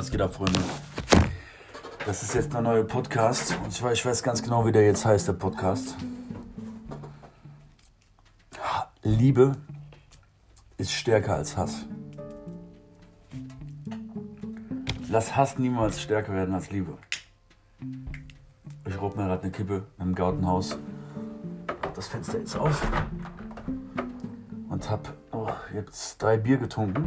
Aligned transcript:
Was 0.00 0.10
geht 0.10 0.22
ab, 0.22 0.32
Freunde? 0.32 0.58
Das 2.06 2.22
ist 2.22 2.34
jetzt 2.34 2.54
der 2.54 2.62
neue 2.62 2.84
Podcast. 2.84 3.54
Und 3.62 3.70
zwar, 3.70 3.92
ich 3.92 4.02
weiß 4.02 4.22
ganz 4.22 4.42
genau, 4.42 4.64
wie 4.64 4.72
der 4.72 4.86
jetzt 4.86 5.04
heißt, 5.04 5.28
der 5.28 5.34
Podcast. 5.34 5.94
Liebe 9.02 9.56
ist 10.78 10.90
stärker 10.90 11.34
als 11.34 11.54
Hass. 11.54 11.84
Lass 15.10 15.36
Hass 15.36 15.58
niemals 15.58 16.00
stärker 16.00 16.32
werden 16.32 16.54
als 16.54 16.70
Liebe. 16.70 16.96
Ich 18.88 18.98
raub 18.98 19.18
mir 19.18 19.26
gerade 19.26 19.42
eine 19.42 19.52
Kippe 19.52 19.86
im 19.98 20.14
Gartenhaus. 20.14 20.78
Mach 21.82 21.92
das 21.92 22.08
Fenster 22.08 22.38
jetzt 22.38 22.56
auf. 22.56 22.90
Und 24.70 24.90
hab 24.90 25.12
oh, 25.32 25.50
jetzt 25.74 26.22
drei 26.22 26.38
Bier 26.38 26.56
getrunken 26.56 27.06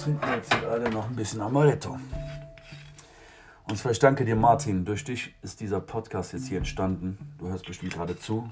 trinken 0.00 0.28
jetzt 0.34 0.54
alle 0.54 0.90
noch 0.90 1.08
ein 1.08 1.16
bisschen 1.16 1.40
Amaretto. 1.40 1.98
Und 3.68 3.76
zwar, 3.76 3.92
ich 3.92 3.98
danke 3.98 4.24
dir, 4.24 4.34
Martin. 4.34 4.84
Durch 4.84 5.04
dich 5.04 5.34
ist 5.42 5.60
dieser 5.60 5.80
Podcast 5.80 6.32
jetzt 6.32 6.48
hier 6.48 6.58
entstanden. 6.58 7.18
Du 7.38 7.48
hörst 7.48 7.66
bestimmt 7.66 7.92
gerade 7.92 8.18
zu. 8.18 8.48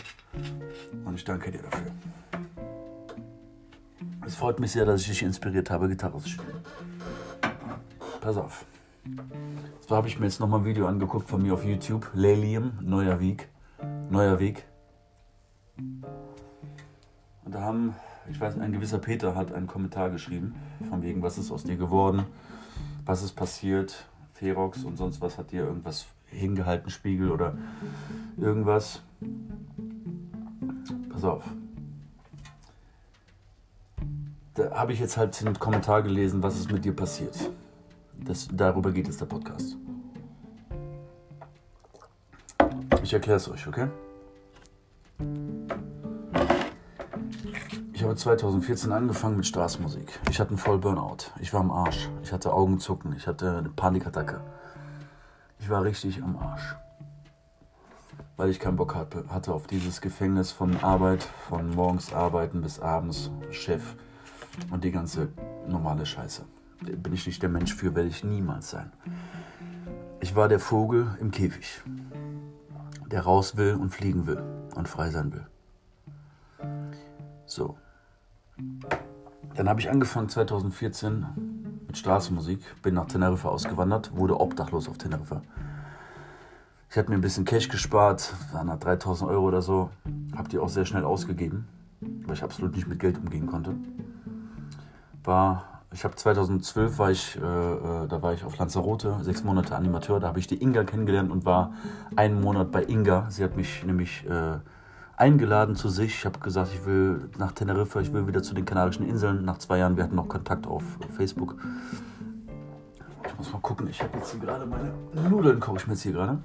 Und 1.05 1.15
ich 1.15 1.25
danke 1.25 1.51
dir 1.51 1.63
dafür. 1.63 1.91
Es 4.27 4.37
freut 4.37 4.61
mich 4.61 4.73
sehr, 4.73 4.85
dass 4.85 5.01
ich 5.01 5.09
dich 5.09 5.23
inspiriert 5.23 5.71
habe, 5.71 5.89
Gitarre 5.89 6.19
zu 6.19 6.29
spielen. 6.29 6.63
Pass 8.21 8.37
auf. 8.37 8.65
So 9.89 9.97
habe 9.97 10.07
ich 10.07 10.19
mir 10.19 10.27
jetzt 10.27 10.39
nochmal 10.39 10.61
ein 10.61 10.67
Video 10.67 10.87
angeguckt 10.87 11.29
von 11.29 11.43
mir 11.43 11.55
auf 11.55 11.65
YouTube. 11.65 12.11
Lelium, 12.13 12.79
Neuer 12.83 13.21
Weg. 13.21 13.49
Neuer 14.11 14.39
Weg. 14.39 14.68
Ich 18.31 18.41
weiß, 18.41 18.59
ein 18.59 18.73
gewisser 18.73 18.99
Peter 18.99 19.35
hat 19.35 19.53
einen 19.53 19.67
Kommentar 19.67 20.11
geschrieben, 20.11 20.55
von 20.89 21.03
wegen, 21.03 21.23
was 21.23 21.39
ist 21.39 21.51
aus 21.51 21.65
dir 21.65 21.77
geworden, 21.77 22.25
was 23.05 23.23
ist 23.23 23.33
passiert, 23.33 24.07
Ferox 24.33 24.85
und 24.85 24.97
sonst 24.97 25.21
was, 25.21 25.39
hat 25.39 25.53
dir 25.53 25.65
irgendwas 25.65 26.07
hingehalten, 26.27 26.91
Spiegel 26.91 27.31
oder 27.31 27.57
irgendwas. 28.37 29.03
Pass 31.11 31.25
auf. 31.25 31.45
Da 34.55 34.73
habe 34.73 34.93
ich 34.93 35.01
jetzt 35.01 35.17
halt 35.17 35.41
den 35.41 35.59
Kommentar 35.59 36.03
gelesen, 36.03 36.43
was 36.43 36.59
ist 36.59 36.71
mit 36.71 36.85
dir 36.85 36.95
passiert. 36.95 37.51
Das, 38.19 38.49
darüber 38.53 38.91
geht 38.93 39.07
jetzt 39.07 39.21
der 39.21 39.27
Podcast. 39.27 39.77
Ich 43.03 43.13
erkläre 43.13 43.37
es 43.37 43.49
euch, 43.49 43.67
okay? 43.67 43.89
Ich 47.99 48.05
habe 48.05 48.15
2014 48.15 48.93
angefangen 48.93 49.39
mit 49.39 49.47
Straßenmusik. 49.49 50.21
Ich 50.31 50.39
hatte 50.39 50.51
einen 50.51 50.59
voll 50.59 50.79
Burnout. 50.79 51.33
Ich 51.41 51.53
war 51.53 51.59
am 51.59 51.73
Arsch. 51.73 52.09
Ich 52.23 52.33
hatte 52.33 52.53
Augenzucken. 52.53 53.13
Ich 53.17 53.27
hatte 53.27 53.59
eine 53.59 53.71
Panikattacke. 53.71 54.41
Ich 55.59 55.69
war 55.69 55.83
richtig 55.83 56.23
am 56.23 56.37
Arsch. 56.39 56.77
Weil 58.37 58.51
ich 58.51 58.61
keinen 58.61 58.77
Bock 58.77 58.95
hatte 58.95 59.53
auf 59.53 59.67
dieses 59.67 60.01
Gefängnis 60.01 60.53
von 60.53 60.77
Arbeit, 60.77 61.25
von 61.49 61.75
morgens 61.75 62.13
arbeiten 62.13 62.63
bis 62.63 62.79
abends 62.79 63.33
Chef 63.51 63.97
und 64.71 64.85
die 64.85 64.93
ganze 64.93 65.31
normale 65.67 66.07
Scheiße. 66.07 66.45
Bin 66.83 67.13
ich 67.13 67.27
nicht 67.27 67.43
der 67.43 67.51
Mensch 67.51 67.75
für, 67.75 67.97
werde 67.97 68.09
ich 68.09 68.23
niemals 68.23 68.71
sein. 68.71 68.93
Ich 70.21 70.37
war 70.37 70.47
der 70.47 70.61
Vogel 70.61 71.17
im 71.19 71.33
Käfig, 71.33 71.83
der 73.09 73.23
raus 73.23 73.57
will 73.57 73.75
und 73.75 73.91
fliegen 73.91 74.29
will 74.29 74.41
und 74.77 74.87
frei 74.87 75.11
sein 75.11 75.33
will. 75.33 75.49
So, 77.45 77.77
dann 79.59 79.69
habe 79.69 79.81
ich 79.81 79.91
angefangen 79.91 80.29
2014 80.29 81.27
mit 81.89 81.99
Straßenmusik, 81.99 82.61
bin 82.81 82.95
nach 82.95 83.07
Teneriffa 83.07 83.49
ausgewandert, 83.49 84.17
wurde 84.17 84.39
obdachlos 84.39 84.89
auf 84.89 84.99
Teneriffa. 84.99 85.43
Ich 86.91 86.97
habe 86.97 87.11
mir 87.11 87.17
ein 87.17 87.21
bisschen 87.21 87.45
Cash 87.45 87.69
gespart, 87.69 88.35
waren 88.53 88.79
3000 88.79 89.29
Euro 89.29 89.49
oder 89.49 89.61
so, 89.61 89.91
habe 90.37 90.49
die 90.49 90.61
auch 90.61 90.69
sehr 90.69 90.85
schnell 90.87 91.05
ausgegeben, 91.05 91.67
weil 92.01 92.37
ich 92.37 92.45
absolut 92.45 92.77
nicht 92.77 92.87
mit 92.87 93.01
Geld 93.01 93.19
umgehen 93.19 93.49
konnte. 93.49 93.75
War, 95.25 95.83
ich 95.93 96.05
habe 96.05 96.15
2012 96.15 96.99
war 96.99 97.11
ich, 97.11 97.37
äh, 97.37 97.41
äh, 97.41 98.07
da 98.07 98.23
war 98.23 98.33
ich 98.35 98.45
auf 98.45 98.57
Lanzarote, 98.59 99.17
sechs 99.23 99.43
Monate 99.43 99.75
Animateur, 99.75 100.21
da 100.21 100.29
habe 100.29 100.39
ich 100.39 100.47
die 100.47 100.63
Inga 100.63 100.85
kennengelernt 100.85 101.33
und 101.33 101.45
war 101.45 101.73
einen 102.15 102.41
Monat 102.41 102.71
bei 102.71 102.85
Inga. 102.85 103.27
Sie 103.29 103.43
hat 103.43 103.57
mich 103.57 103.85
nämlich 103.85 104.25
äh, 104.25 104.59
eingeladen 105.19 105.75
zu 105.75 105.89
sich. 105.89 106.15
Ich 106.15 106.25
habe 106.25 106.39
gesagt, 106.39 106.71
ich 106.73 106.87
will 106.87 107.29
nach 107.39 107.53
Teneriffa, 107.53 108.01
ich 108.01 108.13
will 108.13 108.27
wieder 108.27 108.43
zu 108.43 108.55
den 108.55 108.65
Kanarischen 108.65 109.07
Inseln. 109.07 109.45
Nach 109.45 109.59
zwei 109.59 109.79
Jahren, 109.79 109.97
wir 109.97 110.05
hatten 110.05 110.15
noch 110.15 110.29
Kontakt 110.29 110.67
auf 110.67 110.85
Facebook. 111.17 111.57
Ich 113.27 113.37
muss 113.37 113.53
mal 113.53 113.61
gucken, 113.61 113.89
ich 113.89 114.01
habe 114.03 114.17
jetzt 114.17 114.31
hier 114.31 114.41
gerade 114.41 114.65
meine 114.65 114.93
Nudeln, 115.29 115.61
koche 115.61 115.79
ich 115.79 115.87
mir 115.87 115.95
jetzt 115.95 116.03
hier 116.03 116.13
gerade. 116.13 116.39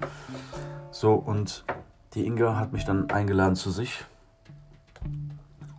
So, 0.90 1.14
und 1.14 1.64
die 2.14 2.26
Inga 2.26 2.56
hat 2.56 2.72
mich 2.72 2.84
dann 2.84 3.10
eingeladen 3.10 3.54
zu 3.56 3.70
sich. 3.70 4.04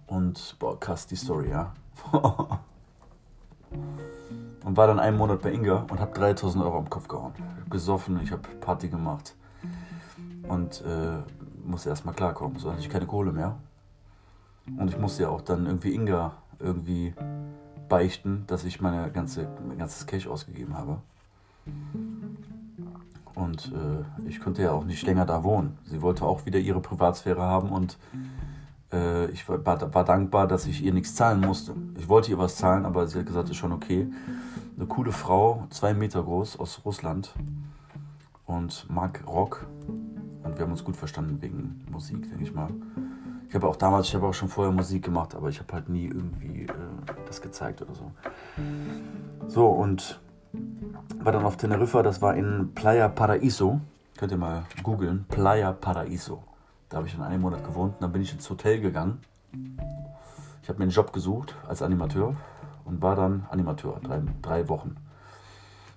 Und, 0.07 0.55
boah, 0.59 0.79
krass, 0.79 1.05
die 1.05 1.15
Story, 1.15 1.49
ja. 1.49 1.73
und 4.63 4.77
war 4.77 4.87
dann 4.87 4.99
einen 4.99 5.17
Monat 5.17 5.41
bei 5.41 5.51
Inga 5.51 5.85
und 5.89 5.99
habe 5.99 6.13
3000 6.13 6.63
Euro 6.63 6.77
am 6.77 6.89
Kopf 6.89 7.09
gehauen. 7.09 7.33
Ich 7.35 7.41
habe 7.41 7.69
gesoffen, 7.69 8.19
ich 8.21 8.31
habe 8.31 8.41
Party 8.61 8.87
gemacht. 8.87 9.35
Und 10.47 10.81
äh, 10.81 11.17
musste 11.65 11.89
erstmal 11.89 12.15
klarkommen. 12.15 12.59
So 12.59 12.71
hatte 12.71 12.81
ich 12.81 12.89
keine 12.89 13.05
Kohle 13.05 13.31
mehr. 13.31 13.57
Und 14.77 14.89
ich 14.89 14.97
musste 14.97 15.23
ja 15.23 15.29
auch 15.29 15.41
dann 15.41 15.65
irgendwie 15.65 15.93
Inga 15.93 16.33
irgendwie 16.59 17.13
beichten, 17.87 18.45
dass 18.47 18.63
ich 18.63 18.81
meine 18.81 19.11
ganze, 19.11 19.47
mein 19.67 19.77
ganzes 19.77 20.05
Cash 20.07 20.27
ausgegeben 20.27 20.75
habe. 20.75 20.97
Und 23.35 23.71
äh, 23.73 24.27
ich 24.27 24.39
konnte 24.39 24.63
ja 24.63 24.71
auch 24.71 24.85
nicht 24.85 25.05
länger 25.05 25.25
da 25.25 25.43
wohnen. 25.43 25.77
Sie 25.85 26.01
wollte 26.01 26.25
auch 26.25 26.45
wieder 26.45 26.59
ihre 26.59 26.79
Privatsphäre 26.79 27.41
haben 27.41 27.69
und 27.69 27.97
äh, 28.93 29.25
ich 29.31 29.47
war, 29.49 29.65
war, 29.65 30.05
dankbar, 30.05 30.47
dass 30.47 30.65
ich 30.65 30.83
ihr 30.83 30.93
nichts 30.93 31.15
zahlen 31.15 31.41
musste. 31.41 31.75
Ich 31.97 32.07
wollte 32.07 32.31
ihr 32.31 32.37
was 32.37 32.55
zahlen, 32.55 32.85
aber 32.85 33.07
sie 33.07 33.19
hat 33.19 33.25
gesagt, 33.25 33.49
ist 33.49 33.57
schon 33.57 33.73
okay. 33.73 34.07
Eine 34.77 34.87
coole 34.87 35.11
Frau, 35.11 35.67
zwei 35.69 35.93
Meter 35.93 36.23
groß, 36.23 36.59
aus 36.59 36.81
Russland 36.85 37.33
und 38.45 38.87
mag 38.89 39.23
Rock 39.27 39.65
und 40.55 40.59
wir 40.59 40.63
haben 40.63 40.71
uns 40.71 40.85
gut 40.85 40.95
verstanden 40.95 41.41
wegen 41.41 41.85
Musik, 41.91 42.29
denke 42.29 42.43
ich 42.45 42.53
mal. 42.53 42.69
Ich 43.49 43.55
habe 43.55 43.67
auch 43.67 43.75
damals, 43.75 44.07
ich 44.07 44.15
habe 44.15 44.25
auch 44.25 44.33
schon 44.33 44.47
vorher 44.47 44.73
Musik 44.73 45.03
gemacht, 45.03 45.35
aber 45.35 45.49
ich 45.49 45.59
habe 45.59 45.73
halt 45.73 45.89
nie 45.89 46.05
irgendwie 46.05 46.63
äh, 46.63 46.73
das 47.27 47.41
gezeigt 47.41 47.81
oder 47.81 47.93
so. 47.93 48.11
So, 49.49 49.67
und 49.67 50.21
war 51.19 51.33
dann 51.33 51.43
auf 51.43 51.57
Teneriffa, 51.57 52.03
das 52.03 52.21
war 52.21 52.35
in 52.35 52.71
Playa 52.73 53.09
Paraíso. 53.09 53.81
Könnt 54.15 54.31
ihr 54.31 54.37
mal 54.37 54.63
googeln, 54.81 55.25
Playa 55.27 55.73
Paraíso. 55.73 56.39
Da 56.87 56.97
habe 56.97 57.07
ich 57.07 57.15
dann 57.15 57.23
einen 57.23 57.41
Monat 57.41 57.65
gewohnt 57.65 57.95
und 57.95 58.01
dann 58.01 58.13
bin 58.13 58.21
ich 58.21 58.31
ins 58.31 58.49
Hotel 58.49 58.79
gegangen. 58.79 59.19
Ich 60.63 60.69
habe 60.69 60.79
mir 60.79 60.83
einen 60.83 60.91
Job 60.91 61.11
gesucht 61.11 61.53
als 61.67 61.81
Animateur 61.81 62.33
und 62.85 63.01
war 63.01 63.17
dann 63.17 63.45
Animateur, 63.51 63.99
drei, 64.01 64.21
drei 64.41 64.69
Wochen. 64.69 64.95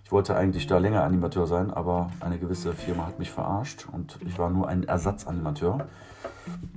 Ich 0.09 0.13
wollte 0.13 0.35
eigentlich 0.35 0.67
da 0.67 0.79
länger 0.79 1.05
Animateur 1.05 1.47
sein, 1.47 1.71
aber 1.71 2.09
eine 2.21 2.39
gewisse 2.39 2.73
Firma 2.73 3.07
hat 3.07 3.19
mich 3.19 3.31
verarscht 3.31 3.87
und 3.93 4.19
ich 4.27 4.39
war 4.39 4.49
nur 4.49 4.67
ein 4.67 4.85
Ersatzanimateur. 4.85 5.87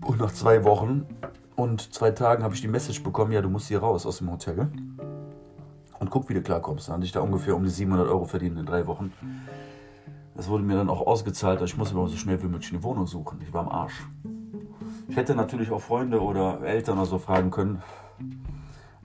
Und 0.06 0.20
nach 0.20 0.34
zwei 0.34 0.66
Wochen 0.66 1.06
und 1.56 1.94
zwei 1.94 2.12
Tagen 2.12 2.44
habe 2.44 2.56
ich 2.56 2.60
die 2.60 2.68
Message 2.68 3.04
bekommen, 3.04 3.32
ja, 3.32 3.42
du 3.42 3.48
musst 3.48 3.70
hier 3.70 3.80
raus 3.80 4.06
aus 4.06 4.18
dem 4.18 4.30
Hotel. 4.30 4.70
Und 5.98 6.10
guck, 6.10 6.28
wie 6.28 6.34
du 6.34 6.42
klarkommst. 6.42 6.90
Dann 6.90 6.96
hatte 6.96 7.06
ich 7.06 7.14
da 7.14 7.22
ungefähr 7.22 7.56
um 7.56 7.64
die 7.64 7.70
700 7.70 8.10
Euro 8.10 8.26
verdient 8.26 8.60
in 8.60 8.66
drei 8.66 8.86
Wochen. 8.86 9.14
Das 10.36 10.50
wurde 10.50 10.66
mir 10.66 10.76
dann 10.76 10.90
auch 10.90 11.08
ausgezahlt. 11.08 11.62
Ich 11.62 11.78
musste 11.78 11.96
mir 11.96 12.06
so 12.10 12.18
schnell 12.18 12.44
wie 12.44 12.48
möglich 12.48 12.74
eine 12.74 12.84
Wohnung 12.84 13.08
suchen. 13.08 13.40
Ich 13.48 13.54
war 13.54 13.62
am 13.62 13.70
Arsch. 13.70 14.10
Ich 15.08 15.16
hätte 15.16 15.36
natürlich 15.36 15.72
auch 15.72 15.82
Freunde 15.82 16.22
oder 16.22 16.62
Eltern 16.64 16.98
oder 16.98 17.08
so 17.08 17.18
fragen 17.18 17.50
können. 17.50 17.82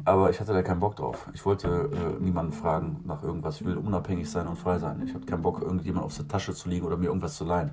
Aber 0.07 0.31
ich 0.31 0.39
hatte 0.39 0.53
da 0.53 0.63
keinen 0.63 0.79
Bock 0.79 0.95
drauf. 0.95 1.29
Ich 1.35 1.45
wollte 1.45 1.91
äh, 1.93 2.23
niemanden 2.23 2.53
fragen 2.53 3.01
nach 3.07 3.25
irgendwas. 3.25 3.61
Ich 3.61 3.67
will 3.67 3.77
unabhängig 3.77 4.31
sein 4.31 4.47
und 4.47 4.57
frei 4.57 4.79
sein. 4.79 5.03
Ich 5.05 5.13
hatte 5.13 5.27
keinen 5.27 5.43
Bock, 5.43 5.61
irgendjemand 5.61 6.07
auf 6.07 6.17
der 6.17 6.29
Tasche 6.29 6.55
zu 6.55 6.69
liegen 6.69 6.87
oder 6.87 6.97
mir 6.97 7.07
irgendwas 7.07 7.37
zu 7.37 7.45
leihen. 7.45 7.73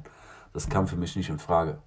Das 0.52 0.68
kam 0.68 0.88
für 0.88 0.96
mich 0.96 1.16
nicht 1.16 1.30
in 1.30 1.38
Frage. 1.38 1.78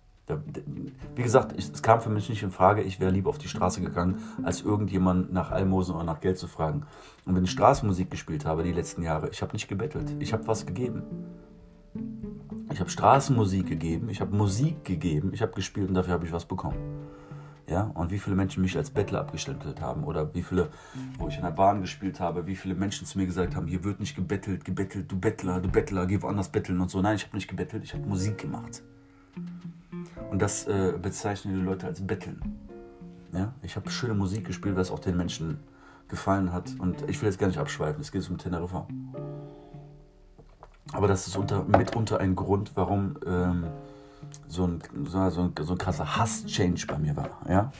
Wie 1.16 1.22
gesagt, 1.22 1.52
es 1.58 1.82
kam 1.82 2.00
für 2.00 2.10
mich 2.10 2.28
nicht 2.28 2.44
in 2.44 2.52
Frage, 2.52 2.82
ich 2.82 3.00
wäre 3.00 3.10
lieber 3.10 3.30
auf 3.30 3.38
die 3.38 3.48
Straße 3.48 3.80
gegangen, 3.80 4.22
als 4.44 4.62
irgendjemand 4.62 5.32
nach 5.32 5.50
Almosen 5.50 5.96
oder 5.96 6.04
nach 6.04 6.20
Geld 6.20 6.38
zu 6.38 6.46
fragen. 6.46 6.84
Und 7.24 7.34
wenn 7.34 7.44
ich 7.44 7.50
Straßenmusik 7.50 8.10
gespielt 8.10 8.44
habe 8.44 8.62
die 8.62 8.72
letzten 8.72 9.02
Jahre, 9.02 9.28
ich 9.30 9.42
habe 9.42 9.52
nicht 9.52 9.68
gebettelt, 9.68 10.14
ich 10.20 10.32
habe 10.32 10.46
was 10.46 10.64
gegeben. 10.64 11.02
Ich 12.72 12.78
habe 12.78 12.90
Straßenmusik 12.90 13.66
gegeben, 13.66 14.08
ich 14.10 14.20
habe 14.20 14.36
Musik 14.36 14.84
gegeben, 14.84 15.30
ich 15.32 15.42
habe 15.42 15.52
gespielt 15.52 15.88
und 15.88 15.94
dafür 15.94 16.14
habe 16.14 16.26
ich 16.26 16.32
was 16.32 16.44
bekommen. 16.44 17.05
Ja, 17.68 17.90
und 17.94 18.12
wie 18.12 18.18
viele 18.20 18.36
Menschen 18.36 18.62
mich 18.62 18.76
als 18.76 18.90
Bettler 18.90 19.20
abgestempelt 19.20 19.80
haben 19.80 20.04
oder 20.04 20.32
wie 20.34 20.42
viele, 20.42 20.68
wo 21.18 21.26
ich 21.26 21.36
in 21.36 21.42
der 21.42 21.50
Bahn 21.50 21.80
gespielt 21.80 22.20
habe, 22.20 22.46
wie 22.46 22.54
viele 22.54 22.76
Menschen 22.76 23.06
zu 23.06 23.18
mir 23.18 23.26
gesagt 23.26 23.56
haben, 23.56 23.66
hier 23.66 23.82
wird 23.82 23.98
nicht 23.98 24.14
gebettelt, 24.14 24.64
gebettelt, 24.64 25.10
du 25.10 25.18
Bettler, 25.18 25.60
du 25.60 25.68
Bettler, 25.68 26.06
geh 26.06 26.22
woanders 26.22 26.48
betteln 26.48 26.80
und 26.80 26.90
so. 26.90 27.02
Nein, 27.02 27.16
ich 27.16 27.24
habe 27.24 27.36
nicht 27.36 27.48
gebettelt, 27.48 27.82
ich 27.82 27.92
habe 27.92 28.06
Musik 28.06 28.38
gemacht. 28.38 28.82
Und 30.30 30.40
das 30.40 30.66
äh, 30.68 30.92
bezeichnen 31.00 31.58
die 31.58 31.64
Leute 31.64 31.86
als 31.86 32.06
Betteln. 32.06 32.40
Ja, 33.32 33.52
ich 33.62 33.74
habe 33.74 33.90
schöne 33.90 34.14
Musik 34.14 34.46
gespielt, 34.46 34.76
was 34.76 34.92
auch 34.92 35.00
den 35.00 35.16
Menschen 35.16 35.58
gefallen 36.08 36.52
hat. 36.52 36.70
Und 36.78 37.08
ich 37.08 37.20
will 37.20 37.28
jetzt 37.28 37.38
gar 37.38 37.48
nicht 37.48 37.58
abschweifen, 37.58 38.00
es 38.00 38.12
geht 38.12 38.28
um 38.30 38.38
Teneriffa. 38.38 38.86
Aber 40.92 41.08
das 41.08 41.26
ist 41.26 41.36
unter, 41.36 41.64
mitunter 41.64 42.20
ein 42.20 42.36
Grund, 42.36 42.72
warum 42.76 43.18
ähm, 43.26 43.66
so, 44.48 44.66
ein, 44.66 44.82
so, 45.04 45.30
so, 45.30 45.40
ein, 45.42 45.52
so 45.60 45.72
ein 45.72 45.78
krasser 45.78 46.16
Hass-Change 46.16 46.86
bei 46.86 46.98
mir 46.98 47.16
war. 47.16 47.30
Ja? 47.48 47.72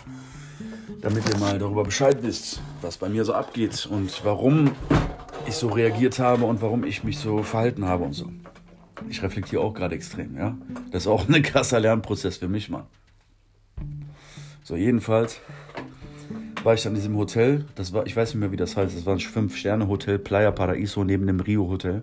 Damit 1.00 1.28
ihr 1.28 1.38
mal 1.38 1.58
darüber 1.58 1.84
Bescheid 1.84 2.19
wisst, 2.22 2.60
was 2.82 2.96
bei 2.96 3.08
mir 3.08 3.25
so 3.25 3.34
abgeht 3.34 3.87
und 3.87 4.25
warum 4.25 4.72
ich 5.46 5.54
so 5.54 5.69
reagiert 5.69 6.19
habe 6.19 6.44
und 6.44 6.62
warum 6.62 6.84
ich 6.84 7.04
mich 7.04 7.19
so 7.19 7.43
verhalten 7.43 7.84
habe 7.84 8.04
und 8.04 8.12
so. 8.12 8.31
Ich 9.08 9.22
reflektiere 9.22 9.62
auch 9.62 9.75
gerade 9.75 9.94
extrem, 9.94 10.37
ja. 10.37 10.56
Das 10.90 11.02
ist 11.02 11.08
auch 11.08 11.28
ein 11.28 11.43
krasser 11.43 11.81
Lernprozess 11.81 12.38
für 12.38 12.48
mich, 12.48 12.70
Mann. 12.70 12.84
So, 14.62 14.75
jedenfalls 14.75 15.40
war 16.64 16.75
ich 16.75 16.82
dann 16.82 16.93
in 16.93 16.96
diesem 16.96 17.16
Hotel. 17.16 17.64
Das 17.76 17.93
war, 17.93 18.06
ich 18.06 18.16
weiß 18.16 18.34
nicht 18.34 18.40
mehr, 18.40 18.50
wie 18.50 18.56
das 18.56 18.76
heißt. 18.76 18.96
Das 18.96 19.06
war 19.06 19.14
ein 19.14 19.20
Fünf-Sterne-Hotel, 19.20 20.19
Playa 20.19 20.50
Paraíso 20.50 21.04
neben 21.04 21.26
dem 21.26 21.38
Rio-Hotel. 21.38 22.02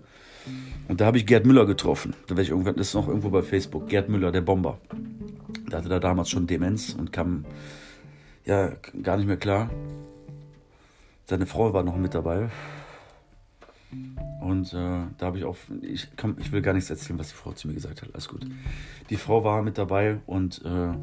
Und 0.93 1.01
da 1.01 1.07
habe 1.07 1.17
ich 1.17 1.25
Gerd 1.25 1.47
Müller 1.47 1.65
getroffen. 1.65 2.13
Da 2.27 2.37
ich 2.37 2.51
irgendwann, 2.51 2.75
das 2.75 2.89
ist 2.89 2.93
noch 2.93 3.07
irgendwo 3.07 3.31
bei 3.31 3.41
Facebook. 3.41 3.89
Gerd 3.89 4.09
Müller, 4.09 4.31
der 4.31 4.41
Bomber. 4.41 4.77
Der 5.71 5.79
hatte 5.79 5.89
da 5.89 5.99
damals 5.99 6.29
schon 6.29 6.45
Demenz 6.45 6.93
und 6.93 7.11
kam 7.11 7.45
ja 8.45 8.73
gar 9.01 9.17
nicht 9.17 9.25
mehr 9.25 9.37
klar. 9.37 9.71
Seine 11.25 11.47
Frau 11.47 11.73
war 11.73 11.81
noch 11.81 11.97
mit 11.97 12.13
dabei. 12.13 12.49
Und 14.39 14.71
äh, 14.71 14.99
da 15.17 15.25
habe 15.25 15.39
ich 15.39 15.45
auch, 15.45 15.57
ich, 15.81 16.09
komm, 16.15 16.35
ich 16.39 16.51
will 16.51 16.61
gar 16.61 16.73
nichts 16.73 16.91
erzählen, 16.91 17.17
was 17.17 17.29
die 17.29 17.35
Frau 17.37 17.53
zu 17.53 17.67
mir 17.67 17.73
gesagt 17.73 18.03
hat. 18.03 18.09
Alles 18.13 18.27
gut. 18.27 18.45
Die 19.09 19.17
Frau 19.17 19.43
war 19.43 19.63
mit 19.63 19.79
dabei 19.79 20.19
und 20.27 20.61
äh, 20.63 20.93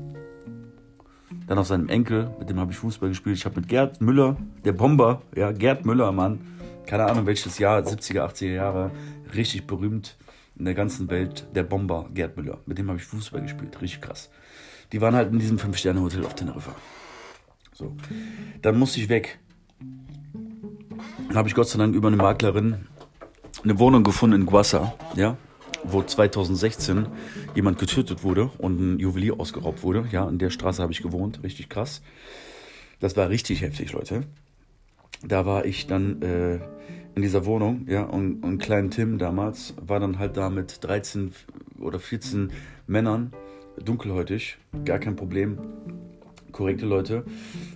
dann 1.48 1.58
auf 1.58 1.66
seinem 1.66 1.88
Enkel, 1.88 2.30
mit 2.38 2.48
dem 2.48 2.60
habe 2.60 2.70
ich 2.70 2.78
Fußball 2.78 3.08
gespielt. 3.08 3.36
Ich 3.36 3.44
habe 3.44 3.58
mit 3.58 3.68
Gerd 3.68 4.00
Müller, 4.00 4.36
der 4.64 4.72
Bomber, 4.72 5.22
ja, 5.34 5.50
Gerd 5.50 5.84
Müller, 5.84 6.12
Mann, 6.12 6.38
keine 6.86 7.06
Ahnung 7.06 7.26
welches 7.26 7.58
Jahr, 7.58 7.80
70er, 7.80 8.20
80er 8.20 8.52
Jahre, 8.52 8.90
richtig 9.34 9.66
berühmt 9.66 10.16
in 10.56 10.64
der 10.64 10.74
ganzen 10.74 11.10
Welt, 11.10 11.46
der 11.54 11.62
Bomber 11.62 12.08
Gerd 12.12 12.36
Müller. 12.36 12.58
Mit 12.66 12.78
dem 12.78 12.88
habe 12.88 12.98
ich 12.98 13.04
Fußball 13.04 13.42
gespielt, 13.42 13.80
richtig 13.80 14.00
krass. 14.00 14.30
Die 14.92 15.00
waren 15.00 15.14
halt 15.14 15.32
in 15.32 15.38
diesem 15.38 15.58
Fünf-Sterne-Hotel 15.58 16.24
auf 16.24 16.34
Teneriffa. 16.34 16.74
So. 17.72 17.96
Dann 18.62 18.78
musste 18.78 19.00
ich 19.00 19.08
weg. 19.08 19.38
Dann 21.28 21.36
habe 21.36 21.48
ich 21.48 21.54
Gott 21.54 21.68
sei 21.68 21.78
Dank 21.78 21.94
über 21.94 22.08
eine 22.08 22.16
Maklerin 22.16 22.86
eine 23.64 23.78
Wohnung 23.78 24.04
gefunden 24.04 24.40
in 24.40 24.46
Guassa, 24.46 24.94
ja, 25.16 25.36
wo 25.84 26.02
2016 26.02 27.06
jemand 27.54 27.78
getötet 27.78 28.22
wurde 28.22 28.50
und 28.58 28.80
ein 28.80 28.98
Juwelier 28.98 29.38
ausgeraubt 29.38 29.82
wurde. 29.82 30.06
Ja, 30.12 30.28
in 30.28 30.38
der 30.38 30.50
Straße 30.50 30.82
habe 30.82 30.92
ich 30.92 31.02
gewohnt, 31.02 31.42
richtig 31.42 31.68
krass. 31.68 32.02
Das 33.00 33.16
war 33.16 33.28
richtig 33.28 33.62
heftig, 33.62 33.92
Leute. 33.92 34.24
Da 35.22 35.46
war 35.46 35.64
ich 35.64 35.86
dann 35.86 36.22
äh, 36.22 36.60
in 37.14 37.22
dieser 37.22 37.44
Wohnung, 37.46 37.86
ja, 37.88 38.04
und, 38.04 38.42
und 38.42 38.58
kleinen 38.58 38.90
Tim 38.90 39.18
damals 39.18 39.74
war 39.80 40.00
dann 40.00 40.18
halt 40.18 40.36
da 40.36 40.50
mit 40.50 40.82
13 40.82 41.32
oder 41.80 41.98
14 41.98 42.50
Männern, 42.86 43.32
dunkelhäutig, 43.84 44.58
gar 44.84 44.98
kein 44.98 45.16
Problem 45.16 45.58
korrekte 46.50 46.86
Leute. 46.86 47.24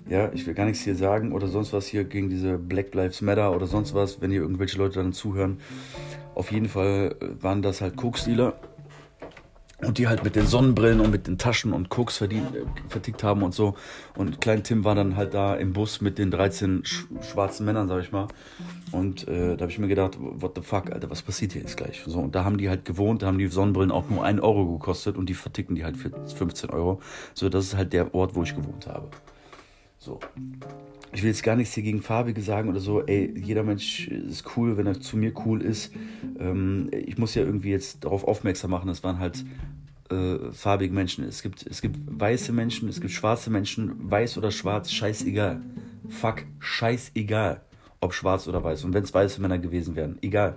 Ja, 0.08 0.30
ich 0.32 0.46
will 0.46 0.54
gar 0.54 0.66
nichts 0.66 0.82
hier 0.82 0.94
sagen 0.94 1.32
oder 1.32 1.48
sonst 1.48 1.72
was 1.72 1.86
hier 1.86 2.04
gegen 2.04 2.28
diese 2.28 2.58
Black 2.58 2.94
Lives 2.94 3.22
Matter 3.22 3.54
oder 3.54 3.66
sonst 3.66 3.94
was, 3.94 4.20
wenn 4.20 4.30
hier 4.30 4.42
irgendwelche 4.42 4.78
Leute 4.78 4.96
dann 4.96 5.12
zuhören. 5.12 5.58
Auf 6.34 6.52
jeden 6.52 6.68
Fall 6.68 7.16
waren 7.40 7.62
das 7.62 7.80
halt 7.80 7.96
Koksdealer 7.96 8.54
und 9.78 9.98
die 9.98 10.08
halt 10.08 10.24
mit 10.24 10.36
den 10.36 10.46
Sonnenbrillen 10.46 11.00
und 11.00 11.10
mit 11.10 11.26
den 11.26 11.38
Taschen 11.38 11.72
und 11.72 11.88
Koks 11.88 12.18
verdient, 12.18 12.54
äh, 12.54 12.64
vertickt 12.88 13.22
haben 13.22 13.42
und 13.42 13.54
so. 13.54 13.74
Und 14.16 14.40
Klein 14.40 14.62
Tim 14.62 14.84
war 14.84 14.94
dann 14.94 15.16
halt 15.16 15.34
da 15.34 15.54
im 15.54 15.72
Bus 15.72 16.00
mit 16.00 16.18
den 16.18 16.30
13 16.30 16.84
sch 16.84 17.06
schwarzen 17.22 17.66
Männern, 17.66 17.88
sag 17.88 18.02
ich 18.02 18.12
mal. 18.12 18.28
Und 18.92 19.26
äh, 19.28 19.56
da 19.56 19.62
habe 19.62 19.72
ich 19.72 19.78
mir 19.78 19.88
gedacht, 19.88 20.16
what 20.20 20.52
the 20.54 20.62
fuck, 20.62 20.92
Alter, 20.92 21.10
was 21.10 21.22
passiert 21.22 21.52
hier 21.52 21.62
jetzt 21.62 21.76
gleich? 21.76 22.02
So, 22.06 22.20
und 22.20 22.34
da 22.34 22.44
haben 22.44 22.58
die 22.58 22.68
halt 22.68 22.84
gewohnt, 22.84 23.22
da 23.22 23.26
haben 23.26 23.38
die 23.38 23.48
Sonnenbrillen 23.48 23.90
auch 23.90 24.08
nur 24.08 24.24
1 24.24 24.40
Euro 24.40 24.66
gekostet 24.78 25.16
und 25.16 25.28
die 25.28 25.34
verticken 25.34 25.74
die 25.74 25.84
halt 25.84 25.96
für 25.96 26.10
15 26.10 26.70
Euro. 26.70 27.00
So, 27.34 27.48
das 27.48 27.66
ist 27.66 27.76
halt 27.76 27.92
der 27.92 28.14
Ort, 28.14 28.34
wo 28.34 28.42
ich 28.42 28.54
gewohnt 28.54 28.86
habe. 28.86 29.08
So. 29.98 30.20
Ich 31.14 31.22
will 31.22 31.30
jetzt 31.30 31.44
gar 31.44 31.54
nichts 31.54 31.74
hier 31.74 31.84
gegen 31.84 32.02
Farbige 32.02 32.42
sagen 32.42 32.68
oder 32.68 32.80
so. 32.80 33.00
Ey, 33.00 33.32
jeder 33.38 33.62
Mensch 33.62 34.08
ist 34.08 34.56
cool, 34.56 34.76
wenn 34.76 34.88
er 34.88 35.00
zu 35.00 35.16
mir 35.16 35.32
cool 35.46 35.62
ist. 35.62 35.92
Ähm, 36.40 36.90
ich 36.90 37.18
muss 37.18 37.36
ja 37.36 37.42
irgendwie 37.44 37.70
jetzt 37.70 38.04
darauf 38.04 38.24
aufmerksam 38.24 38.72
machen, 38.72 38.88
das 38.88 39.04
waren 39.04 39.20
halt 39.20 39.44
äh, 40.10 40.50
farbige 40.50 40.92
Menschen. 40.92 41.22
Es 41.24 41.42
gibt, 41.42 41.64
es 41.64 41.82
gibt 41.82 41.98
weiße 42.08 42.52
Menschen, 42.52 42.88
es 42.88 43.00
gibt 43.00 43.12
schwarze 43.12 43.48
Menschen, 43.50 44.10
weiß 44.10 44.38
oder 44.38 44.50
schwarz, 44.50 44.90
scheißegal. 44.90 45.62
Fuck, 46.08 46.46
scheißegal, 46.58 47.60
ob 48.00 48.12
schwarz 48.12 48.48
oder 48.48 48.64
weiß. 48.64 48.82
Und 48.82 48.92
wenn 48.92 49.04
es 49.04 49.14
weiße 49.14 49.40
Männer 49.40 49.58
gewesen 49.58 49.94
wären, 49.94 50.18
egal. 50.20 50.56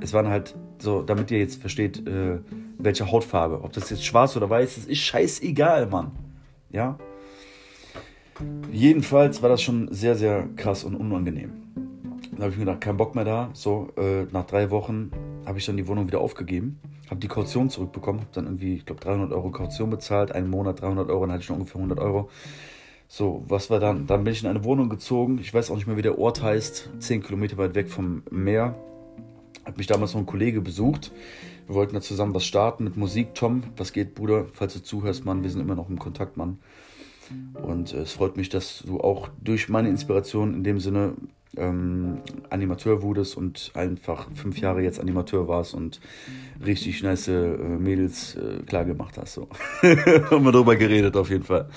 Es 0.00 0.14
waren 0.14 0.28
halt 0.28 0.54
so, 0.78 1.02
damit 1.02 1.30
ihr 1.30 1.38
jetzt 1.38 1.60
versteht, 1.60 2.06
äh, 2.08 2.38
welche 2.78 3.12
Hautfarbe, 3.12 3.62
ob 3.62 3.74
das 3.74 3.90
jetzt 3.90 4.06
schwarz 4.06 4.36
oder 4.38 4.48
weiß 4.48 4.78
ist, 4.78 4.88
ist 4.88 5.00
scheißegal, 5.00 5.86
Mann. 5.86 6.12
Ja? 6.70 6.98
Jedenfalls 8.70 9.42
war 9.42 9.48
das 9.48 9.62
schon 9.62 9.92
sehr, 9.92 10.16
sehr 10.16 10.48
krass 10.56 10.84
und 10.84 10.94
unangenehm. 10.94 11.52
Da 12.36 12.42
habe 12.42 12.52
ich 12.52 12.58
mir 12.58 12.66
gedacht, 12.66 12.82
kein 12.82 12.96
Bock 12.96 13.14
mehr 13.14 13.24
da. 13.24 13.50
So, 13.54 13.88
äh, 13.96 14.24
nach 14.30 14.44
drei 14.44 14.70
Wochen 14.70 15.10
habe 15.46 15.58
ich 15.58 15.64
dann 15.64 15.76
die 15.76 15.86
Wohnung 15.86 16.06
wieder 16.06 16.20
aufgegeben, 16.20 16.78
habe 17.08 17.20
die 17.20 17.28
Kaution 17.28 17.70
zurückbekommen, 17.70 18.20
habe 18.20 18.30
dann 18.32 18.44
irgendwie, 18.44 18.74
ich 18.74 18.84
glaube, 18.84 19.00
300 19.00 19.32
Euro 19.32 19.50
Kaution 19.50 19.88
bezahlt, 19.88 20.32
einen 20.32 20.50
Monat 20.50 20.82
300 20.82 21.08
Euro, 21.08 21.22
dann 21.22 21.32
hatte 21.32 21.44
ich 21.44 21.48
noch 21.48 21.56
ungefähr 21.56 21.76
100 21.76 21.98
Euro. 21.98 22.28
So, 23.08 23.44
was 23.48 23.70
war 23.70 23.78
dann? 23.78 24.06
Dann 24.06 24.24
bin 24.24 24.32
ich 24.32 24.42
in 24.42 24.50
eine 24.50 24.64
Wohnung 24.64 24.88
gezogen. 24.88 25.38
Ich 25.40 25.54
weiß 25.54 25.70
auch 25.70 25.76
nicht 25.76 25.86
mehr, 25.86 25.96
wie 25.96 26.02
der 26.02 26.18
Ort 26.18 26.42
heißt. 26.42 26.90
10 26.98 27.22
Kilometer 27.22 27.56
weit 27.56 27.74
weg 27.74 27.88
vom 27.88 28.24
Meer. 28.30 28.74
Hat 29.64 29.78
mich 29.78 29.86
damals 29.86 30.12
noch 30.12 30.20
ein 30.20 30.26
Kollege 30.26 30.60
besucht. 30.60 31.12
Wir 31.66 31.76
wollten 31.76 31.94
da 31.94 32.00
zusammen 32.00 32.34
was 32.34 32.44
starten 32.44 32.84
mit 32.84 32.96
Musik. 32.96 33.34
Tom, 33.34 33.62
was 33.76 33.92
geht, 33.92 34.14
Bruder? 34.14 34.46
Falls 34.52 34.74
du 34.74 34.82
zuhörst, 34.82 35.24
Mann, 35.24 35.44
wir 35.44 35.50
sind 35.50 35.60
immer 35.60 35.76
noch 35.76 35.88
im 35.88 35.98
Kontakt, 35.98 36.36
Mann. 36.36 36.58
Und 37.62 37.92
äh, 37.92 37.98
es 37.98 38.12
freut 38.12 38.36
mich, 38.36 38.48
dass 38.48 38.82
du 38.86 39.00
auch 39.00 39.28
durch 39.42 39.68
meine 39.68 39.88
Inspiration 39.88 40.54
in 40.54 40.64
dem 40.64 40.80
Sinne 40.80 41.14
ähm, 41.56 42.18
Animateur 42.50 43.02
wurdest 43.02 43.36
und 43.36 43.70
einfach 43.74 44.28
fünf 44.34 44.58
Jahre 44.58 44.82
jetzt 44.82 45.00
Animateur 45.00 45.48
warst 45.48 45.74
und 45.74 46.00
richtig 46.64 47.02
nice 47.02 47.28
äh, 47.28 47.56
Mädels 47.56 48.36
äh, 48.36 48.62
klar 48.64 48.84
gemacht 48.84 49.16
hast. 49.18 49.34
So. 49.34 49.48
Haben 49.82 50.44
wir 50.44 50.52
darüber 50.52 50.76
geredet 50.76 51.16
auf 51.16 51.30
jeden 51.30 51.44
Fall. 51.44 51.68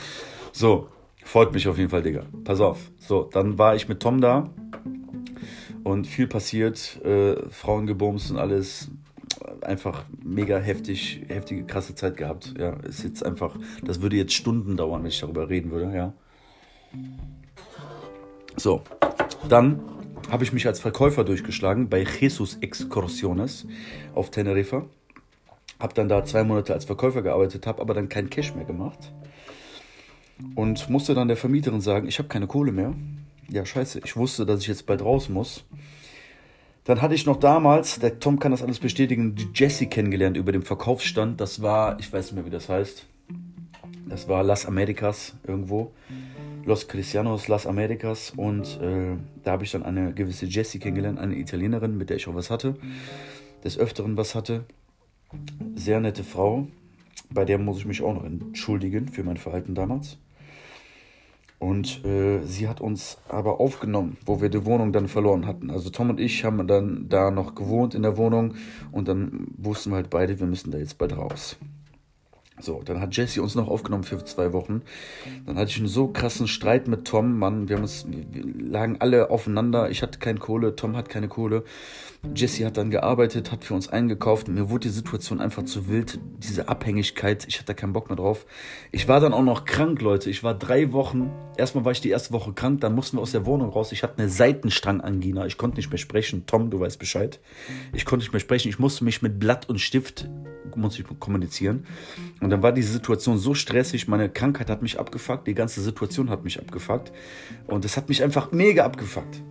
So, 0.51 0.89
freut 1.23 1.53
mich 1.53 1.67
auf 1.67 1.77
jeden 1.77 1.89
Fall, 1.89 2.01
Digga. 2.01 2.23
Pass 2.43 2.59
auf. 2.59 2.91
So, 2.97 3.29
dann 3.31 3.57
war 3.57 3.75
ich 3.75 3.87
mit 3.87 3.99
Tom 4.01 4.21
da 4.21 4.49
und 5.83 6.07
viel 6.07 6.27
passiert, 6.27 7.03
äh, 7.03 7.35
Frauen 7.49 7.87
gebumst 7.87 8.31
und 8.31 8.37
alles. 8.37 8.89
Einfach 9.61 10.05
mega 10.23 10.57
heftig, 10.57 11.21
heftige, 11.27 11.65
krasse 11.65 11.95
Zeit 11.95 12.17
gehabt. 12.17 12.53
Ja, 12.57 12.73
ist 12.81 13.03
jetzt 13.03 13.25
einfach, 13.25 13.55
das 13.83 14.01
würde 14.01 14.17
jetzt 14.17 14.33
Stunden 14.33 14.77
dauern, 14.77 15.03
wenn 15.03 15.09
ich 15.09 15.19
darüber 15.19 15.49
reden 15.49 15.71
würde, 15.71 15.95
ja. 15.95 16.13
So, 18.55 18.81
dann 19.47 19.79
habe 20.29 20.43
ich 20.43 20.53
mich 20.53 20.67
als 20.67 20.79
Verkäufer 20.79 21.23
durchgeschlagen 21.23 21.89
bei 21.89 22.03
Jesus 22.03 22.57
Excursiones 22.61 23.65
auf 24.13 24.31
Teneriffa. 24.31 24.85
Habe 25.79 25.93
dann 25.93 26.09
da 26.09 26.25
zwei 26.25 26.43
Monate 26.43 26.73
als 26.73 26.85
Verkäufer 26.85 27.21
gearbeitet, 27.21 27.65
habe 27.65 27.81
aber 27.81 27.93
dann 27.93 28.09
kein 28.09 28.29
Cash 28.29 28.53
mehr 28.53 28.65
gemacht. 28.65 29.13
Und 30.55 30.89
musste 30.89 31.13
dann 31.13 31.27
der 31.27 31.37
Vermieterin 31.37 31.81
sagen, 31.81 32.07
ich 32.07 32.19
habe 32.19 32.29
keine 32.29 32.47
Kohle 32.47 32.71
mehr. 32.71 32.93
Ja, 33.49 33.65
scheiße, 33.65 34.01
ich 34.03 34.15
wusste, 34.15 34.45
dass 34.45 34.61
ich 34.61 34.67
jetzt 34.67 34.85
bald 34.85 35.01
raus 35.01 35.29
muss. 35.29 35.63
Dann 36.89 37.03
hatte 37.03 37.13
ich 37.13 37.27
noch 37.27 37.37
damals, 37.37 37.99
der 37.99 38.19
Tom 38.19 38.39
kann 38.39 38.49
das 38.49 38.63
alles 38.63 38.79
bestätigen, 38.79 39.35
die 39.35 39.47
Jessie 39.53 39.85
kennengelernt 39.85 40.35
über 40.37 40.51
den 40.51 40.63
Verkaufsstand. 40.63 41.39
Das 41.39 41.61
war, 41.61 41.99
ich 41.99 42.11
weiß 42.11 42.25
nicht 42.25 42.33
mehr, 42.33 42.47
wie 42.47 42.49
das 42.49 42.67
heißt. 42.67 43.05
Das 44.07 44.27
war 44.27 44.43
Las 44.43 44.65
Americas 44.65 45.35
irgendwo. 45.45 45.91
Los 46.65 46.87
Cristianos 46.87 47.47
Las 47.47 47.67
Americas 47.67 48.33
und 48.35 48.81
äh, 48.81 49.17
da 49.43 49.51
habe 49.51 49.65
ich 49.65 49.71
dann 49.71 49.83
eine 49.83 50.15
gewisse 50.15 50.47
Jessie 50.47 50.79
kennengelernt, 50.79 51.19
eine 51.19 51.37
Italienerin, 51.37 51.95
mit 51.95 52.09
der 52.09 52.17
ich 52.17 52.27
auch 52.27 52.33
was 52.33 52.49
hatte, 52.49 52.75
des 53.63 53.77
Öfteren 53.77 54.17
was 54.17 54.33
hatte. 54.33 54.63
Sehr 55.75 55.99
nette 55.99 56.23
Frau, 56.23 56.69
bei 57.29 57.45
der 57.45 57.59
muss 57.59 57.77
ich 57.77 57.85
mich 57.85 58.01
auch 58.01 58.15
noch 58.15 58.23
entschuldigen 58.23 59.09
für 59.09 59.23
mein 59.23 59.37
Verhalten 59.37 59.75
damals. 59.75 60.17
Und 61.59 62.05
äh, 62.05 62.41
sie 62.43 62.69
hat 62.69 62.79
uns 62.79 63.17
aber 63.27 63.59
aufgenommen, 63.59 64.17
wo 64.25 64.41
wir 64.41 64.47
die 64.47 64.65
Wohnung 64.65 64.93
dann 64.93 65.09
verloren 65.09 65.45
hatten. 65.45 65.69
Also 65.69 65.89
Tom 65.89 66.09
und 66.09 66.19
ich 66.19 66.45
haben 66.45 66.65
dann 66.67 67.09
da 67.09 67.31
noch 67.31 67.53
gewohnt 67.53 67.93
in 67.93 68.03
der 68.03 68.15
Wohnung 68.15 68.55
und 68.93 69.09
dann 69.09 69.47
wussten 69.57 69.91
wir 69.91 69.97
halt 69.97 70.09
beide, 70.09 70.39
wir 70.39 70.47
müssen 70.47 70.71
da 70.71 70.77
jetzt 70.77 70.97
bald 70.97 71.17
raus. 71.17 71.57
So, 72.61 72.81
dann 72.83 72.99
hat 72.99 73.15
Jesse 73.15 73.41
uns 73.41 73.55
noch 73.55 73.69
aufgenommen 73.69 74.03
für 74.03 74.23
zwei 74.25 74.51
Wochen. 74.51 74.81
Dann 75.45 75.57
hatte 75.57 75.71
ich 75.71 75.77
einen 75.77 75.87
so 75.87 76.09
krassen 76.09 76.47
Streit 76.47 76.87
mit 76.87 77.05
Tom, 77.05 77.37
Mann. 77.39 77.69
Wir, 77.69 77.77
haben 77.77 77.83
uns, 77.83 78.05
wir 78.09 78.43
lagen 78.43 78.97
alle 78.99 79.29
aufeinander. 79.29 79.89
Ich 79.89 80.01
hatte 80.01 80.19
keine 80.19 80.39
Kohle, 80.39 80.75
Tom 80.75 80.97
hat 80.97 81.07
keine 81.07 81.29
Kohle. 81.29 81.63
Jesse 82.35 82.65
hat 82.65 82.75
dann 82.75 82.91
gearbeitet, 82.91 83.51
hat 83.53 83.63
für 83.63 83.75
uns 83.75 83.87
eingekauft. 83.87 84.49
Mir 84.49 84.69
wurde 84.69 84.89
die 84.89 84.93
Situation 84.93 85.39
einfach 85.39 85.63
zu 85.63 85.87
wild. 85.87 86.19
Diese 86.39 86.67
Abhängigkeit, 86.67 87.45
ich 87.47 87.59
hatte 87.59 87.73
keinen 87.73 87.93
Bock 87.93 88.09
mehr 88.09 88.17
drauf. 88.17 88.45
Ich 88.91 89.07
war 89.07 89.21
dann 89.21 89.33
auch 89.33 89.43
noch 89.43 89.63
krank, 89.63 90.01
Leute. 90.01 90.29
Ich 90.29 90.43
war 90.43 90.53
drei 90.53 90.91
Wochen 90.91 91.31
erstmal 91.59 91.85
war 91.85 91.91
ich 91.91 92.01
die 92.01 92.09
erste 92.09 92.33
Woche 92.33 92.53
krank, 92.53 92.81
dann 92.81 92.95
mussten 92.95 93.17
wir 93.17 93.21
aus 93.21 93.31
der 93.31 93.45
Wohnung 93.45 93.69
raus. 93.69 93.91
Ich 93.91 94.01
hatte 94.01 94.17
eine 94.17 94.29
Seitenstrangangina, 94.29 95.45
ich 95.45 95.57
konnte 95.57 95.77
nicht 95.77 95.89
mehr 95.89 95.97
sprechen. 95.97 96.45
Tom, 96.47 96.71
du 96.71 96.79
weißt 96.79 96.97
Bescheid. 96.97 97.39
Ich 97.93 98.05
konnte 98.05 98.23
nicht 98.23 98.33
mehr 98.33 98.39
sprechen, 98.39 98.69
ich 98.69 98.79
musste 98.79 99.03
mich 99.03 99.21
mit 99.21 99.39
Blatt 99.39 99.69
und 99.69 99.79
Stift 99.79 100.27
muss 100.75 100.97
ich 100.99 101.05
kommunizieren. 101.19 101.85
Und 102.41 102.48
dann 102.49 102.63
war 102.63 102.71
diese 102.71 102.91
Situation 102.91 103.37
so 103.37 103.53
stressig, 103.53 104.07
meine 104.07 104.29
Krankheit 104.29 104.69
hat 104.69 104.81
mich 104.81 104.99
abgefuckt, 104.99 105.47
die 105.47 105.53
ganze 105.53 105.81
Situation 105.81 106.29
hat 106.29 106.43
mich 106.43 106.59
abgefuckt. 106.59 107.11
Und 107.67 107.85
es 107.85 107.97
hat 107.97 108.09
mich 108.09 108.23
einfach 108.23 108.51
mega 108.51 108.85
abgefuckt. 108.85 109.41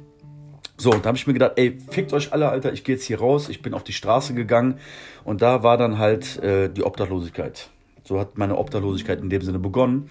So, 0.76 0.90
da 0.90 1.09
habe 1.09 1.17
ich 1.17 1.26
mir 1.26 1.33
gedacht, 1.33 1.52
ey, 1.57 1.78
fickt 1.90 2.12
euch 2.12 2.33
alle, 2.33 2.49
Alter, 2.49 2.73
ich 2.73 2.85
gehe 2.85 2.95
jetzt 2.95 3.05
hier 3.05 3.19
raus. 3.19 3.49
Ich 3.49 3.62
bin 3.62 3.75
auf 3.75 3.83
die 3.83 3.93
Straße 3.93 4.33
gegangen 4.33 4.78
und 5.25 5.43
da 5.43 5.64
war 5.64 5.76
dann 5.76 5.99
halt 5.99 6.40
äh, 6.43 6.69
die 6.69 6.85
Obdachlosigkeit. 6.85 7.69
So 8.09 8.19
hat 8.19 8.38
meine 8.38 8.57
Obdachlosigkeit 8.57 9.21
in 9.21 9.29
dem 9.29 9.43
Sinne 9.43 9.59
begonnen, 9.59 10.09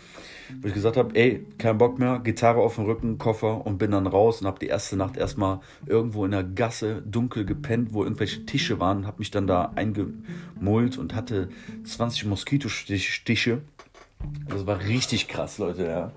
wo 0.61 0.67
ich 0.67 0.75
gesagt 0.75 0.97
habe, 0.97 1.15
ey, 1.15 1.47
kein 1.57 1.79
Bock 1.79 1.97
mehr, 1.97 2.19
Gitarre 2.19 2.59
auf 2.59 2.75
dem 2.75 2.85
Rücken, 2.85 3.17
Koffer 3.17 3.65
und 3.65 3.79
bin 3.79 3.89
dann 3.89 4.05
raus 4.05 4.39
und 4.39 4.45
habe 4.45 4.59
die 4.59 4.67
erste 4.67 4.95
Nacht 4.97 5.17
erstmal 5.17 5.61
irgendwo 5.87 6.23
in 6.23 6.29
der 6.29 6.43
Gasse 6.43 7.01
dunkel 7.03 7.43
gepennt, 7.43 7.95
wo 7.95 8.03
irgendwelche 8.03 8.45
Tische 8.45 8.79
waren, 8.79 9.07
habe 9.07 9.17
mich 9.17 9.31
dann 9.31 9.47
da 9.47 9.71
eingemult 9.73 10.99
und 10.99 11.15
hatte 11.15 11.49
20 11.85 12.25
Moskitostiche. 12.25 13.63
Das 14.47 14.67
war 14.67 14.79
richtig 14.81 15.27
krass, 15.27 15.57
Leute, 15.57 15.85
ja 15.85 16.11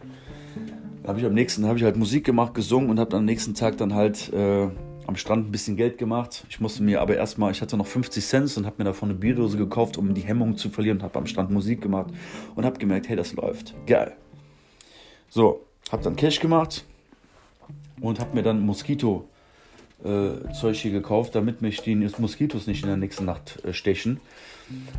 habe 1.07 1.19
ich 1.19 1.25
am 1.25 1.33
nächsten 1.33 1.67
habe 1.67 1.79
ich 1.79 1.85
halt 1.85 1.97
Musik 1.97 2.25
gemacht, 2.25 2.55
gesungen 2.55 2.91
und 2.91 3.01
habe 3.01 3.17
am 3.17 3.25
nächsten 3.25 3.55
Tag 3.55 3.79
dann 3.79 3.95
halt 3.95 4.33
äh, 4.33 4.69
am 5.11 5.17
Strand 5.17 5.49
ein 5.49 5.51
bisschen 5.51 5.77
Geld 5.77 5.99
gemacht. 5.99 6.47
Ich 6.49 6.61
musste 6.61 6.85
mir 6.85 7.01
aber 7.01 7.17
erstmal, 7.17 7.51
ich 7.51 7.61
hatte 7.61 7.77
noch 7.77 7.87
50 7.87 8.25
Cent 8.25 8.57
und 8.57 8.65
habe 8.65 8.77
mir 8.79 8.85
davon 8.85 9.11
eine 9.11 9.19
Bierdose 9.19 9.59
gekauft, 9.59 9.99
um 9.99 10.15
die 10.15 10.21
Hemmung 10.21 10.57
zu 10.57 10.71
verlieren 10.71 10.99
und 10.99 11.03
habe 11.03 11.19
am 11.19 11.27
Strand 11.27 11.51
Musik 11.51 11.81
gemacht 11.81 12.13
und 12.55 12.65
habe 12.65 12.79
gemerkt, 12.79 13.09
hey, 13.09 13.17
das 13.17 13.33
läuft. 13.33 13.75
Geil. 13.89 14.17
So, 15.29 15.67
habe 15.91 16.05
dann 16.05 16.15
Cash 16.15 16.39
gemacht 16.39 16.85
und 18.01 18.21
habe 18.21 18.37
mir 18.37 18.45
dann 18.45 18.61
Moskito 18.61 19.29
äh, 20.05 20.53
Zeug 20.53 20.77
hier 20.77 20.93
gekauft, 20.93 21.35
damit 21.35 21.61
mich 21.61 21.83
die 21.83 21.97
Moskitos 21.97 22.69
nicht 22.69 22.83
in 22.85 22.89
der 22.89 22.97
nächsten 22.97 23.25
Nacht 23.25 23.65
äh, 23.65 23.73
stechen. 23.73 24.21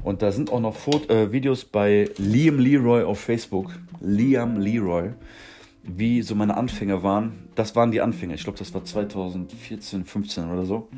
Und 0.03 0.21
da 0.21 0.33
sind 0.33 0.51
auch 0.51 0.59
noch 0.59 0.75
Foto, 0.75 1.13
äh, 1.13 1.31
Videos 1.31 1.63
bei 1.63 2.09
Liam 2.17 2.59
Leroy 2.59 3.03
auf 3.03 3.21
Facebook. 3.21 3.71
Liam 4.01 4.59
Leroy 4.59 5.11
wie 5.83 6.21
so 6.21 6.35
meine 6.35 6.57
Anfänge 6.57 7.03
waren. 7.03 7.49
Das 7.55 7.75
waren 7.75 7.91
die 7.91 8.01
Anfänge. 8.01 8.35
Ich 8.35 8.43
glaube, 8.43 8.59
das 8.59 8.73
war 8.73 8.83
2014, 8.83 10.05
15 10.05 10.49
oder 10.49 10.65
so. 10.65 10.89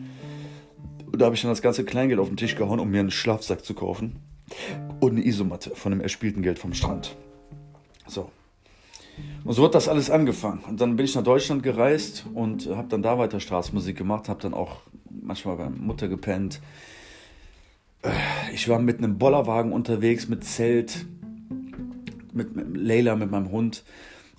Und 1.12 1.20
da 1.20 1.26
habe 1.26 1.36
ich 1.36 1.42
dann 1.42 1.52
das 1.52 1.62
ganze 1.62 1.86
Kleingeld 1.86 2.20
auf 2.20 2.28
den 2.28 2.38
Tisch 2.38 2.56
gehauen, 2.56 2.80
um 2.80 2.90
mir 2.90 3.00
einen 3.00 3.12
Schlafsack 3.12 3.64
zu 3.64 3.74
kaufen. 3.74 4.18
Und 5.00 5.12
eine 5.12 5.26
Isomatte 5.26 5.72
von 5.76 5.92
dem 5.92 6.02
erspielten 6.02 6.42
Geld 6.42 6.60
vom 6.60 6.74
Strand. 6.74 7.16
So. 8.08 8.30
Und 9.44 9.54
so 9.54 9.64
hat 9.66 9.76
das 9.76 9.88
alles 9.88 10.10
angefangen. 10.10 10.64
Und 10.68 10.82
dann 10.82 10.96
bin 10.96 11.06
ich 11.06 11.16
nach 11.16 11.24
Deutschland 11.24 11.64
gereist 11.64 12.26
und 12.34 12.68
habe 12.68 12.88
dann 12.88 13.02
da 13.02 13.18
weiter 13.18 13.40
Straßenmusik 13.40 13.98
gemacht, 13.98 14.28
habe 14.28 14.42
dann 14.42 14.54
auch 14.54 14.82
manchmal 15.10 15.58
bei 15.58 15.70
Mutter 15.70 16.08
gepennt. 16.08 16.62
Ich 18.54 18.68
war 18.68 18.80
mit 18.80 18.98
einem 18.98 19.18
Bollerwagen 19.18 19.72
unterwegs, 19.72 20.28
mit 20.28 20.44
Zelt, 20.44 21.06
mit, 22.34 22.56
mit 22.56 22.76
Leila, 22.76 23.16
mit 23.16 23.32
meinem 23.32 23.52
Hund 23.52 23.84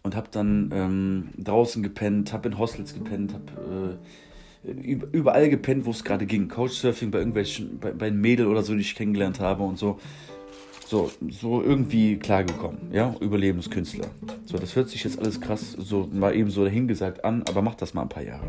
und 0.04 0.14
habe 0.14 0.28
dann 0.30 0.70
ähm, 0.72 1.28
draußen 1.38 1.82
gepennt, 1.82 2.32
habe 2.34 2.50
in 2.50 2.58
Hostels 2.58 2.92
gepennt, 2.92 3.32
habe 3.32 3.98
äh, 4.62 4.70
überall 4.70 5.48
gepennt, 5.48 5.86
wo 5.86 5.90
es 5.90 6.04
gerade 6.04 6.26
ging. 6.26 6.48
Couchsurfing 6.48 7.10
bei 7.10 7.18
irgendwelchen, 7.18 7.78
bei, 7.78 7.90
bei 7.90 8.10
Mädel 8.10 8.46
oder 8.46 8.62
so, 8.62 8.74
die 8.74 8.82
ich 8.82 8.94
kennengelernt 8.94 9.40
habe 9.40 9.62
und 9.62 9.78
so. 9.78 9.98
So, 10.86 11.10
so 11.30 11.62
irgendwie 11.62 12.18
klargekommen, 12.18 12.92
ja, 12.92 13.16
Überlebenskünstler. 13.18 14.08
So, 14.44 14.58
das 14.58 14.76
hört 14.76 14.90
sich 14.90 15.02
jetzt 15.02 15.18
alles 15.18 15.40
krass, 15.40 15.72
so 15.72 16.06
mal 16.12 16.36
eben 16.36 16.50
so 16.50 16.62
dahingesagt 16.62 17.24
an, 17.24 17.42
aber 17.48 17.62
mach 17.62 17.74
das 17.74 17.94
mal 17.94 18.02
ein 18.02 18.10
paar 18.10 18.22
Jahre. 18.22 18.46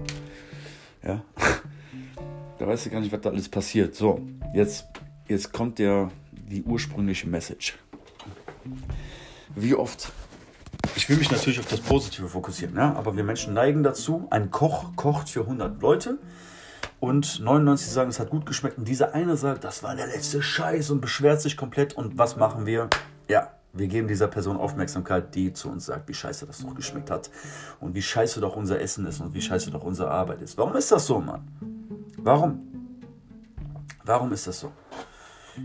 Ja. 1.01 1.23
da 2.59 2.67
weißt 2.67 2.87
du 2.87 2.89
gar 2.89 2.99
nicht, 2.99 3.13
was 3.13 3.21
da 3.21 3.29
alles 3.29 3.47
passiert. 3.47 3.95
So, 3.95 4.19
jetzt, 4.53 4.85
jetzt 5.29 5.53
kommt 5.53 5.79
der, 5.79 6.11
die 6.33 6.63
ursprüngliche 6.63 7.29
Message. 7.29 7.77
Wie 9.55 9.73
oft 9.73 10.11
ich 10.95 11.09
will 11.09 11.17
mich 11.17 11.31
natürlich 11.31 11.59
auf 11.59 11.67
das 11.67 11.81
Positive 11.81 12.27
fokussieren, 12.27 12.75
ja? 12.75 12.93
aber 12.93 13.15
wir 13.15 13.23
Menschen 13.23 13.53
neigen 13.53 13.83
dazu, 13.83 14.27
ein 14.29 14.49
Koch 14.51 14.95
kocht 14.95 15.29
für 15.29 15.41
100 15.41 15.81
Leute 15.81 16.17
und 16.99 17.39
99 17.41 17.91
sagen, 17.91 18.09
es 18.09 18.19
hat 18.19 18.29
gut 18.29 18.45
geschmeckt 18.45 18.77
und 18.77 18.87
dieser 18.87 19.13
eine 19.13 19.35
sagt, 19.37 19.63
das 19.63 19.83
war 19.83 19.95
der 19.95 20.07
letzte 20.07 20.41
Scheiß 20.41 20.89
und 20.91 21.01
beschwert 21.01 21.41
sich 21.41 21.57
komplett 21.57 21.93
und 21.93 22.17
was 22.17 22.37
machen 22.37 22.65
wir? 22.65 22.89
Ja, 23.27 23.51
wir 23.73 23.87
geben 23.87 24.07
dieser 24.07 24.27
Person 24.27 24.57
Aufmerksamkeit, 24.57 25.35
die 25.35 25.51
zu 25.51 25.69
uns 25.69 25.85
sagt, 25.85 26.07
wie 26.07 26.13
scheiße 26.13 26.45
das 26.45 26.59
doch 26.59 26.73
geschmeckt 26.73 27.11
hat 27.11 27.29
und 27.81 27.93
wie 27.93 28.01
scheiße 28.01 28.39
doch 28.39 28.55
unser 28.55 28.79
Essen 28.79 29.05
ist 29.05 29.19
und 29.19 29.33
wie 29.33 29.41
scheiße 29.41 29.71
doch 29.71 29.83
unsere 29.83 30.09
Arbeit 30.09 30.41
ist. 30.41 30.57
Warum 30.57 30.75
ist 30.75 30.91
das 30.91 31.05
so, 31.05 31.19
Mann? 31.19 31.45
Warum? 32.17 32.61
Warum 34.05 34.31
ist 34.31 34.47
das 34.47 34.61
so? 34.61 34.71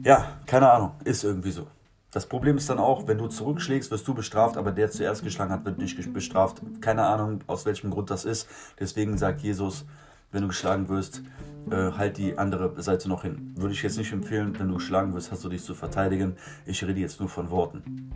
Ja, 0.02 0.38
keine 0.46 0.70
Ahnung, 0.70 0.92
ist 1.04 1.22
irgendwie 1.22 1.52
so. 1.52 1.66
Das 2.12 2.26
Problem 2.26 2.56
ist 2.56 2.68
dann 2.68 2.78
auch, 2.78 3.06
wenn 3.06 3.18
du 3.18 3.28
zurückschlägst, 3.28 3.90
wirst 3.92 4.06
du 4.08 4.14
bestraft, 4.14 4.56
aber 4.56 4.72
der 4.72 4.90
zuerst 4.90 5.22
geschlagen 5.22 5.52
hat, 5.52 5.64
wird 5.64 5.78
nicht 5.78 6.12
bestraft. 6.12 6.60
Keine 6.80 7.06
Ahnung, 7.06 7.40
aus 7.46 7.66
welchem 7.66 7.90
Grund 7.90 8.10
das 8.10 8.24
ist. 8.24 8.48
Deswegen 8.80 9.16
sagt 9.16 9.42
Jesus, 9.42 9.84
wenn 10.32 10.42
du 10.42 10.48
geschlagen 10.48 10.88
wirst, 10.88 11.22
äh, 11.70 11.92
halt 11.92 12.18
die 12.18 12.36
andere 12.36 12.80
Seite 12.82 13.08
noch 13.08 13.22
hin. 13.22 13.52
Würde 13.56 13.74
ich 13.74 13.82
jetzt 13.82 13.96
nicht 13.96 14.12
empfehlen, 14.12 14.58
wenn 14.58 14.68
du 14.68 14.74
geschlagen 14.74 15.14
wirst, 15.14 15.30
hast 15.30 15.44
du 15.44 15.48
dich 15.48 15.62
zu 15.62 15.74
verteidigen. 15.74 16.36
Ich 16.66 16.82
rede 16.84 16.98
jetzt 16.98 17.20
nur 17.20 17.28
von 17.28 17.50
Worten. 17.50 18.10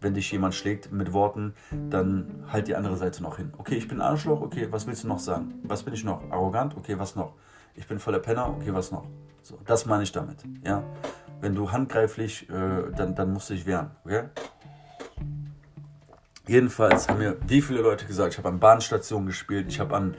Wenn 0.00 0.14
dich 0.14 0.30
jemand 0.32 0.54
schlägt 0.54 0.90
mit 0.90 1.12
Worten, 1.12 1.54
dann 1.88 2.44
halt 2.52 2.66
die 2.66 2.74
andere 2.74 2.96
Seite 2.96 3.22
noch 3.22 3.36
hin. 3.36 3.52
Okay, 3.58 3.76
ich 3.76 3.86
bin 3.86 4.00
Arschloch, 4.00 4.40
okay, 4.40 4.68
was 4.70 4.86
willst 4.88 5.04
du 5.04 5.08
noch 5.08 5.20
sagen? 5.20 5.54
Was 5.62 5.84
bin 5.84 5.94
ich 5.94 6.04
noch? 6.04 6.20
Arrogant, 6.30 6.76
okay, 6.76 6.98
was 6.98 7.14
noch? 7.14 7.32
Ich 7.76 7.86
bin 7.86 7.98
voller 8.00 8.18
Penner, 8.18 8.48
okay, 8.48 8.74
was 8.74 8.90
noch? 8.90 9.04
So, 9.42 9.58
das 9.64 9.86
meine 9.86 10.02
ich 10.02 10.10
damit, 10.10 10.38
ja 10.64 10.82
wenn 11.40 11.54
du 11.54 11.72
handgreiflich, 11.72 12.48
äh, 12.48 12.92
dann, 12.96 13.14
dann 13.14 13.32
musst 13.32 13.50
du 13.50 13.54
dich 13.54 13.66
wehren, 13.66 13.90
okay? 14.04 14.24
Jedenfalls 16.48 17.08
haben 17.08 17.18
mir 17.18 17.36
wie 17.48 17.60
viele 17.60 17.80
Leute 17.80 18.06
gesagt, 18.06 18.34
ich 18.34 18.38
habe 18.38 18.48
an 18.48 18.60
Bahnstationen 18.60 19.26
gespielt, 19.26 19.66
ich 19.68 19.80
habe 19.80 19.96
an 19.96 20.14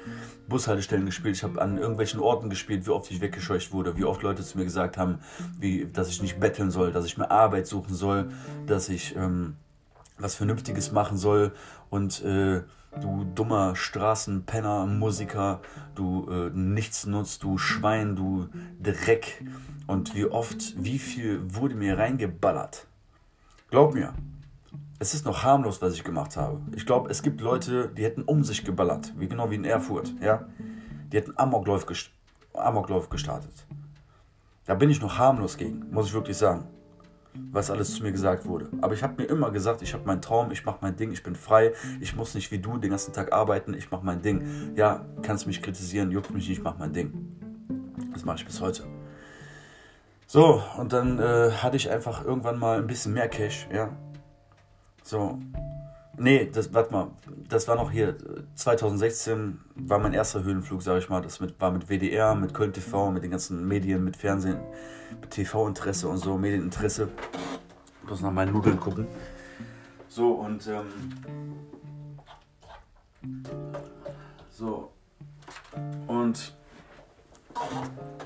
Bushaltestellen 0.50 1.06
gespielt, 1.06 1.38
ich 1.38 1.44
habe 1.44 1.62
an 1.62 1.78
irgendwelchen 1.78 2.20
Orten 2.20 2.50
gespielt, 2.50 2.86
wie 2.86 2.90
oft 2.90 3.10
ich 3.12 3.22
weggescheucht 3.22 3.72
wurde, 3.72 3.96
wie 3.96 4.04
oft 4.04 4.24
Leute 4.24 4.44
zu 4.44 4.58
mir 4.58 4.66
gesagt 4.66 4.98
haben, 4.98 5.20
wie, 5.58 5.86
dass 5.86 6.10
ich 6.10 6.22
nicht 6.22 6.38
betteln 6.38 6.70
soll, 6.70 6.92
dass 6.92 7.06
ich 7.06 7.18
mir 7.18 7.32
Arbeit 7.32 7.66
suchen 7.66 7.96
soll, 7.96 8.30
dass 8.66 8.90
ich 8.90 9.16
ähm, 9.16 9.56
was 10.20 10.36
Vernünftiges 10.36 10.92
machen 10.92 11.18
soll 11.18 11.52
und 11.90 12.24
äh, 12.24 12.64
du 13.02 13.26
dummer 13.36 13.76
Straßenpenner, 13.76 14.86
Musiker, 14.86 15.62
du 15.96 16.30
äh, 16.30 16.50
nichts 16.52 17.06
nutzt, 17.06 17.44
du 17.44 17.58
Schwein, 17.58 18.16
du 18.16 18.50
Dreck. 18.82 19.44
Und 19.86 20.16
wie 20.16 20.26
oft, 20.26 20.74
wie 20.84 21.00
viel 21.00 21.42
wurde 21.54 21.76
mir 21.76 21.98
reingeballert. 21.98 22.88
Glaub 23.70 23.94
mir, 23.94 24.14
es 25.00 25.14
ist 25.14 25.26
noch 25.26 25.44
harmlos, 25.44 25.82
was 25.82 25.94
ich 25.94 26.04
gemacht 26.04 26.36
habe. 26.36 26.60
Ich 26.76 26.86
glaube, 26.86 27.10
es 27.10 27.22
gibt 27.22 27.42
Leute, 27.42 27.90
die 27.96 28.04
hätten 28.04 28.24
um 28.24 28.44
sich 28.44 28.66
geballert, 28.66 29.14
wie 29.18 29.28
genau 29.28 29.50
wie 29.52 29.56
in 29.56 29.66
Erfurt, 29.66 30.14
ja. 30.22 30.46
Die 31.12 31.18
hätten 31.18 31.38
Amoklauf, 31.38 31.86
gest 31.86 32.10
Amoklauf 32.54 33.10
gestartet. 33.10 33.54
Da 34.66 34.74
bin 34.74 34.90
ich 34.90 35.00
noch 35.00 35.18
harmlos 35.18 35.58
gegen, 35.58 35.90
muss 35.92 36.08
ich 36.08 36.14
wirklich 36.14 36.36
sagen 36.36 36.68
was 37.52 37.72
alles 37.72 37.96
zu 37.96 38.04
mir 38.04 38.12
gesagt 38.12 38.46
wurde. 38.46 38.70
Aber 38.82 38.94
ich 38.94 39.04
habe 39.04 39.22
mir 39.22 39.28
immer 39.28 39.52
gesagt, 39.52 39.82
ich 39.82 39.94
habe 39.94 40.06
meinen 40.06 40.22
Traum, 40.22 40.52
ich 40.52 40.66
mache 40.66 40.80
mein 40.82 40.96
Ding, 40.96 41.12
ich 41.12 41.24
bin 41.24 41.36
frei, 41.36 41.74
ich 42.00 42.16
muss 42.16 42.36
nicht 42.36 42.52
wie 42.52 42.60
du 42.60 42.78
den 42.78 42.90
ganzen 42.90 43.14
Tag 43.14 43.34
arbeiten, 43.34 43.74
ich 43.74 43.92
mache 43.92 44.06
mein 44.06 44.22
Ding. 44.22 44.74
Ja, 44.76 45.06
kannst 45.22 45.48
mich 45.48 45.62
kritisieren, 45.62 46.12
juckt 46.12 46.32
mich 46.32 46.48
nicht, 46.48 46.60
ich 46.60 46.64
mache 46.64 46.78
mein 46.80 46.94
Ding. 46.94 47.14
Das 48.14 48.26
mache 48.26 48.38
ich 48.38 48.46
bis 48.46 48.62
heute. 48.62 48.84
So, 50.26 50.62
und 50.78 50.92
dann 50.92 51.20
äh, 51.20 51.52
hatte 51.52 51.78
ich 51.78 51.90
einfach 51.90 52.26
irgendwann 52.26 52.60
mal 52.60 52.80
ein 52.80 52.88
bisschen 52.88 53.14
mehr 53.14 53.30
Cash, 53.30 53.68
ja. 53.74 53.90
So. 55.04 55.40
Nee, 56.20 56.50
das, 56.52 56.74
warte 56.74 56.92
mal, 56.92 57.12
das 57.48 57.68
war 57.68 57.76
noch 57.76 57.92
hier, 57.92 58.16
2016 58.56 59.60
war 59.76 60.00
mein 60.00 60.14
erster 60.14 60.44
Höhenflug, 60.44 60.82
sage 60.82 60.98
ich 61.00 61.10
mal. 61.10 61.22
Das 61.22 61.40
mit, 61.40 61.62
war 61.62 61.72
mit 61.72 61.90
WDR, 61.90 62.34
mit 62.34 62.56
Köln 62.56 62.74
TV, 62.74 63.12
mit 63.12 63.24
den 63.24 63.30
ganzen 63.30 63.68
Medien, 63.68 64.04
mit 64.04 64.18
Fernsehen. 64.18 64.60
TV-Interesse 65.30 66.08
und 66.08 66.18
so, 66.18 66.38
Medieninteresse. 66.38 67.10
Ich 68.04 68.10
muss 68.10 68.22
nach 68.22 68.32
meinen 68.32 68.52
Nudeln 68.52 68.80
gucken. 68.80 69.08
So, 70.10 70.32
und 70.32 70.68
ähm, 70.68 70.86
so. 74.52 74.92
Und 76.08 76.56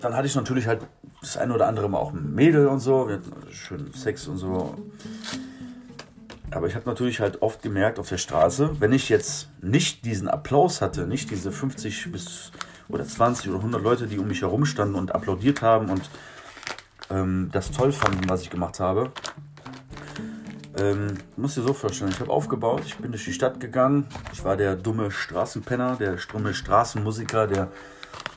dann 0.01 0.15
hatte 0.15 0.27
ich 0.27 0.35
natürlich 0.35 0.65
halt 0.65 0.81
das 1.19 1.35
eine 1.35 1.53
oder 1.53 1.67
andere 1.67 1.89
Mal 1.89 1.97
auch 1.97 2.13
ein 2.13 2.33
Mädel 2.33 2.67
und 2.67 2.79
so. 2.79 3.07
Wir 3.07 3.15
hatten 3.15 3.33
schön 3.51 3.91
Sex 3.93 4.27
und 4.27 4.37
so. 4.37 4.75
Aber 6.51 6.67
ich 6.67 6.75
habe 6.75 6.85
natürlich 6.85 7.21
halt 7.21 7.41
oft 7.41 7.61
gemerkt 7.61 7.97
auf 7.97 8.09
der 8.09 8.17
Straße, 8.17 8.79
wenn 8.79 8.91
ich 8.91 9.09
jetzt 9.09 9.49
nicht 9.61 10.05
diesen 10.05 10.27
Applaus 10.27 10.81
hatte, 10.81 11.07
nicht 11.07 11.31
diese 11.31 11.51
50 11.51 12.11
bis 12.11 12.51
oder 12.89 13.05
20 13.05 13.49
oder 13.49 13.59
100 13.59 13.81
Leute, 13.81 14.07
die 14.07 14.19
um 14.19 14.27
mich 14.27 14.41
herum 14.41 14.65
standen 14.65 14.95
und 14.95 15.15
applaudiert 15.15 15.61
haben 15.61 15.89
und 15.89 16.09
ähm, 17.09 17.49
das 17.53 17.71
toll 17.71 17.93
fanden, 17.93 18.29
was 18.29 18.41
ich 18.41 18.49
gemacht 18.49 18.79
habe, 18.79 19.11
Ähm, 20.77 21.17
musst 21.35 21.57
dir 21.57 21.63
so 21.63 21.73
vorstellen, 21.73 22.11
ich 22.11 22.19
habe 22.21 22.31
aufgebaut, 22.31 22.83
ich 22.85 22.95
bin 22.95 23.11
durch 23.11 23.25
die 23.25 23.33
Stadt 23.33 23.59
gegangen. 23.59 24.07
Ich 24.31 24.43
war 24.45 24.55
der 24.55 24.75
dumme 24.77 25.11
Straßenpenner, 25.11 25.97
der 25.97 26.15
dumme 26.31 26.53
Straßenmusiker, 26.53 27.45
der, 27.45 27.67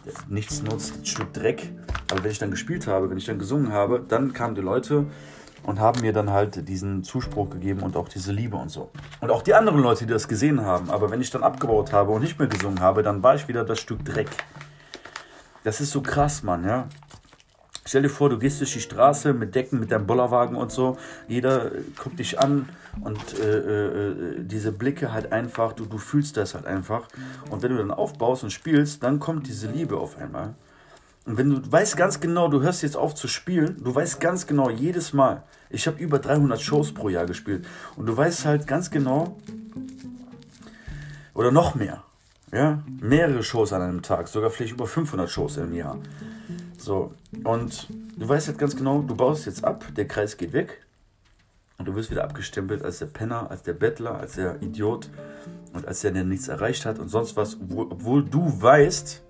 der 0.04 0.12
nichts 0.28 0.60
nutzt, 0.62 0.98
ein 0.98 1.06
Stück 1.06 1.32
Dreck. 1.32 1.70
Aber 2.10 2.24
wenn 2.24 2.32
ich 2.32 2.38
dann 2.38 2.50
gespielt 2.50 2.88
habe, 2.88 3.08
wenn 3.08 3.18
ich 3.18 3.26
dann 3.26 3.38
gesungen 3.38 3.72
habe, 3.72 4.04
dann 4.06 4.32
kamen 4.32 4.56
die 4.56 4.62
Leute 4.62 5.06
und 5.64 5.80
haben 5.80 6.00
mir 6.00 6.12
dann 6.12 6.30
halt 6.30 6.68
diesen 6.68 7.02
Zuspruch 7.02 7.50
gegeben 7.50 7.80
und 7.80 7.96
auch 7.96 8.08
diese 8.08 8.32
Liebe 8.32 8.56
und 8.56 8.70
so. 8.70 8.90
Und 9.20 9.30
auch 9.30 9.42
die 9.42 9.54
anderen 9.54 9.80
Leute, 9.80 10.06
die 10.06 10.12
das 10.12 10.28
gesehen 10.28 10.60
haben. 10.62 10.90
Aber 10.90 11.10
wenn 11.10 11.20
ich 11.20 11.30
dann 11.30 11.42
abgebaut 11.42 11.92
habe 11.92 12.12
und 12.12 12.22
nicht 12.22 12.38
mehr 12.38 12.48
gesungen 12.48 12.80
habe, 12.80 13.02
dann 13.02 13.22
war 13.22 13.34
ich 13.34 13.48
wieder 13.48 13.64
das 13.64 13.80
Stück 13.80 14.04
Dreck. 14.04 14.30
Das 15.64 15.80
ist 15.80 15.90
so 15.90 16.02
krass, 16.02 16.42
Mann, 16.42 16.64
ja. 16.64 16.86
Stell 17.86 18.02
dir 18.02 18.08
vor, 18.08 18.30
du 18.30 18.38
gehst 18.38 18.60
durch 18.60 18.72
die 18.72 18.80
Straße 18.80 19.34
mit 19.34 19.54
Decken, 19.54 19.78
mit 19.78 19.90
deinem 19.90 20.06
Bollerwagen 20.06 20.56
und 20.56 20.72
so. 20.72 20.96
Jeder 21.28 21.70
guckt 22.02 22.18
dich 22.18 22.38
an 22.38 22.68
und 23.00 23.38
äh, 23.38 23.58
äh, 23.58 24.42
diese 24.42 24.72
Blicke 24.72 25.12
halt 25.12 25.32
einfach, 25.32 25.74
du, 25.74 25.84
du 25.84 25.98
fühlst 25.98 26.36
das 26.36 26.54
halt 26.54 26.66
einfach. 26.66 27.08
Und 27.50 27.62
wenn 27.62 27.72
du 27.72 27.78
dann 27.78 27.90
aufbaust 27.90 28.42
und 28.42 28.50
spielst, 28.50 29.02
dann 29.02 29.20
kommt 29.20 29.46
diese 29.46 29.70
Liebe 29.70 29.98
auf 29.98 30.18
einmal. 30.18 30.54
Und 31.26 31.38
wenn 31.38 31.50
du 31.50 31.72
weißt 31.72 31.96
ganz 31.96 32.20
genau, 32.20 32.48
du 32.48 32.60
hörst 32.60 32.82
jetzt 32.82 32.96
auf 32.96 33.14
zu 33.14 33.28
spielen, 33.28 33.82
du 33.82 33.94
weißt 33.94 34.20
ganz 34.20 34.46
genau, 34.46 34.68
jedes 34.68 35.14
Mal, 35.14 35.42
ich 35.70 35.86
habe 35.86 35.98
über 35.98 36.18
300 36.18 36.60
Shows 36.60 36.92
pro 36.92 37.08
Jahr 37.08 37.24
gespielt 37.24 37.66
und 37.96 38.06
du 38.06 38.16
weißt 38.16 38.44
halt 38.44 38.66
ganz 38.66 38.90
genau, 38.90 39.38
oder 41.32 41.50
noch 41.50 41.74
mehr, 41.74 42.02
ja, 42.52 42.82
mehrere 43.00 43.42
Shows 43.42 43.72
an 43.72 43.80
einem 43.80 44.02
Tag, 44.02 44.28
sogar 44.28 44.50
vielleicht 44.50 44.74
über 44.74 44.86
500 44.86 45.28
Shows 45.30 45.56
im 45.56 45.72
Jahr. 45.72 45.98
So, 46.76 47.14
und 47.42 47.88
du 48.16 48.28
weißt 48.28 48.48
jetzt 48.48 48.58
ganz 48.58 48.76
genau, 48.76 49.00
du 49.00 49.16
baust 49.16 49.46
jetzt 49.46 49.64
ab, 49.64 49.86
der 49.96 50.06
Kreis 50.06 50.36
geht 50.36 50.52
weg 50.52 50.84
und 51.78 51.86
du 51.86 51.94
wirst 51.94 52.10
wieder 52.10 52.24
abgestempelt 52.24 52.84
als 52.84 52.98
der 52.98 53.06
Penner, 53.06 53.50
als 53.50 53.62
der 53.62 53.72
Bettler, 53.72 54.18
als 54.18 54.34
der 54.34 54.60
Idiot 54.62 55.08
und 55.72 55.88
als 55.88 56.02
der, 56.02 56.10
der 56.12 56.24
nichts 56.24 56.48
erreicht 56.48 56.84
hat 56.84 56.98
und 56.98 57.08
sonst 57.08 57.34
was, 57.36 57.56
obwohl, 57.58 57.86
obwohl 57.90 58.24
du 58.24 58.60
weißt, 58.60 59.22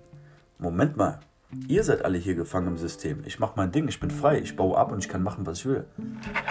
Moment 0.59 0.97
mal, 0.97 1.21
ihr 1.67 1.83
seid 1.83 2.03
alle 2.05 2.17
hier 2.17 2.35
gefangen 2.35 2.67
im 2.67 2.77
System. 2.77 3.23
Ich 3.25 3.39
mache 3.39 3.53
mein 3.55 3.71
Ding, 3.71 3.87
ich 3.87 3.99
bin 3.99 4.11
frei, 4.11 4.39
ich 4.39 4.55
baue 4.55 4.77
ab 4.77 4.91
und 4.91 4.99
ich 4.99 5.09
kann 5.09 5.23
machen, 5.23 5.45
was 5.45 5.59
ich 5.59 5.65
will. 5.65 5.85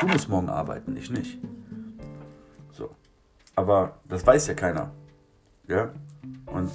Du 0.01 0.07
musst 0.07 0.29
morgen 0.29 0.49
arbeiten, 0.49 0.97
ich 0.97 1.11
nicht. 1.11 1.39
So. 2.73 2.91
Aber 3.55 3.99
das 4.09 4.27
weiß 4.27 4.47
ja 4.49 4.55
keiner. 4.55 4.91
Ja? 5.69 5.91
Und 6.47 6.71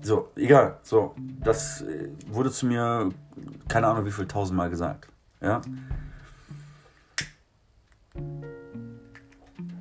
so, 0.00 0.30
egal. 0.36 0.78
So, 0.82 1.14
das 1.40 1.82
äh, 1.82 2.10
wurde 2.28 2.50
zu 2.50 2.66
mir, 2.66 3.10
keine 3.68 3.86
Ahnung 3.86 4.04
wie 4.04 4.12
viel 4.12 4.26
tausendmal 4.26 4.70
gesagt. 4.70 5.08
Ja. 5.40 5.60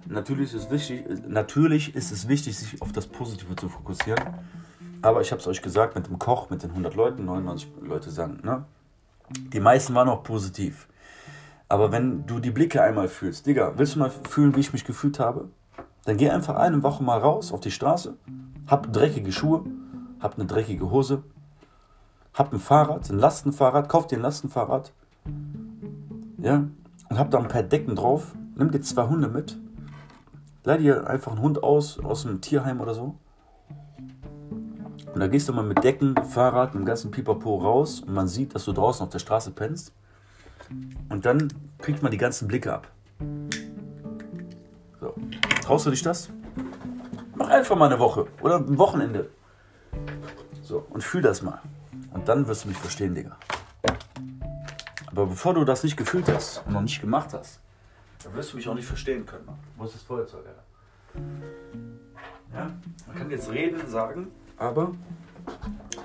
Natürlich 0.05 0.53
ist, 0.53 0.69
wichtig, 0.69 1.05
natürlich 1.27 1.95
ist 1.95 2.11
es 2.11 2.27
wichtig, 2.27 2.57
sich 2.57 2.81
auf 2.81 2.91
das 2.91 3.07
Positive 3.07 3.55
zu 3.55 3.67
fokussieren. 3.67 4.21
Aber 5.03 5.19
ich 5.19 5.31
habe 5.31 5.41
es 5.41 5.47
euch 5.47 5.61
gesagt, 5.61 5.95
mit 5.95 6.07
dem 6.07 6.17
Koch, 6.17 6.49
mit 6.49 6.63
den 6.63 6.69
100 6.71 6.95
Leuten, 6.95 7.25
99 7.25 7.69
Leute 7.81 8.09
sagen, 8.09 8.39
ne? 8.41 8.63
Die 9.51 9.59
meisten 9.59 9.93
waren 9.93 10.07
auch 10.07 10.23
positiv. 10.23 10.87
Aber 11.67 11.91
wenn 11.91 12.25
du 12.25 12.39
die 12.39 12.51
Blicke 12.51 12.81
einmal 12.81 13.09
fühlst, 13.09 13.45
Digga, 13.45 13.73
willst 13.75 13.95
du 13.95 13.99
mal 13.99 14.09
fühlen, 14.09 14.55
wie 14.55 14.61
ich 14.61 14.71
mich 14.71 14.85
gefühlt 14.85 15.19
habe? 15.19 15.49
Dann 16.05 16.15
geh 16.15 16.29
einfach 16.29 16.55
eine 16.55 16.83
Woche 16.83 17.03
mal 17.03 17.19
raus 17.19 17.51
auf 17.51 17.59
die 17.59 17.71
Straße, 17.71 18.15
hab 18.67 18.93
dreckige 18.93 19.33
Schuhe, 19.33 19.65
habt 20.21 20.39
eine 20.39 20.47
dreckige 20.47 20.89
Hose, 20.89 21.23
habt 22.33 22.53
ein 22.53 22.59
Fahrrad, 22.59 23.09
ein 23.09 23.19
Lastenfahrrad, 23.19 23.89
kauft 23.89 24.11
dir 24.11 24.17
ein 24.17 24.21
Lastenfahrrad, 24.21 24.93
ja, 26.37 26.63
und 27.09 27.19
habt 27.19 27.33
da 27.33 27.39
ein 27.39 27.47
paar 27.49 27.63
Decken 27.63 27.95
drauf, 27.95 28.33
nimm 28.55 28.71
dir 28.71 28.81
zwei 28.81 29.07
Hunde 29.07 29.27
mit, 29.27 29.57
leih 30.63 30.77
dir 30.77 31.07
einfach 31.07 31.33
einen 31.33 31.41
Hund 31.41 31.61
aus, 31.61 31.99
aus 31.99 32.25
einem 32.25 32.39
Tierheim 32.39 32.79
oder 32.79 32.93
so. 32.93 33.15
Und 35.13 35.19
da 35.19 35.27
gehst 35.27 35.47
du 35.47 35.53
mal 35.53 35.63
mit 35.63 35.83
Decken, 35.83 36.15
Fahrrad, 36.25 36.73
mit 36.73 36.81
dem 36.81 36.85
ganzen 36.85 37.11
Pipapo 37.11 37.57
raus 37.57 38.01
und 38.01 38.13
man 38.13 38.27
sieht, 38.27 38.55
dass 38.55 38.65
du 38.65 38.73
draußen 38.73 39.03
auf 39.03 39.11
der 39.11 39.19
Straße 39.19 39.51
pennst. 39.51 39.93
Und 41.09 41.25
dann 41.25 41.53
kriegt 41.77 42.01
man 42.01 42.11
die 42.11 42.17
ganzen 42.17 42.47
Blicke 42.47 42.73
ab. 42.73 42.87
So. 44.99 45.13
Traust 45.61 45.85
du 45.85 45.91
dich 45.91 46.01
das? 46.01 46.29
Mach 47.35 47.49
einfach 47.49 47.75
mal 47.75 47.85
eine 47.85 47.99
Woche 47.99 48.25
oder 48.41 48.57
ein 48.57 48.77
Wochenende. 48.79 49.29
So, 50.63 50.83
und 50.89 51.03
fühl 51.03 51.21
das 51.21 51.43
mal. 51.43 51.61
Und 52.11 52.27
dann 52.27 52.47
wirst 52.47 52.63
du 52.63 52.69
mich 52.69 52.77
verstehen, 52.77 53.13
Digga. 53.13 53.37
Aber 55.07 55.27
bevor 55.27 55.53
du 55.53 55.63
das 55.63 55.83
nicht 55.83 55.95
gefühlt 55.95 56.27
hast 56.27 56.63
und 56.65 56.73
noch 56.73 56.81
nicht 56.81 56.99
gemacht 56.99 57.33
hast, 57.33 57.59
dann 58.23 58.33
wirst 58.33 58.53
du 58.53 58.57
mich 58.57 58.67
auch 58.67 58.73
nicht 58.73 58.87
verstehen 58.87 59.27
können. 59.27 59.45
Mann. 59.45 59.59
Wo 59.77 59.83
ist 59.83 59.93
das 59.93 60.01
Feuerzeug, 60.01 60.43
Alter? 60.47 60.63
Ja? 62.51 62.71
Man 63.05 63.15
kann 63.15 63.29
jetzt 63.29 63.51
reden, 63.51 63.87
sagen, 63.87 64.31
aber 64.63 64.91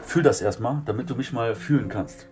fühl 0.02 0.22
das 0.22 0.42
erstmal, 0.42 0.82
damit 0.84 1.08
du 1.08 1.14
mich 1.14 1.32
mal 1.32 1.54
fühlen 1.54 1.88
kannst. 1.88 2.26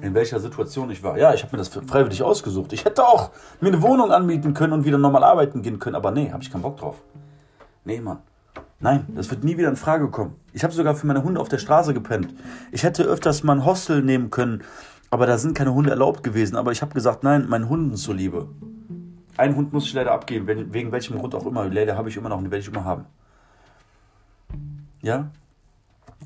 In 0.00 0.12
welcher 0.12 0.40
Situation 0.40 0.90
ich 0.90 1.02
war. 1.02 1.16
Ja, 1.16 1.32
ich 1.32 1.42
habe 1.42 1.56
mir 1.56 1.58
das 1.58 1.68
freiwillig 1.68 2.22
ausgesucht. 2.22 2.72
Ich 2.72 2.84
hätte 2.84 3.06
auch 3.06 3.30
mir 3.60 3.68
eine 3.68 3.80
Wohnung 3.80 4.10
anmieten 4.10 4.52
können 4.52 4.72
und 4.72 4.84
wieder 4.84 4.98
normal 4.98 5.24
arbeiten 5.24 5.62
gehen 5.62 5.78
können, 5.78 5.96
aber 5.96 6.10
nee, 6.10 6.30
habe 6.30 6.42
ich 6.42 6.50
keinen 6.50 6.62
Bock 6.62 6.76
drauf. 6.76 7.02
Nee, 7.84 8.00
Mann. 8.00 8.18
Nein, 8.80 9.06
das 9.14 9.30
wird 9.30 9.44
nie 9.44 9.56
wieder 9.56 9.68
in 9.68 9.76
Frage 9.76 10.10
kommen. 10.10 10.34
Ich 10.52 10.62
habe 10.62 10.74
sogar 10.74 10.94
für 10.94 11.06
meine 11.06 11.22
Hunde 11.22 11.40
auf 11.40 11.48
der 11.48 11.58
Straße 11.58 11.94
gepennt. 11.94 12.34
Ich 12.70 12.82
hätte 12.82 13.04
öfters 13.04 13.42
mal 13.44 13.54
ein 13.54 13.64
Hostel 13.64 14.02
nehmen 14.02 14.30
können, 14.30 14.62
aber 15.10 15.26
da 15.26 15.38
sind 15.38 15.56
keine 15.56 15.72
Hunde 15.72 15.90
erlaubt 15.90 16.22
gewesen. 16.22 16.56
Aber 16.56 16.72
ich 16.72 16.82
habe 16.82 16.92
gesagt, 16.92 17.22
nein, 17.22 17.48
meinen 17.48 17.68
Hunden 17.68 17.96
zuliebe. 17.96 18.48
Einen 19.36 19.56
Hund 19.56 19.72
muss 19.72 19.86
ich 19.86 19.94
leider 19.94 20.12
abgeben, 20.12 20.46
wegen 20.46 20.92
welchem 20.92 21.18
Grund 21.18 21.34
auch 21.34 21.46
immer. 21.46 21.66
Leider 21.68 21.96
habe 21.96 22.08
ich 22.08 22.16
immer 22.16 22.28
noch, 22.28 22.38
den 22.38 22.50
werde 22.50 22.62
ich 22.62 22.68
immer 22.68 22.84
haben. 22.84 23.06
Ja? 25.04 25.30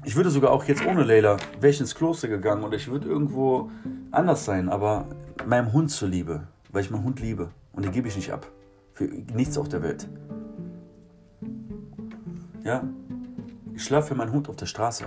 Ich 0.04 0.14
würde 0.14 0.30
sogar 0.30 0.52
auch 0.52 0.64
jetzt 0.64 0.86
ohne 0.86 1.02
Leila, 1.02 1.36
wäre 1.58 1.70
ich 1.70 1.80
ins 1.80 1.96
Kloster 1.96 2.28
gegangen 2.28 2.62
und 2.62 2.72
ich 2.72 2.86
würde 2.86 3.08
irgendwo 3.08 3.70
anders 4.12 4.44
sein, 4.44 4.68
aber 4.68 5.06
meinem 5.44 5.72
Hund 5.72 5.90
zuliebe, 5.90 6.46
weil 6.70 6.82
ich 6.84 6.90
meinen 6.90 7.02
Hund 7.02 7.18
liebe. 7.18 7.50
Und 7.72 7.84
den 7.84 7.90
gebe 7.90 8.06
ich 8.06 8.14
nicht 8.14 8.32
ab. 8.32 8.46
Für 8.94 9.04
nichts 9.04 9.58
auf 9.58 9.68
der 9.68 9.82
Welt. 9.82 10.08
Ja? 12.62 12.84
Ich 13.74 13.82
schlafe 13.82 14.08
für 14.08 14.14
meinen 14.14 14.30
Hund 14.30 14.48
auf 14.48 14.54
der 14.54 14.66
Straße. 14.66 15.06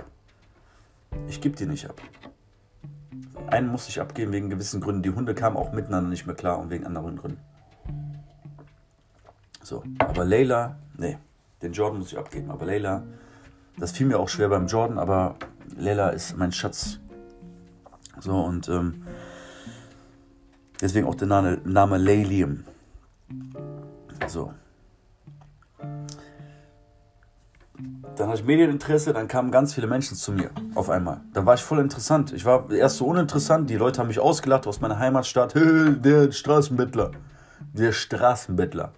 Ich 1.28 1.40
gebe 1.40 1.56
die 1.56 1.66
nicht 1.66 1.88
ab. 1.88 2.00
Einen 3.46 3.68
musste 3.68 3.88
ich 3.88 4.00
abgeben 4.02 4.32
wegen 4.32 4.50
gewissen 4.50 4.82
Gründen. 4.82 5.02
Die 5.02 5.10
Hunde 5.10 5.34
kamen 5.34 5.56
auch 5.56 5.72
miteinander 5.72 6.10
nicht 6.10 6.26
mehr 6.26 6.36
klar 6.36 6.58
und 6.58 6.68
wegen 6.68 6.84
anderen 6.86 7.16
Gründen. 7.16 7.40
So, 9.62 9.82
aber 9.98 10.26
Layla, 10.26 10.76
nee, 10.98 11.16
den 11.62 11.72
Jordan 11.72 12.00
muss 12.00 12.12
ich 12.12 12.18
abgeben. 12.18 12.50
Aber 12.50 12.66
Layla, 12.66 13.02
das 13.76 13.92
fiel 13.92 14.06
mir 14.06 14.18
auch 14.18 14.28
schwer 14.28 14.48
beim 14.48 14.66
Jordan, 14.66 14.98
aber 14.98 15.36
Layla 15.76 16.10
ist 16.10 16.36
mein 16.36 16.52
Schatz. 16.52 16.98
So, 18.20 18.40
und 18.40 18.68
ähm, 18.68 19.02
deswegen 20.80 21.06
auch 21.06 21.14
der 21.14 21.28
Name, 21.28 21.58
Name 21.64 21.98
Layliam. 21.98 22.64
So. 24.26 24.52
Dann 28.16 28.28
hatte 28.28 28.40
ich 28.40 28.46
Medieninteresse, 28.46 29.12
dann 29.12 29.26
kamen 29.26 29.50
ganz 29.50 29.74
viele 29.74 29.86
Menschen 29.86 30.16
zu 30.16 30.32
mir 30.32 30.50
auf 30.74 30.90
einmal. 30.90 31.22
Dann 31.32 31.46
war 31.46 31.54
ich 31.54 31.62
voll 31.62 31.78
interessant. 31.78 32.32
Ich 32.32 32.44
war 32.44 32.70
erst 32.70 32.98
so 32.98 33.06
uninteressant, 33.06 33.70
die 33.70 33.76
Leute 33.76 34.00
haben 34.00 34.08
mich 34.08 34.20
ausgelacht 34.20 34.66
aus 34.66 34.80
meiner 34.80 34.98
Heimatstadt. 34.98 35.54
Der 35.56 36.30
Straßenbettler. 36.30 37.12
Der 37.72 37.92
Straßenbettler. 37.92 38.92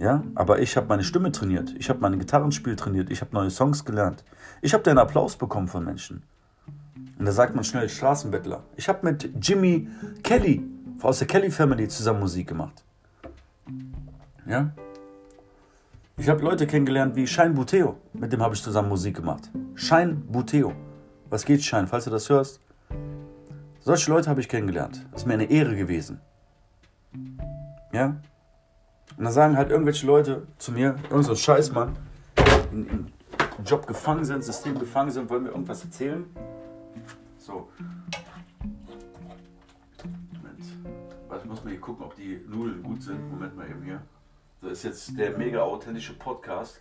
Ja, 0.00 0.24
aber 0.34 0.60
ich 0.60 0.76
habe 0.76 0.88
meine 0.88 1.04
Stimme 1.04 1.30
trainiert. 1.30 1.74
Ich 1.78 1.90
habe 1.90 2.00
mein 2.00 2.18
Gitarrenspiel 2.18 2.74
trainiert. 2.74 3.10
Ich 3.10 3.20
habe 3.20 3.34
neue 3.34 3.50
Songs 3.50 3.84
gelernt. 3.84 4.24
Ich 4.62 4.72
habe 4.72 4.82
den 4.82 4.98
Applaus 4.98 5.36
bekommen 5.36 5.68
von 5.68 5.84
Menschen. 5.84 6.22
Und 7.18 7.26
da 7.26 7.32
sagt 7.32 7.54
man 7.54 7.64
schnell 7.64 7.88
Straßenbettler. 7.88 8.62
Ich 8.76 8.88
habe 8.88 9.06
mit 9.06 9.30
Jimmy 9.40 9.88
Kelly 10.22 10.62
aus 11.02 11.18
der 11.18 11.26
Kelly 11.26 11.50
Family 11.50 11.86
zusammen 11.86 12.20
Musik 12.20 12.48
gemacht. 12.48 12.82
Ja, 14.46 14.70
ich 16.20 16.28
habe 16.28 16.42
Leute 16.42 16.66
kennengelernt 16.66 17.16
wie 17.16 17.26
Schein 17.26 17.54
Buteo. 17.54 17.96
Mit 18.12 18.30
dem 18.30 18.42
habe 18.42 18.54
ich 18.54 18.62
zusammen 18.62 18.90
Musik 18.90 19.16
gemacht. 19.16 19.50
Schein 19.74 20.22
Buteo. 20.30 20.74
Was 21.30 21.46
geht, 21.46 21.64
Schein, 21.64 21.86
falls 21.86 22.04
du 22.04 22.10
das 22.10 22.28
hörst? 22.28 22.60
Solche 23.80 24.10
Leute 24.10 24.28
habe 24.28 24.38
ich 24.42 24.48
kennengelernt. 24.50 25.06
Das 25.12 25.22
ist 25.22 25.26
mir 25.26 25.32
eine 25.32 25.50
Ehre 25.50 25.74
gewesen. 25.74 26.20
Ja? 27.90 28.20
Und 29.16 29.24
dann 29.24 29.32
sagen 29.32 29.56
halt 29.56 29.70
irgendwelche 29.70 30.06
Leute 30.06 30.46
zu 30.58 30.72
mir, 30.72 30.96
irgend 31.10 31.24
so 31.24 31.34
Scheiß, 31.34 31.72
Mann, 31.72 31.96
in, 32.72 32.88
in 32.88 33.12
Job 33.64 33.86
gefangen 33.86 34.24
sind, 34.24 34.44
System 34.44 34.78
gefangen 34.78 35.10
sind, 35.10 35.28
wollen 35.28 35.42
mir 35.44 35.50
irgendwas 35.50 35.84
erzählen. 35.84 36.24
So. 37.38 37.68
Moment. 40.32 40.64
Was 41.28 41.44
muss 41.44 41.62
man 41.62 41.72
hier 41.72 41.80
gucken, 41.80 42.04
ob 42.04 42.14
die 42.16 42.40
Nudeln 42.48 42.82
gut 42.82 43.02
sind? 43.02 43.30
Moment 43.30 43.56
mal 43.56 43.68
eben 43.68 43.82
hier. 43.82 44.00
Das 44.62 44.72
ist 44.72 44.82
jetzt 44.84 45.18
der 45.18 45.36
mega 45.36 45.60
authentische 45.62 46.14
Podcast. 46.14 46.80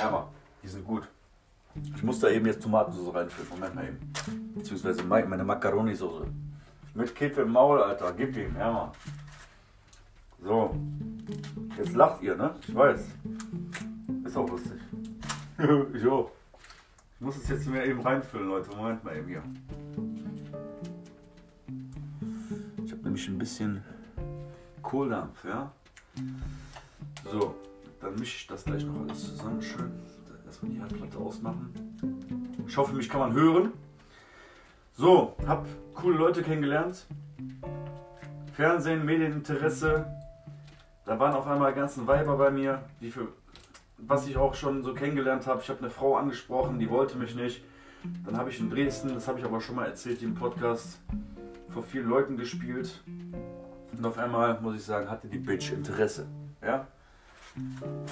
Ja, 0.00 0.10
Mann, 0.10 0.24
die 0.62 0.68
sind 0.68 0.84
gut. 0.84 1.08
Ich 1.94 2.02
muss 2.02 2.20
da 2.20 2.28
eben 2.28 2.46
jetzt 2.46 2.62
Tomatensauce 2.62 3.14
reinfüllen. 3.14 3.50
Moment 3.50 3.74
mal 3.74 3.84
eben. 3.88 4.12
Beziehungsweise 4.54 5.02
meine 5.04 5.44
Macaroni-Soße. 5.44 6.26
Mit 6.98 7.14
Kipfe 7.14 7.42
im 7.42 7.52
Maul, 7.52 7.80
Alter. 7.80 8.12
Gib 8.12 8.36
ihm, 8.36 8.56
ja, 8.56 8.72
Mann. 8.72 8.90
So. 10.42 10.74
Jetzt 11.76 11.94
lacht 11.94 12.20
ihr, 12.22 12.34
ne? 12.34 12.56
Ich 12.66 12.74
weiß. 12.74 13.14
Ist 14.24 14.36
auch 14.36 14.48
lustig. 14.48 14.80
jo. 16.02 16.32
Ich 17.14 17.20
muss 17.20 17.36
es 17.36 17.48
jetzt 17.50 17.68
mir 17.68 17.84
eben 17.84 18.00
reinfüllen, 18.00 18.48
Leute. 18.48 18.70
Moment 18.74 19.04
mal 19.04 19.16
eben 19.16 19.28
hier. 19.28 19.42
Ich 22.84 22.90
habe 22.90 23.02
nämlich 23.04 23.28
ein 23.28 23.38
bisschen 23.38 23.84
Kohldampf, 24.82 25.44
ja. 25.44 25.70
So, 27.30 27.54
dann 28.00 28.16
mische 28.16 28.38
ich 28.38 28.46
das 28.48 28.64
gleich 28.64 28.84
noch 28.84 29.02
alles 29.02 29.24
zusammen. 29.24 29.62
Schön. 29.62 29.92
Erstmal 30.46 30.72
die 30.72 30.80
Herdplatte 30.80 31.18
ausmachen. 31.18 31.72
Ich 32.66 32.76
hoffe, 32.76 32.92
mich 32.92 33.08
kann 33.08 33.20
man 33.20 33.32
hören. 33.34 33.72
So, 34.98 35.36
hab 35.46 35.64
coole 35.94 36.18
Leute 36.18 36.42
kennengelernt. 36.42 37.06
Fernsehen, 38.54 39.04
Medieninteresse. 39.04 40.06
Da 41.04 41.20
waren 41.20 41.36
auf 41.36 41.46
einmal 41.46 41.72
ganzen 41.72 42.08
Weiber 42.08 42.36
bei 42.36 42.50
mir, 42.50 42.82
die 43.00 43.12
für 43.12 43.28
was 43.96 44.26
ich 44.26 44.36
auch 44.36 44.56
schon 44.56 44.82
so 44.82 44.94
kennengelernt 44.94 45.46
habe. 45.46 45.60
Ich 45.62 45.68
habe 45.68 45.78
eine 45.78 45.90
Frau 45.90 46.16
angesprochen, 46.16 46.80
die 46.80 46.90
wollte 46.90 47.16
mich 47.16 47.36
nicht. 47.36 47.62
Dann 48.26 48.36
habe 48.36 48.50
ich 48.50 48.58
in 48.58 48.70
Dresden, 48.70 49.14
das 49.14 49.28
habe 49.28 49.38
ich 49.38 49.44
aber 49.44 49.60
schon 49.60 49.76
mal 49.76 49.86
erzählt 49.86 50.20
im 50.20 50.34
Podcast, 50.34 50.98
vor 51.68 51.84
vielen 51.84 52.08
Leuten 52.08 52.36
gespielt. 52.36 53.00
Und 53.96 54.04
auf 54.04 54.18
einmal, 54.18 54.60
muss 54.60 54.74
ich 54.74 54.82
sagen, 54.82 55.08
hatte 55.08 55.28
die 55.28 55.38
Bitch 55.38 55.70
Interesse. 55.70 56.26
Ja? 56.60 56.88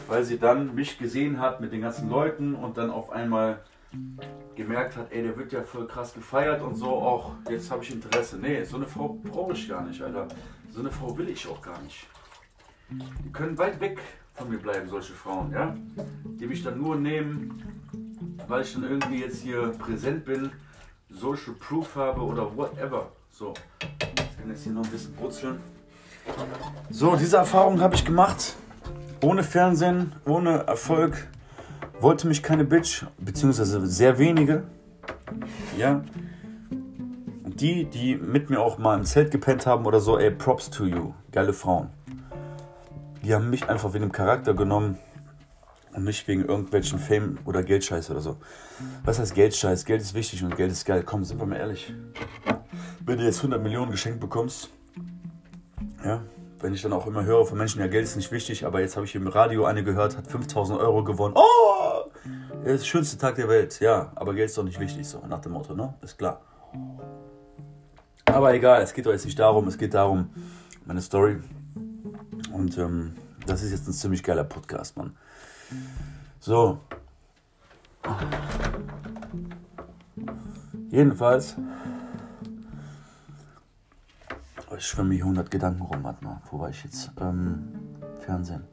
Weil 0.06 0.22
sie 0.22 0.38
dann 0.38 0.76
mich 0.76 1.00
gesehen 1.00 1.40
hat 1.40 1.60
mit 1.60 1.72
den 1.72 1.80
ganzen 1.80 2.08
Leuten 2.08 2.54
und 2.54 2.78
dann 2.78 2.90
auf 2.90 3.10
einmal 3.10 3.58
gemerkt 4.56 4.96
hat, 4.96 5.12
ey, 5.12 5.22
der 5.22 5.36
wird 5.36 5.52
ja 5.52 5.62
voll 5.62 5.86
krass 5.86 6.14
gefeiert 6.14 6.62
und 6.62 6.74
so 6.74 6.88
auch, 6.88 7.32
jetzt 7.48 7.70
habe 7.70 7.84
ich 7.84 7.92
Interesse. 7.92 8.38
Nee, 8.38 8.64
so 8.64 8.76
eine 8.76 8.86
Frau 8.86 9.18
brauche 9.22 9.52
ich 9.52 9.68
gar 9.68 9.82
nicht, 9.82 10.02
Alter. 10.02 10.26
So 10.72 10.80
eine 10.80 10.90
Frau 10.90 11.16
will 11.16 11.28
ich 11.28 11.46
auch 11.46 11.62
gar 11.62 11.80
nicht. 11.82 12.06
Die 12.90 13.32
können 13.32 13.56
weit 13.58 13.80
weg 13.80 14.00
von 14.34 14.48
mir 14.48 14.58
bleiben, 14.58 14.88
solche 14.88 15.12
Frauen, 15.12 15.52
ja? 15.52 15.74
Die 16.24 16.46
mich 16.46 16.62
dann 16.62 16.78
nur 16.78 16.96
nehmen, 16.96 17.62
weil 18.48 18.62
ich 18.62 18.72
dann 18.74 18.84
irgendwie 18.84 19.20
jetzt 19.20 19.42
hier 19.42 19.68
präsent 19.78 20.24
bin, 20.24 20.50
Social 21.10 21.54
Proof 21.54 21.94
habe 21.96 22.20
oder 22.20 22.56
whatever. 22.56 23.12
So, 23.30 23.54
ich 23.80 24.36
kann 24.38 24.48
jetzt 24.48 24.64
hier 24.64 24.72
noch 24.72 24.84
ein 24.84 24.90
bisschen 24.90 25.14
brutzeln. 25.14 25.60
So, 26.90 27.16
diese 27.16 27.36
Erfahrung 27.36 27.80
habe 27.80 27.94
ich 27.94 28.04
gemacht. 28.04 28.56
Ohne 29.22 29.42
Fernsehen, 29.42 30.12
ohne 30.24 30.66
Erfolg. 30.66 31.28
Wollte 32.00 32.28
mich 32.28 32.42
keine 32.42 32.64
Bitch, 32.64 33.04
beziehungsweise 33.18 33.86
sehr 33.86 34.18
wenige. 34.18 34.64
Ja. 35.78 36.04
Die, 37.44 37.86
die 37.86 38.16
mit 38.16 38.50
mir 38.50 38.60
auch 38.60 38.76
mal 38.76 38.98
im 38.98 39.04
Zelt 39.04 39.30
gepennt 39.30 39.66
haben 39.66 39.86
oder 39.86 40.00
so, 40.00 40.18
ey, 40.18 40.30
Props 40.30 40.68
to 40.68 40.84
you. 40.84 41.14
Geile 41.32 41.54
Frauen. 41.54 41.88
Die 43.22 43.34
haben 43.34 43.48
mich 43.48 43.68
einfach 43.68 43.94
wegen 43.94 44.04
dem 44.04 44.12
Charakter 44.12 44.52
genommen 44.52 44.98
und 45.94 46.04
nicht 46.04 46.28
wegen 46.28 46.44
irgendwelchen 46.44 46.98
Fame 46.98 47.38
oder 47.46 47.62
Geldscheiß 47.62 48.10
oder 48.10 48.20
so. 48.20 48.36
Was 49.04 49.18
heißt 49.18 49.34
Geldscheiß? 49.34 49.86
Geld 49.86 50.02
ist 50.02 50.12
wichtig 50.12 50.44
und 50.44 50.54
Geld 50.54 50.70
ist 50.70 50.84
geil. 50.84 51.02
Komm, 51.02 51.24
sind 51.24 51.40
wir 51.40 51.46
mal 51.46 51.56
ehrlich. 51.56 51.94
Wenn 53.04 53.18
du 53.18 53.24
jetzt 53.24 53.38
100 53.38 53.62
Millionen 53.62 53.90
geschenkt 53.90 54.20
bekommst, 54.20 54.68
ja, 56.04 56.22
wenn 56.60 56.74
ich 56.74 56.82
dann 56.82 56.92
auch 56.92 57.06
immer 57.06 57.24
höre 57.24 57.46
von 57.46 57.56
Menschen, 57.56 57.80
ja, 57.80 57.86
Geld 57.86 58.04
ist 58.04 58.16
nicht 58.16 58.32
wichtig, 58.32 58.66
aber 58.66 58.80
jetzt 58.80 58.96
habe 58.96 59.06
ich 59.06 59.14
im 59.14 59.26
Radio 59.26 59.64
eine 59.64 59.82
gehört, 59.82 60.16
hat 60.16 60.26
5000 60.26 60.78
Euro 60.78 61.02
gewonnen. 61.02 61.34
Oh! 61.36 61.85
Ist 62.66 62.82
der 62.82 62.86
schönste 62.88 63.16
Tag 63.16 63.36
der 63.36 63.48
Welt. 63.48 63.78
Ja, 63.78 64.10
aber 64.16 64.34
Geld 64.34 64.50
ist 64.50 64.58
doch 64.58 64.64
nicht 64.64 64.80
wichtig, 64.80 65.06
so 65.06 65.24
nach 65.28 65.38
dem 65.38 65.52
Motto, 65.52 65.72
ne? 65.72 65.94
Ist 66.02 66.18
klar. 66.18 66.40
Aber 68.24 68.52
egal, 68.54 68.82
es 68.82 68.92
geht 68.92 69.06
doch 69.06 69.12
jetzt 69.12 69.24
nicht 69.24 69.38
darum, 69.38 69.68
es 69.68 69.78
geht 69.78 69.94
darum, 69.94 70.30
meine 70.84 71.00
Story 71.00 71.38
und 72.52 72.76
ähm, 72.76 73.14
das 73.46 73.62
ist 73.62 73.70
jetzt 73.70 73.86
ein 73.86 73.92
ziemlich 73.92 74.20
geiler 74.20 74.42
Podcast, 74.42 74.96
Mann. 74.96 75.14
So. 76.40 76.80
Jedenfalls. 80.90 81.54
Ich 84.76 84.86
schwimme 84.86 85.14
hier 85.14 85.22
100 85.22 85.48
Gedanken 85.52 85.82
rum, 85.82 86.02
warte 86.02 86.24
mal. 86.24 86.42
Wo 86.50 86.58
war 86.58 86.70
ich 86.70 86.82
jetzt? 86.82 87.12
Ähm, 87.20 87.78
Fernsehen. 88.22 88.64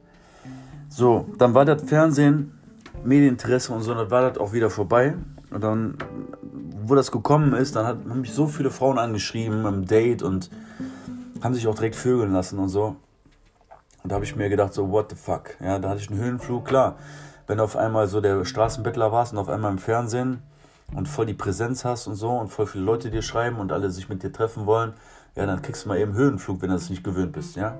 So, 0.88 1.28
dann 1.38 1.54
war 1.54 1.64
das 1.64 1.84
Fernsehen, 1.84 2.58
Medieninteresse 3.02 3.72
und 3.72 3.82
so, 3.82 3.94
dann 3.94 4.10
war 4.10 4.30
das 4.30 4.38
auch 4.38 4.52
wieder 4.52 4.70
vorbei. 4.70 5.14
Und 5.50 5.62
dann, 5.62 5.96
wo 6.84 6.94
das 6.94 7.10
gekommen 7.10 7.54
ist, 7.54 7.76
dann 7.76 7.86
hat, 7.86 7.98
haben 8.08 8.20
mich 8.20 8.32
so 8.32 8.46
viele 8.46 8.70
Frauen 8.70 8.98
angeschrieben 8.98 9.64
im 9.66 9.86
Date 9.86 10.22
und 10.22 10.50
haben 11.42 11.54
sich 11.54 11.66
auch 11.66 11.74
direkt 11.74 11.96
vögeln 11.96 12.32
lassen 12.32 12.58
und 12.58 12.68
so. 12.68 12.96
Und 14.02 14.10
da 14.10 14.16
habe 14.16 14.24
ich 14.24 14.36
mir 14.36 14.48
gedacht, 14.48 14.74
so, 14.74 14.90
what 14.90 15.10
the 15.10 15.16
fuck? 15.16 15.56
Ja, 15.60 15.78
da 15.78 15.90
hatte 15.90 16.00
ich 16.00 16.10
einen 16.10 16.20
Höhenflug, 16.20 16.64
klar. 16.66 16.96
Wenn 17.46 17.58
du 17.58 17.64
auf 17.64 17.76
einmal 17.76 18.06
so 18.08 18.20
der 18.20 18.44
Straßenbettler 18.44 19.12
warst 19.12 19.32
und 19.32 19.38
auf 19.38 19.48
einmal 19.48 19.70
im 19.70 19.78
Fernsehen 19.78 20.42
und 20.94 21.08
voll 21.08 21.26
die 21.26 21.34
Präsenz 21.34 21.84
hast 21.84 22.06
und 22.06 22.14
so 22.14 22.30
und 22.30 22.48
voll 22.48 22.66
viele 22.66 22.84
Leute 22.84 23.10
dir 23.10 23.22
schreiben 23.22 23.58
und 23.58 23.72
alle 23.72 23.90
sich 23.90 24.08
mit 24.08 24.22
dir 24.22 24.32
treffen 24.32 24.66
wollen, 24.66 24.92
ja, 25.36 25.46
dann 25.46 25.62
kriegst 25.62 25.84
du 25.84 25.88
mal 25.88 25.98
eben 25.98 26.14
Höhenflug, 26.14 26.62
wenn 26.62 26.70
du 26.70 26.76
das 26.76 26.90
nicht 26.90 27.02
gewöhnt 27.02 27.32
bist, 27.32 27.56
ja. 27.56 27.76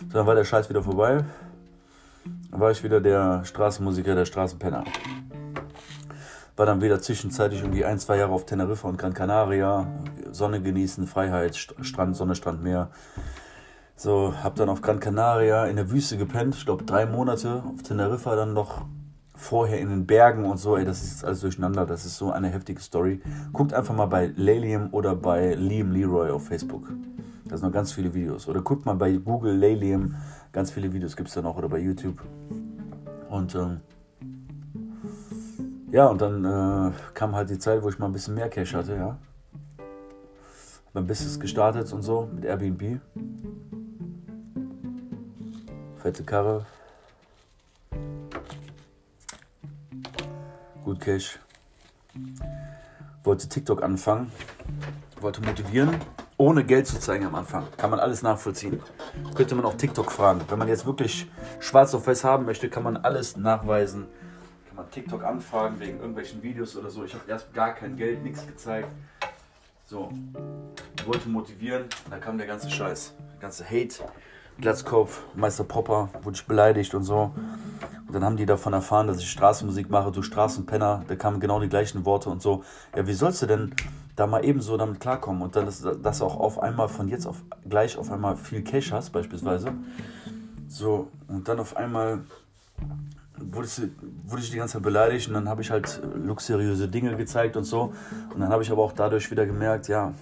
So, 0.00 0.18
dann 0.18 0.26
war 0.26 0.34
der 0.34 0.44
Scheiß 0.44 0.68
wieder 0.68 0.82
vorbei. 0.82 1.24
War 2.52 2.72
ich 2.72 2.82
wieder 2.82 3.00
der 3.00 3.44
Straßenmusiker, 3.44 4.14
der 4.14 4.24
Straßenpenner. 4.24 4.84
War 6.56 6.66
dann 6.66 6.82
wieder 6.82 7.00
zwischenzeitlich 7.00 7.62
irgendwie 7.62 7.84
ein, 7.84 7.98
zwei 7.98 8.18
Jahre 8.18 8.32
auf 8.32 8.44
Teneriffa 8.44 8.88
und 8.88 8.98
Gran 8.98 9.14
Canaria. 9.14 9.86
Sonne 10.32 10.60
genießen, 10.60 11.06
Freiheit, 11.06 11.56
Strand, 11.56 12.16
Sonne, 12.16 12.34
Strand, 12.34 12.62
Meer. 12.62 12.90
So, 13.94 14.34
hab 14.42 14.56
dann 14.56 14.68
auf 14.68 14.82
Gran 14.82 14.98
Canaria 14.98 15.66
in 15.66 15.76
der 15.76 15.90
Wüste 15.90 16.16
gepennt. 16.16 16.56
Ich 16.56 16.64
glaube, 16.64 16.84
drei 16.84 17.06
Monate. 17.06 17.62
Auf 17.72 17.82
Teneriffa 17.82 18.34
dann 18.34 18.52
noch 18.52 18.84
vorher 19.36 19.78
in 19.78 19.88
den 19.88 20.06
Bergen 20.06 20.44
und 20.44 20.58
so. 20.58 20.76
Ey, 20.76 20.84
das 20.84 21.02
ist 21.02 21.24
alles 21.24 21.40
durcheinander. 21.40 21.86
Das 21.86 22.04
ist 22.04 22.18
so 22.18 22.32
eine 22.32 22.48
heftige 22.48 22.80
Story. 22.80 23.22
Guckt 23.52 23.72
einfach 23.72 23.94
mal 23.94 24.06
bei 24.06 24.32
Lalium 24.36 24.88
oder 24.92 25.14
bei 25.14 25.54
Liam 25.54 25.92
Leroy 25.92 26.30
auf 26.30 26.48
Facebook. 26.48 26.88
Da 27.46 27.56
sind 27.56 27.66
noch 27.66 27.72
ganz 27.72 27.92
viele 27.92 28.12
Videos. 28.12 28.48
Oder 28.48 28.60
guckt 28.60 28.86
mal 28.86 28.94
bei 28.94 29.12
Google 29.12 29.56
Lalium. 29.56 30.16
Ganz 30.52 30.70
viele 30.70 30.92
Videos 30.92 31.16
gibt 31.16 31.28
es 31.28 31.34
da 31.34 31.42
noch. 31.42 31.56
Oder 31.56 31.68
bei 31.68 31.78
YouTube. 31.78 32.20
Und 33.28 33.54
ähm, 33.54 33.80
ja, 35.90 36.06
und 36.06 36.20
dann 36.20 36.44
äh, 36.44 36.92
kam 37.14 37.34
halt 37.34 37.50
die 37.50 37.58
Zeit, 37.58 37.82
wo 37.82 37.88
ich 37.88 37.98
mal 37.98 38.06
ein 38.06 38.12
bisschen 38.12 38.34
mehr 38.34 38.48
Cash 38.48 38.74
hatte, 38.74 38.94
ja. 38.94 39.18
Hab 40.86 40.96
ein 40.96 41.06
Business 41.06 41.38
gestartet 41.38 41.92
und 41.92 42.02
so 42.02 42.28
mit 42.32 42.44
Airbnb 42.44 43.00
fette 46.00 46.24
Karre, 46.24 46.64
gut 50.82 51.00
Cash. 51.00 51.38
Wollte 53.22 53.48
TikTok 53.48 53.82
anfangen, 53.82 54.32
wollte 55.20 55.42
motivieren, 55.42 55.94
ohne 56.40 56.64
Geld 56.64 56.86
zu 56.86 56.98
zeigen 56.98 57.26
am 57.26 57.34
Anfang. 57.34 57.66
Kann 57.76 57.90
man 57.90 58.00
alles 58.00 58.22
nachvollziehen. 58.22 58.80
Könnte 59.34 59.54
man 59.54 59.66
auch 59.66 59.74
TikTok 59.74 60.10
fragen. 60.10 60.40
Wenn 60.48 60.58
man 60.58 60.68
jetzt 60.68 60.86
wirklich 60.86 61.30
schwarz 61.60 61.94
auf 61.94 62.06
weiß 62.06 62.24
haben 62.24 62.46
möchte, 62.46 62.70
kann 62.70 62.82
man 62.82 62.96
alles 62.96 63.36
nachweisen. 63.36 64.06
Kann 64.66 64.76
man 64.76 64.90
TikTok 64.90 65.22
anfragen 65.22 65.78
wegen 65.78 65.98
irgendwelchen 65.98 66.42
Videos 66.42 66.78
oder 66.78 66.88
so. 66.88 67.04
Ich 67.04 67.12
habe 67.12 67.24
erst 67.28 67.52
gar 67.52 67.74
kein 67.74 67.94
Geld, 67.94 68.22
nichts 68.22 68.46
gezeigt. 68.46 68.88
So, 69.84 70.10
wollte 71.04 71.28
motivieren, 71.28 71.84
da 72.08 72.16
kam 72.16 72.38
der 72.38 72.46
ganze 72.46 72.70
Scheiß, 72.70 73.12
der 73.34 73.40
ganze 73.40 73.64
Hate, 73.68 73.96
Glatzkopf, 74.60 75.20
Meister 75.34 75.64
Popper, 75.64 76.08
wurde 76.22 76.36
ich 76.36 76.46
beleidigt 76.46 76.94
und 76.94 77.02
so. 77.02 77.32
Dann 78.12 78.24
haben 78.24 78.36
die 78.36 78.46
davon 78.46 78.72
erfahren, 78.72 79.06
dass 79.06 79.18
ich 79.18 79.30
Straßenmusik 79.30 79.90
mache, 79.90 80.12
du 80.12 80.22
Straßenpenner. 80.22 81.04
Da 81.06 81.16
kamen 81.16 81.40
genau 81.40 81.60
die 81.60 81.68
gleichen 81.68 82.04
Worte 82.04 82.30
und 82.30 82.42
so. 82.42 82.64
Ja, 82.96 83.06
wie 83.06 83.12
sollst 83.12 83.42
du 83.42 83.46
denn 83.46 83.74
da 84.16 84.26
mal 84.26 84.44
ebenso 84.44 84.76
damit 84.76 85.00
klarkommen? 85.00 85.42
Und 85.42 85.56
dann, 85.56 85.66
dass, 85.66 85.86
dass 86.02 86.22
auch 86.22 86.38
auf 86.38 86.62
einmal 86.62 86.88
von 86.88 87.08
jetzt 87.08 87.26
auf 87.26 87.42
gleich 87.68 87.96
auf 87.96 88.10
einmal 88.10 88.36
viel 88.36 88.62
Cash 88.62 88.92
hast, 88.92 89.10
beispielsweise. 89.10 89.72
So, 90.68 91.08
und 91.28 91.48
dann 91.48 91.58
auf 91.58 91.76
einmal 91.76 92.20
wurde, 93.36 93.68
wurde 94.26 94.42
ich 94.42 94.50
die 94.50 94.56
ganze 94.56 94.74
Zeit 94.74 94.82
beleidigt 94.82 95.28
und 95.28 95.34
dann 95.34 95.48
habe 95.48 95.62
ich 95.62 95.70
halt 95.70 96.02
luxuriöse 96.14 96.88
Dinge 96.88 97.16
gezeigt 97.16 97.56
und 97.56 97.64
so. 97.64 97.92
Und 98.32 98.40
dann 98.40 98.50
habe 98.50 98.62
ich 98.62 98.70
aber 98.70 98.82
auch 98.82 98.92
dadurch 98.92 99.30
wieder 99.30 99.46
gemerkt, 99.46 99.88
ja, 99.88 100.12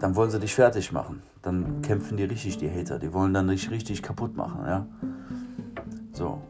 dann 0.00 0.14
wollen 0.14 0.30
sie 0.30 0.40
dich 0.40 0.54
fertig 0.54 0.92
machen. 0.92 1.22
Dann 1.42 1.80
kämpfen 1.82 2.16
die 2.16 2.24
richtig, 2.24 2.58
die 2.58 2.70
Hater. 2.70 2.98
Die 2.98 3.12
wollen 3.12 3.32
dann 3.32 3.48
dich 3.48 3.70
richtig 3.70 4.02
kaputt 4.02 4.36
machen, 4.36 4.60
ja. 4.66 4.86
So. 6.16 6.40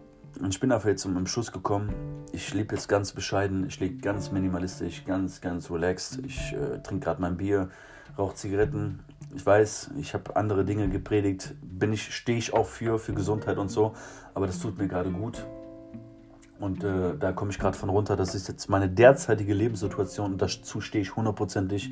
Und 0.40 0.50
ich 0.54 0.60
bin 0.60 0.70
dafür 0.70 0.92
jetzt 0.92 1.02
zum 1.02 1.26
Schuss 1.26 1.50
gekommen. 1.50 1.92
Ich 2.30 2.54
lebe 2.54 2.76
jetzt 2.76 2.88
ganz 2.88 3.10
bescheiden, 3.10 3.66
ich 3.66 3.80
lebe 3.80 3.96
ganz 3.96 4.30
minimalistisch, 4.30 5.04
ganz, 5.04 5.40
ganz 5.40 5.72
relaxed. 5.72 6.20
Ich 6.24 6.52
äh, 6.52 6.80
trinke 6.84 7.06
gerade 7.06 7.20
mein 7.20 7.36
Bier, 7.36 7.70
rauche 8.16 8.36
Zigaretten. 8.36 9.00
Ich 9.34 9.44
weiß, 9.44 9.90
ich 9.98 10.14
habe 10.14 10.36
andere 10.36 10.64
Dinge 10.64 10.88
gepredigt. 10.88 11.56
Bin 11.62 11.92
ich, 11.92 12.14
stehe 12.14 12.38
ich 12.38 12.54
auch 12.54 12.66
für, 12.66 13.00
für 13.00 13.12
Gesundheit 13.12 13.58
und 13.58 13.68
so. 13.68 13.94
Aber 14.34 14.46
das 14.46 14.60
tut 14.60 14.78
mir 14.78 14.86
gerade 14.86 15.10
gut. 15.10 15.44
Und 16.60 16.84
äh, 16.84 17.16
da 17.18 17.32
komme 17.32 17.50
ich 17.50 17.58
gerade 17.58 17.76
von 17.76 17.88
runter. 17.88 18.14
Das 18.14 18.36
ist 18.36 18.46
jetzt 18.46 18.70
meine 18.70 18.88
derzeitige 18.88 19.52
Lebenssituation 19.52 20.34
und 20.34 20.42
dazu 20.42 20.80
stehe 20.80 21.02
ich 21.02 21.16
hundertprozentig. 21.16 21.90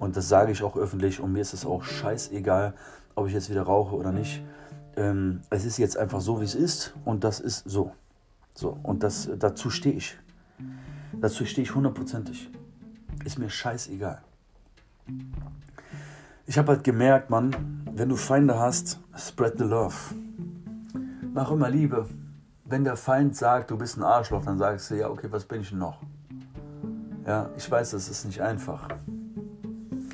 Und 0.00 0.16
das 0.16 0.28
sage 0.28 0.50
ich 0.50 0.64
auch 0.64 0.76
öffentlich. 0.76 1.20
Und 1.20 1.32
mir 1.34 1.40
ist 1.40 1.52
es 1.52 1.64
auch 1.64 1.84
scheißegal, 1.84 2.74
ob 3.14 3.28
ich 3.28 3.32
jetzt 3.32 3.48
wieder 3.48 3.62
rauche 3.62 3.94
oder 3.94 4.10
nicht. 4.10 4.42
Ähm, 4.96 5.40
es 5.50 5.64
ist 5.64 5.78
jetzt 5.78 5.96
einfach 5.96 6.20
so, 6.20 6.40
wie 6.40 6.44
es 6.44 6.54
ist. 6.54 6.94
Und 7.04 7.24
das 7.24 7.40
ist 7.40 7.68
so. 7.68 7.92
So. 8.54 8.78
Und 8.82 9.02
das, 9.02 9.30
dazu 9.38 9.70
stehe 9.70 9.96
ich. 9.96 10.18
Dazu 11.20 11.44
stehe 11.44 11.64
ich 11.64 11.74
hundertprozentig. 11.74 12.50
Ist 13.24 13.38
mir 13.38 13.50
scheißegal. 13.50 14.22
Ich 16.46 16.58
habe 16.58 16.72
halt 16.72 16.84
gemerkt, 16.84 17.30
Mann, 17.30 17.84
wenn 17.92 18.08
du 18.08 18.16
Feinde 18.16 18.58
hast, 18.58 18.98
spread 19.16 19.58
the 19.58 19.64
love. 19.64 19.96
Mach 21.32 21.50
immer 21.50 21.70
Liebe. 21.70 22.08
Wenn 22.64 22.84
der 22.84 22.96
Feind 22.96 23.36
sagt, 23.36 23.70
du 23.70 23.78
bist 23.78 23.96
ein 23.96 24.02
Arschloch, 24.02 24.44
dann 24.44 24.58
sagst 24.58 24.90
du, 24.90 24.96
ja, 24.96 25.08
okay, 25.08 25.28
was 25.30 25.44
bin 25.44 25.60
ich 25.60 25.70
denn 25.70 25.78
noch? 25.78 25.98
Ja, 27.26 27.50
ich 27.56 27.70
weiß, 27.70 27.92
das 27.92 28.08
ist 28.08 28.24
nicht 28.24 28.40
einfach. 28.42 28.88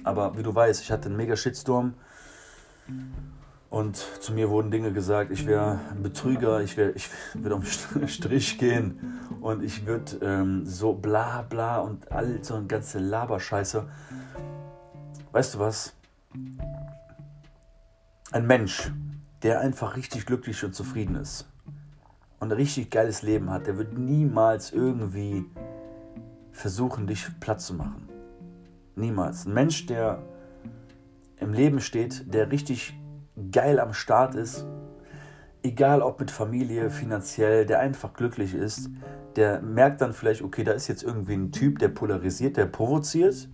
Aber 0.05 0.37
wie 0.37 0.43
du 0.43 0.55
weißt, 0.55 0.83
ich 0.83 0.91
hatte 0.91 1.09
einen 1.09 1.17
mega 1.17 1.37
Shitstorm 1.37 1.95
und 3.71 3.97
zu 3.97 4.33
mir 4.33 4.49
wurden 4.49 4.71
Dinge 4.71 4.93
gesagt, 4.93 5.31
ich 5.31 5.47
wäre 5.47 5.81
ein 5.91 6.03
Betrüger, 6.03 6.63
ich, 6.63 6.77
wär, 6.77 6.97
ich 6.97 7.11
würde 7.35 7.57
um 7.57 7.65
Strich 8.07 8.59
gehen 8.59 9.21
und 9.41 9.63
ich 9.63 9.87
würde 9.87 10.17
ähm, 10.23 10.65
so 10.65 10.95
bla 10.95 11.43
bla 11.43 11.79
und 11.79 12.11
all 12.11 12.43
so 12.43 12.55
eine 12.55 12.67
ganze 12.67 12.99
Laberscheiße. 12.99 13.87
Weißt 15.33 15.55
du 15.55 15.59
was? 15.59 15.95
Ein 18.33 18.47
Mensch, 18.47 18.91
der 19.43 19.61
einfach 19.61 19.97
richtig 19.97 20.27
glücklich 20.27 20.65
und 20.65 20.75
zufrieden 20.75 21.17
ist 21.17 21.47
und 22.41 22.53
ein 22.53 22.57
richtig 22.57 22.91
geiles 22.91 23.23
Leben 23.23 23.51
hat, 23.51 23.67
der 23.67 23.77
wird 23.77 23.99
niemals 23.99 24.73
irgendwie 24.73 25.45
versuchen, 26.53 27.07
dich 27.07 27.29
platt 27.41 27.61
zu 27.61 27.75
machen. 27.75 28.09
Niemals. 28.97 29.47
Ein 29.47 29.55
Mensch, 29.55 29.87
der 29.87 30.23
im 31.39 31.53
Leben 31.53 31.81
steht, 31.81 32.33
der 32.33 32.51
richtig 32.51 32.95
geil 33.53 33.81
am 33.81 33.93
Start 33.93 34.35
ist, 34.35 34.67
egal 35.63 36.03
ob 36.03 36.21
mit 36.21 36.31
Familie, 36.31 36.91
finanziell, 36.91 37.67
der 37.67 37.81
einfach 37.81 38.13
glücklich 38.15 38.55
ist, 38.55 38.91
der 39.37 39.61
merkt 39.61 40.01
dann 40.01 40.13
vielleicht, 40.13 40.43
okay, 40.43 40.65
da 40.65 40.73
ist 40.73 40.89
jetzt 40.89 41.03
irgendwie 41.03 41.35
ein 41.35 41.53
Typ, 41.53 41.79
der 41.79 41.89
polarisiert, 41.89 42.57
der 42.57 42.67
provoziert. 42.67 43.49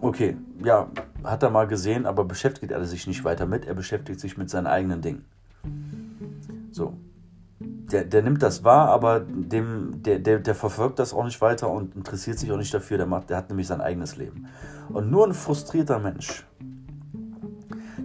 Okay, 0.00 0.36
ja, 0.62 0.88
hat 1.24 1.42
er 1.42 1.50
mal 1.50 1.66
gesehen, 1.66 2.06
aber 2.06 2.24
beschäftigt 2.24 2.72
er 2.72 2.84
sich 2.84 3.06
nicht 3.06 3.24
weiter 3.24 3.46
mit, 3.46 3.66
er 3.66 3.74
beschäftigt 3.74 4.20
sich 4.20 4.36
mit 4.36 4.50
seinen 4.50 4.66
eigenen 4.66 5.00
Dingen. 5.00 5.24
So. 6.70 6.94
Der, 7.60 8.04
der 8.04 8.22
nimmt 8.22 8.42
das 8.42 8.64
wahr, 8.64 8.88
aber 8.90 9.20
dem, 9.20 10.02
der, 10.02 10.18
der, 10.18 10.40
der 10.40 10.54
verfolgt 10.54 10.98
das 10.98 11.14
auch 11.14 11.24
nicht 11.24 11.40
weiter 11.40 11.70
und 11.70 11.96
interessiert 11.96 12.38
sich 12.38 12.52
auch 12.52 12.58
nicht 12.58 12.72
dafür, 12.72 12.98
der, 12.98 13.06
macht, 13.06 13.30
der 13.30 13.38
hat 13.38 13.48
nämlich 13.48 13.66
sein 13.66 13.80
eigenes 13.80 14.16
Leben. 14.16 14.46
Und 14.90 15.10
nur 15.10 15.26
ein 15.26 15.32
frustrierter 15.32 15.98
Mensch, 15.98 16.46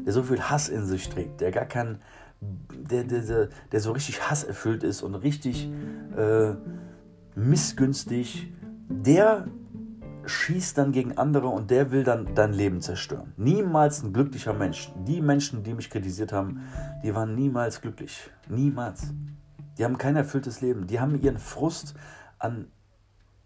der 0.05 0.13
so 0.13 0.23
viel 0.23 0.41
Hass 0.41 0.69
in 0.69 0.85
sich 0.85 1.09
trägt, 1.09 1.41
der 1.41 1.51
gar 1.51 1.65
kein, 1.65 1.99
der, 2.41 3.03
der, 3.03 3.21
der, 3.21 3.49
der 3.71 3.79
so 3.79 3.91
richtig 3.91 4.29
hasserfüllt 4.29 4.83
ist 4.83 5.01
und 5.01 5.15
richtig 5.15 5.69
äh, 6.17 6.53
missgünstig, 7.35 8.51
der 8.89 9.47
schießt 10.25 10.77
dann 10.77 10.91
gegen 10.91 11.17
andere 11.17 11.47
und 11.47 11.69
der 11.69 11.91
will 11.91 12.03
dann 12.03 12.33
dein 12.35 12.53
Leben 12.53 12.81
zerstören. 12.81 13.33
Niemals 13.37 14.03
ein 14.03 14.13
glücklicher 14.13 14.53
Mensch. 14.53 14.91
Die 15.05 15.21
Menschen, 15.21 15.63
die 15.63 15.73
mich 15.73 15.89
kritisiert 15.89 16.31
haben, 16.31 16.61
die 17.03 17.13
waren 17.13 17.35
niemals 17.35 17.81
glücklich. 17.81 18.29
Niemals. 18.47 19.13
Die 19.77 19.83
haben 19.83 19.97
kein 19.97 20.15
erfülltes 20.15 20.61
Leben. 20.61 20.87
Die 20.87 20.99
haben 20.99 21.19
ihren 21.21 21.39
Frust 21.39 21.95
an 22.39 22.67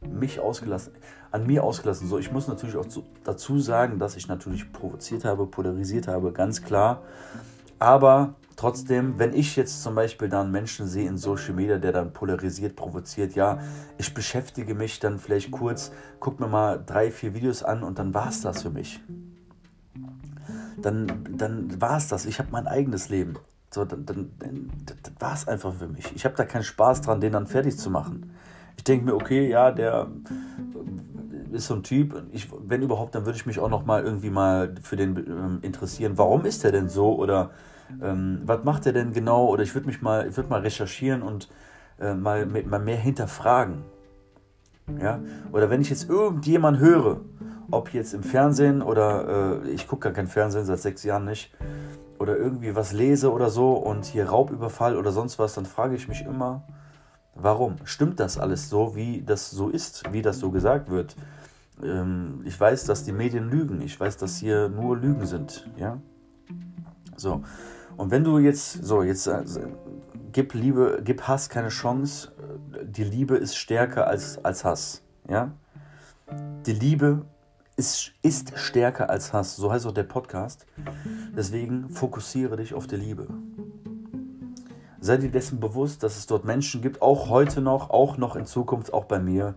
mich 0.01 0.39
ausgelassen, 0.39 0.93
an 1.31 1.45
mir 1.45 1.63
ausgelassen. 1.63 2.07
So, 2.07 2.17
ich 2.17 2.31
muss 2.31 2.47
natürlich 2.47 2.77
auch 2.77 2.85
zu, 2.85 3.03
dazu 3.23 3.59
sagen, 3.59 3.99
dass 3.99 4.15
ich 4.15 4.27
natürlich 4.27 4.71
provoziert 4.71 5.25
habe, 5.25 5.47
polarisiert 5.47 6.07
habe, 6.07 6.31
ganz 6.31 6.61
klar. 6.61 7.01
Aber 7.79 8.35
trotzdem, 8.55 9.19
wenn 9.19 9.33
ich 9.33 9.55
jetzt 9.55 9.83
zum 9.83 9.95
Beispiel 9.95 10.29
dann 10.29 10.51
Menschen 10.51 10.87
sehe 10.87 11.07
in 11.07 11.17
Social 11.17 11.53
Media, 11.53 11.77
der 11.77 11.91
dann 11.91 12.13
polarisiert, 12.13 12.75
provoziert, 12.75 13.35
ja, 13.35 13.59
ich 13.97 14.13
beschäftige 14.13 14.75
mich 14.75 14.99
dann 14.99 15.19
vielleicht 15.19 15.51
kurz, 15.51 15.91
guck 16.19 16.39
mir 16.39 16.47
mal 16.47 16.81
drei, 16.83 17.11
vier 17.11 17.33
Videos 17.33 17.63
an 17.63 17.83
und 17.83 17.99
dann 17.99 18.13
war 18.13 18.29
es 18.29 18.41
das 18.41 18.63
für 18.63 18.69
mich. 18.69 18.99
Dann, 20.79 21.27
dann 21.35 21.81
war 21.81 21.97
es 21.97 22.07
das. 22.07 22.25
Ich 22.25 22.37
habe 22.37 22.49
mein 22.51 22.67
eigenes 22.67 23.09
Leben. 23.09 23.35
So, 23.71 23.83
dann, 23.83 24.05
dann, 24.05 24.31
dann 24.39 24.69
war 25.19 25.33
es 25.33 25.47
einfach 25.47 25.73
für 25.73 25.87
mich. 25.87 26.15
Ich 26.15 26.23
habe 26.23 26.35
da 26.35 26.45
keinen 26.45 26.63
Spaß 26.63 27.01
dran, 27.01 27.19
den 27.19 27.33
dann 27.33 27.47
fertig 27.47 27.77
zu 27.77 27.89
machen. 27.89 28.31
Ich 28.77 28.83
denke 28.83 29.05
mir, 29.05 29.15
okay, 29.15 29.49
ja, 29.49 29.71
der 29.71 30.07
ist 31.51 31.67
so 31.67 31.75
ein 31.75 31.83
Typ. 31.83 32.23
Ich, 32.31 32.47
wenn 32.65 32.81
überhaupt, 32.81 33.15
dann 33.15 33.25
würde 33.25 33.37
ich 33.37 33.45
mich 33.45 33.59
auch 33.59 33.69
noch 33.69 33.85
mal 33.85 34.03
irgendwie 34.03 34.29
mal 34.29 34.73
für 34.81 34.95
den 34.95 35.17
ähm, 35.17 35.59
interessieren. 35.61 36.13
Warum 36.17 36.45
ist 36.45 36.63
der 36.63 36.71
denn 36.71 36.87
so? 36.87 37.15
Oder 37.15 37.51
ähm, 38.01 38.41
was 38.45 38.63
macht 38.63 38.85
er 38.85 38.93
denn 38.93 39.13
genau? 39.13 39.47
Oder 39.47 39.63
ich 39.63 39.73
würde 39.73 39.87
mich 39.87 40.01
mal, 40.01 40.27
ich 40.27 40.37
würde 40.37 40.49
mal 40.49 40.61
recherchieren 40.61 41.21
und 41.21 41.49
äh, 41.99 42.13
mal, 42.13 42.45
mal 42.45 42.79
mehr 42.79 42.97
hinterfragen. 42.97 43.83
Ja? 45.01 45.19
Oder 45.51 45.69
wenn 45.69 45.81
ich 45.81 45.89
jetzt 45.89 46.09
irgendjemand 46.09 46.79
höre, 46.79 47.21
ob 47.71 47.93
jetzt 47.93 48.13
im 48.13 48.23
Fernsehen 48.23 48.81
oder 48.81 49.63
äh, 49.63 49.69
ich 49.69 49.87
gucke 49.87 50.03
gar 50.03 50.13
kein 50.13 50.27
Fernsehen 50.27 50.65
seit 50.65 50.79
sechs 50.79 51.03
Jahren 51.03 51.25
nicht, 51.25 51.53
oder 52.19 52.35
irgendwie 52.37 52.75
was 52.75 52.93
lese 52.93 53.31
oder 53.31 53.49
so 53.49 53.73
und 53.73 54.05
hier 54.05 54.29
Raubüberfall 54.29 54.97
oder 54.97 55.11
sonst 55.11 55.37
was, 55.39 55.53
dann 55.53 55.65
frage 55.65 55.95
ich 55.95 56.07
mich 56.07 56.25
immer, 56.25 56.63
warum? 57.41 57.75
Stimmt 57.83 58.19
das 58.19 58.37
alles 58.37 58.69
so, 58.69 58.95
wie 58.95 59.21
das 59.21 59.51
so 59.51 59.69
ist, 59.69 60.03
wie 60.11 60.21
das 60.21 60.39
so 60.39 60.51
gesagt 60.51 60.89
wird? 60.89 61.15
Ähm, 61.83 62.41
ich 62.45 62.59
weiß, 62.59 62.85
dass 62.85 63.03
die 63.03 63.11
Medien 63.11 63.49
lügen. 63.49 63.81
Ich 63.81 63.99
weiß, 63.99 64.17
dass 64.17 64.37
hier 64.37 64.69
nur 64.69 64.97
Lügen 64.97 65.25
sind. 65.25 65.69
Ja? 65.77 65.99
So. 67.15 67.43
Und 67.95 68.11
wenn 68.11 68.23
du 68.23 68.39
jetzt, 68.39 68.83
so, 68.83 69.03
jetzt 69.03 69.27
äh, 69.27 69.43
gib 70.31 70.53
Liebe, 70.53 71.01
gib 71.03 71.23
Hass 71.23 71.49
keine 71.49 71.69
Chance. 71.69 72.31
Die 72.83 73.03
Liebe 73.03 73.35
ist 73.35 73.55
stärker 73.55 74.07
als, 74.07 74.43
als 74.43 74.63
Hass. 74.63 75.01
Ja? 75.29 75.51
Die 76.65 76.73
Liebe 76.73 77.25
ist, 77.75 78.11
ist 78.21 78.57
stärker 78.57 79.09
als 79.09 79.33
Hass. 79.33 79.55
So 79.55 79.71
heißt 79.71 79.85
auch 79.85 79.93
der 79.93 80.03
Podcast. 80.03 80.65
Deswegen 81.35 81.89
fokussiere 81.89 82.57
dich 82.57 82.73
auf 82.73 82.87
die 82.87 82.97
Liebe. 82.97 83.27
Sei 84.99 85.17
dir 85.17 85.29
dessen 85.29 85.59
bewusst, 85.59 86.01
dass 86.01 86.17
es 86.17 86.25
dort 86.25 86.43
Menschen 86.43 86.81
gibt, 86.81 87.01
auch 87.01 87.29
heute 87.29 87.61
noch, 87.61 87.91
auch 87.91 88.17
noch 88.17 88.35
in 88.35 88.45
Zukunft, 88.45 88.93
auch 88.93 89.05
bei 89.05 89.19
mir, 89.19 89.53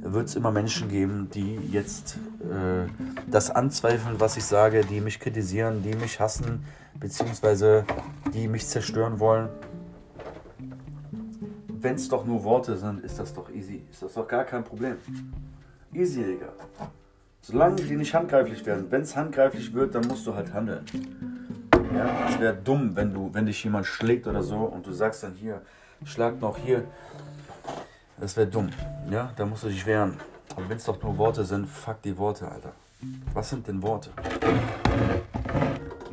wird 0.00 0.28
es 0.28 0.36
immer 0.36 0.52
Menschen 0.52 0.88
geben, 0.88 1.28
die 1.34 1.56
jetzt 1.72 2.18
äh, 2.42 2.88
das 3.28 3.50
anzweifeln, 3.50 4.20
was 4.20 4.36
ich 4.36 4.44
sage, 4.44 4.82
die 4.82 5.00
mich 5.00 5.18
kritisieren, 5.18 5.82
die 5.82 5.94
mich 5.96 6.20
hassen, 6.20 6.64
beziehungsweise 7.00 7.84
die 8.32 8.46
mich 8.46 8.66
zerstören 8.68 9.18
wollen. 9.18 9.48
Wenn 11.68 11.96
es 11.96 12.08
doch 12.08 12.24
nur 12.24 12.44
Worte 12.44 12.76
sind, 12.76 13.04
ist 13.04 13.18
das 13.18 13.34
doch 13.34 13.50
easy. 13.50 13.82
Ist 13.90 14.02
das 14.02 14.14
doch 14.14 14.26
gar 14.26 14.44
kein 14.44 14.64
Problem. 14.64 14.96
Easy, 15.92 16.22
Digga. 16.22 16.48
Solange 17.42 17.76
die 17.76 17.96
nicht 17.96 18.14
handgreiflich 18.14 18.64
werden. 18.66 18.86
Wenn 18.90 19.02
es 19.02 19.16
handgreiflich 19.16 19.72
wird, 19.72 19.94
dann 19.94 20.06
musst 20.06 20.26
du 20.26 20.34
halt 20.34 20.52
handeln. 20.52 20.84
Ja, 21.96 22.28
es 22.28 22.38
wäre 22.38 22.54
dumm, 22.54 22.94
wenn 22.94 23.14
du, 23.14 23.30
wenn 23.32 23.46
dich 23.46 23.62
jemand 23.64 23.86
schlägt 23.86 24.26
oder 24.26 24.42
so 24.42 24.56
und 24.56 24.86
du 24.86 24.92
sagst 24.92 25.22
dann 25.22 25.34
hier, 25.34 25.62
schlag 26.04 26.40
noch 26.40 26.58
hier. 26.58 26.84
Das 28.18 28.36
wäre 28.36 28.46
dumm. 28.46 28.70
Ja, 29.10 29.32
da 29.36 29.46
musst 29.46 29.64
du 29.64 29.68
dich 29.68 29.86
wehren. 29.86 30.18
Aber 30.54 30.68
wenn 30.68 30.76
es 30.76 30.84
doch 30.84 31.02
nur 31.02 31.16
Worte 31.18 31.44
sind, 31.44 31.66
fuck 31.66 32.02
die 32.02 32.16
Worte, 32.18 32.48
Alter. 32.50 32.72
Was 33.32 33.50
sind 33.50 33.66
denn 33.66 33.82
Worte? 33.82 34.10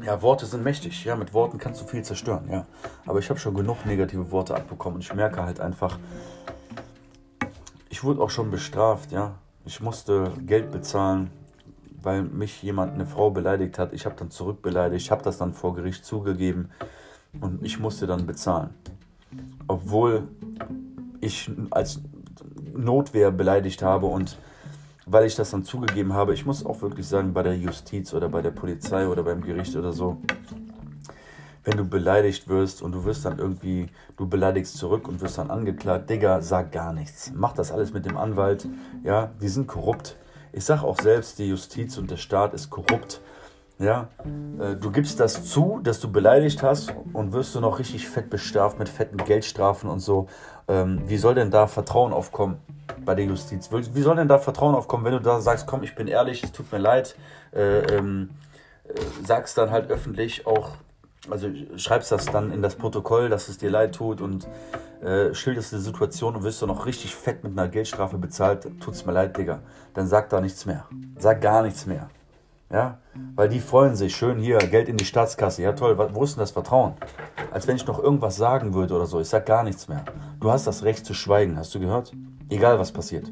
Ja, 0.05 0.21
Worte 0.21 0.45
sind 0.45 0.63
mächtig. 0.63 1.03
Ja, 1.05 1.15
mit 1.15 1.33
Worten 1.33 1.57
kannst 1.57 1.81
du 1.81 1.85
viel 1.85 2.03
zerstören. 2.03 2.47
Ja, 2.49 2.65
aber 3.05 3.19
ich 3.19 3.29
habe 3.29 3.39
schon 3.39 3.53
genug 3.53 3.85
negative 3.85 4.31
Worte 4.31 4.55
abbekommen 4.55 4.95
und 4.95 5.01
ich 5.01 5.13
merke 5.13 5.43
halt 5.43 5.59
einfach, 5.59 5.97
ich 7.89 8.03
wurde 8.03 8.21
auch 8.21 8.29
schon 8.29 8.51
bestraft. 8.51 9.11
Ja, 9.11 9.35
ich 9.65 9.79
musste 9.79 10.31
Geld 10.45 10.71
bezahlen, 10.71 11.29
weil 12.03 12.23
mich 12.23 12.61
jemand, 12.61 12.93
eine 12.93 13.05
Frau 13.05 13.31
beleidigt 13.31 13.79
hat. 13.79 13.93
Ich 13.93 14.05
habe 14.05 14.15
dann 14.17 14.29
zurückbeleidigt, 14.29 15.05
ich 15.05 15.11
habe 15.11 15.23
das 15.23 15.37
dann 15.37 15.53
vor 15.53 15.73
Gericht 15.73 16.05
zugegeben 16.05 16.69
und 17.41 17.63
ich 17.63 17.79
musste 17.79 18.07
dann 18.07 18.25
bezahlen. 18.25 18.71
Obwohl 19.67 20.27
ich 21.21 21.49
als 21.71 22.01
Notwehr 22.75 23.31
beleidigt 23.31 23.81
habe 23.81 24.05
und 24.05 24.37
weil 25.05 25.25
ich 25.25 25.35
das 25.35 25.51
dann 25.51 25.63
zugegeben 25.63 26.13
habe, 26.13 26.33
ich 26.33 26.45
muss 26.45 26.65
auch 26.65 26.81
wirklich 26.81 27.07
sagen, 27.07 27.33
bei 27.33 27.43
der 27.43 27.57
Justiz 27.57 28.13
oder 28.13 28.29
bei 28.29 28.41
der 28.41 28.51
Polizei 28.51 29.07
oder 29.07 29.23
beim 29.23 29.41
Gericht 29.41 29.75
oder 29.75 29.91
so, 29.91 30.17
wenn 31.65 31.77
du 31.77 31.85
beleidigt 31.85 32.47
wirst 32.47 32.81
und 32.81 32.91
du 32.93 33.05
wirst 33.05 33.25
dann 33.25 33.39
irgendwie, 33.39 33.87
du 34.17 34.27
beleidigst 34.27 34.77
zurück 34.77 35.07
und 35.07 35.21
wirst 35.21 35.37
dann 35.37 35.49
angeklagt, 35.49 36.09
Digga, 36.09 36.41
sag 36.41 36.71
gar 36.71 36.93
nichts. 36.93 37.31
Mach 37.35 37.53
das 37.53 37.71
alles 37.71 37.93
mit 37.93 38.05
dem 38.05 38.17
Anwalt. 38.17 38.67
Ja, 39.03 39.31
die 39.41 39.47
sind 39.47 39.67
korrupt. 39.67 40.17
Ich 40.53 40.65
sag 40.65 40.83
auch 40.83 40.99
selbst, 41.01 41.39
die 41.39 41.49
Justiz 41.49 41.97
und 41.97 42.11
der 42.11 42.17
Staat 42.17 42.53
ist 42.53 42.69
korrupt. 42.69 43.21
Ja, 43.79 44.09
äh, 44.59 44.75
du 44.75 44.91
gibst 44.91 45.19
das 45.19 45.45
zu, 45.45 45.79
dass 45.83 45.99
du 45.99 46.11
beleidigt 46.11 46.61
hast 46.61 46.93
und 47.11 47.33
wirst 47.33 47.55
du 47.55 47.59
noch 47.59 47.79
richtig 47.79 48.07
fett 48.07 48.29
bestraft 48.29 48.77
mit 48.77 48.87
fetten 48.87 49.17
Geldstrafen 49.17 49.89
und 49.89 49.99
so. 49.99 50.27
Ähm, 50.67 51.01
wie 51.07 51.17
soll 51.17 51.33
denn 51.33 51.49
da 51.49 51.65
Vertrauen 51.65 52.13
aufkommen 52.13 52.59
bei 53.03 53.15
der 53.15 53.25
Justiz? 53.25 53.69
Wie 53.71 54.01
soll 54.01 54.15
denn 54.15 54.27
da 54.27 54.37
Vertrauen 54.37 54.75
aufkommen, 54.75 55.05
wenn 55.05 55.13
du 55.13 55.19
da 55.19 55.41
sagst, 55.41 55.65
komm, 55.65 55.81
ich 55.81 55.95
bin 55.95 56.07
ehrlich, 56.07 56.43
es 56.43 56.51
tut 56.51 56.71
mir 56.71 56.77
leid, 56.77 57.15
äh, 57.51 57.79
ähm, 57.95 58.29
äh, 58.87 58.93
sagst 59.25 59.57
dann 59.57 59.71
halt 59.71 59.89
öffentlich 59.89 60.45
auch, 60.45 60.73
also 61.29 61.47
schreibst 61.77 62.11
das 62.11 62.25
dann 62.25 62.51
in 62.51 62.61
das 62.61 62.75
Protokoll, 62.75 63.29
dass 63.29 63.47
es 63.47 63.57
dir 63.57 63.69
leid 63.69 63.95
tut 63.95 64.21
und 64.21 64.47
äh, 65.01 65.33
schilderst 65.33 65.71
die 65.71 65.77
Situation 65.77 66.35
und 66.35 66.43
wirst 66.43 66.61
du 66.61 66.65
noch 66.65 66.85
richtig 66.85 67.15
fett 67.15 67.43
mit 67.43 67.57
einer 67.57 67.67
Geldstrafe 67.67 68.17
bezahlt, 68.17 68.67
tut's 68.79 69.05
mir 69.05 69.13
leid, 69.13 69.37
Digga. 69.37 69.59
Dann 69.93 70.07
sag 70.07 70.29
da 70.29 70.41
nichts 70.41 70.65
mehr. 70.65 70.85
Sag 71.17 71.41
gar 71.41 71.63
nichts 71.63 71.85
mehr. 71.85 72.09
Ja, 72.71 72.97
weil 73.35 73.49
die 73.49 73.59
freuen 73.59 73.95
sich 73.95 74.15
schön 74.15 74.39
hier, 74.39 74.57
Geld 74.57 74.89
in 74.89 74.97
die 74.97 75.05
Staatskasse. 75.05 75.61
Ja, 75.61 75.73
toll, 75.73 75.95
wo 76.13 76.23
ist 76.23 76.35
denn 76.35 76.39
das 76.39 76.51
Vertrauen? 76.51 76.93
Als 77.51 77.67
wenn 77.67 77.75
ich 77.75 77.85
noch 77.85 78.01
irgendwas 78.01 78.35
sagen 78.35 78.73
würde 78.73 78.95
oder 78.95 79.05
so. 79.05 79.19
Ich 79.19 79.29
sag 79.29 79.45
gar 79.45 79.63
nichts 79.63 79.87
mehr. 79.87 80.03
Du 80.39 80.49
hast 80.51 80.65
das 80.65 80.83
Recht 80.83 81.05
zu 81.05 81.13
schweigen, 81.13 81.55
hast 81.55 81.75
du 81.75 81.79
gehört? 81.79 82.13
Egal, 82.49 82.79
was 82.79 82.91
passiert. 82.91 83.31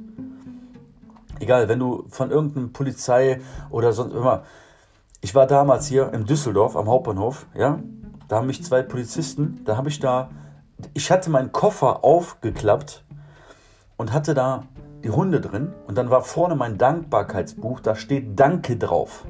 Egal, 1.40 1.68
wenn 1.70 1.80
du 1.80 2.06
von 2.10 2.30
irgendeinem 2.30 2.72
Polizei 2.72 3.42
oder 3.72 3.94
sonst 3.94 4.14
immer. 4.14 4.44
Ich 5.24 5.36
war 5.36 5.46
damals 5.46 5.86
hier 5.86 6.12
in 6.14 6.26
Düsseldorf 6.26 6.76
am 6.76 6.90
Hauptbahnhof, 6.90 7.46
ja. 7.54 7.80
Da 8.28 8.38
haben 8.38 8.48
mich 8.48 8.64
zwei 8.64 8.82
Polizisten, 8.82 9.62
da 9.66 9.78
habe 9.78 9.90
ich 9.90 10.00
da, 10.00 10.32
ich 10.94 11.12
hatte 11.12 11.30
meinen 11.30 11.52
Koffer 11.52 12.04
aufgeklappt 12.04 13.04
und 13.98 14.14
hatte 14.14 14.34
da 14.34 14.64
die 15.04 15.12
Hunde 15.12 15.40
drin 15.40 15.74
und 15.86 15.98
dann 15.98 16.10
war 16.10 16.22
vorne 16.22 16.56
mein 16.56 16.78
Dankbarkeitsbuch, 16.78 17.82
da 17.82 17.96
steht 17.96 18.40
Danke 18.40 18.78
drauf. 18.78 19.26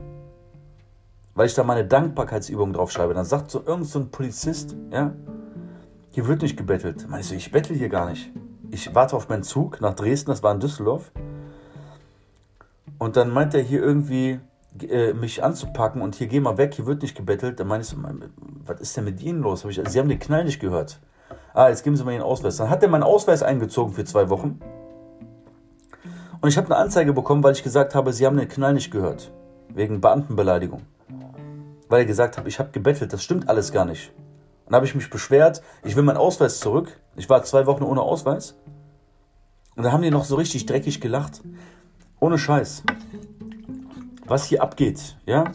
Weil 1.33 1.47
ich 1.47 1.55
da 1.55 1.63
meine 1.63 1.85
Dankbarkeitsübung 1.85 2.73
draufschreibe. 2.73 3.13
Dann 3.13 3.25
sagt 3.25 3.51
so 3.51 3.63
irgend 3.65 3.87
so 3.87 3.99
ein 3.99 4.11
Polizist, 4.11 4.75
ja, 4.91 5.13
hier 6.11 6.27
wird 6.27 6.41
nicht 6.41 6.57
gebettelt. 6.57 7.07
Meinst 7.09 7.31
du, 7.31 7.35
ich 7.35 7.51
bettel 7.51 7.75
hier 7.75 7.89
gar 7.89 8.09
nicht. 8.09 8.31
Ich 8.69 8.93
warte 8.95 9.15
auf 9.15 9.29
meinen 9.29 9.43
Zug 9.43 9.81
nach 9.81 9.95
Dresden, 9.95 10.29
das 10.29 10.43
war 10.43 10.53
in 10.53 10.59
Düsseldorf. 10.59 11.11
Und 12.97 13.17
dann 13.17 13.29
meint 13.29 13.53
er 13.53 13.61
hier 13.61 13.81
irgendwie, 13.81 14.39
äh, 14.79 15.13
mich 15.13 15.43
anzupacken 15.43 16.01
und 16.01 16.15
hier 16.15 16.27
geh 16.27 16.39
mal 16.39 16.57
weg, 16.57 16.73
hier 16.75 16.85
wird 16.85 17.01
nicht 17.01 17.15
gebettelt. 17.15 17.59
Dann 17.59 17.67
meine 17.67 17.81
ich 17.81 17.87
so, 17.87 17.97
was 18.65 18.79
ist 18.79 18.97
denn 18.97 19.03
mit 19.03 19.21
Ihnen 19.21 19.41
los? 19.41 19.65
Ich, 19.65 19.81
Sie 19.87 19.99
haben 19.99 20.09
den 20.09 20.19
Knall 20.19 20.45
nicht 20.45 20.59
gehört. 20.59 20.99
Ah, 21.53 21.69
jetzt 21.69 21.83
geben 21.83 21.95
Sie 21.95 22.03
mal 22.03 22.13
Ihren 22.13 22.23
Ausweis. 22.23 22.57
Dann 22.57 22.69
hat 22.69 22.81
er 22.81 22.89
meinen 22.89 23.03
Ausweis 23.03 23.43
eingezogen 23.43 23.93
für 23.93 24.05
zwei 24.05 24.29
Wochen. 24.29 24.59
Und 26.41 26.49
ich 26.49 26.57
habe 26.57 26.67
eine 26.67 26.77
Anzeige 26.77 27.13
bekommen, 27.13 27.43
weil 27.43 27.53
ich 27.53 27.63
gesagt 27.63 27.93
habe, 27.93 28.11
sie 28.13 28.25
haben 28.25 28.37
den 28.37 28.49
Knall 28.49 28.73
nicht 28.73 28.89
gehört. 28.89 29.31
Wegen 29.69 30.01
Beamtenbeleidigung. 30.01 30.81
Weil 31.87 32.01
ich 32.01 32.07
gesagt 32.07 32.37
habe, 32.37 32.49
ich 32.49 32.57
habe 32.57 32.71
gebettelt, 32.71 33.13
das 33.13 33.23
stimmt 33.23 33.47
alles 33.47 33.71
gar 33.71 33.85
nicht. 33.85 34.11
Dann 34.65 34.75
habe 34.75 34.85
ich 34.85 34.95
mich 34.95 35.09
beschwert, 35.09 35.61
ich 35.83 35.95
will 35.95 36.03
meinen 36.03 36.17
Ausweis 36.17 36.59
zurück. 36.59 36.99
Ich 37.15 37.29
war 37.29 37.43
zwei 37.43 37.67
Wochen 37.67 37.83
ohne 37.83 38.01
Ausweis. 38.01 38.55
Und 39.75 39.83
da 39.83 39.91
haben 39.91 40.01
die 40.01 40.09
noch 40.09 40.23
so 40.23 40.35
richtig 40.35 40.65
dreckig 40.65 40.99
gelacht. 40.99 41.41
Ohne 42.19 42.37
Scheiß. 42.37 42.83
Was 44.31 44.45
hier 44.45 44.61
abgeht, 44.61 45.17
ja? 45.25 45.51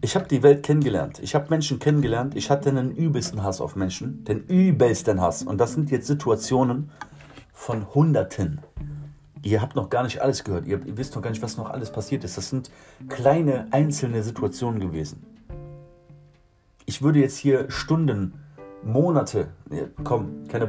Ich 0.00 0.16
habe 0.16 0.26
die 0.26 0.42
Welt 0.42 0.62
kennengelernt. 0.62 1.20
Ich 1.20 1.34
habe 1.34 1.46
Menschen 1.50 1.78
kennengelernt. 1.78 2.34
Ich 2.36 2.50
hatte 2.50 2.68
einen 2.68 2.90
übelsten 2.90 3.42
Hass 3.42 3.60
auf 3.60 3.76
Menschen. 3.76 4.24
Den 4.24 4.44
übelsten 4.46 5.20
Hass. 5.20 5.42
Und 5.42 5.58
das 5.58 5.72
sind 5.72 5.90
jetzt 5.90 6.06
Situationen 6.06 6.90
von 7.52 7.94
Hunderten 7.94 8.60
ihr 9.46 9.62
habt 9.62 9.76
noch 9.76 9.90
gar 9.90 10.02
nicht 10.02 10.20
alles 10.20 10.44
gehört. 10.44 10.66
Ihr, 10.66 10.84
ihr 10.84 10.96
wisst 10.96 11.14
noch 11.14 11.22
gar 11.22 11.30
nicht, 11.30 11.42
was 11.42 11.56
noch 11.56 11.70
alles 11.70 11.90
passiert 11.90 12.24
ist. 12.24 12.36
Das 12.36 12.50
sind 12.50 12.70
kleine 13.08 13.68
einzelne 13.70 14.22
Situationen 14.22 14.80
gewesen. 14.80 15.24
Ich 16.84 17.02
würde 17.02 17.20
jetzt 17.20 17.36
hier 17.36 17.70
Stunden, 17.70 18.34
Monate, 18.84 19.48
komm, 20.04 20.46
keine, 20.48 20.68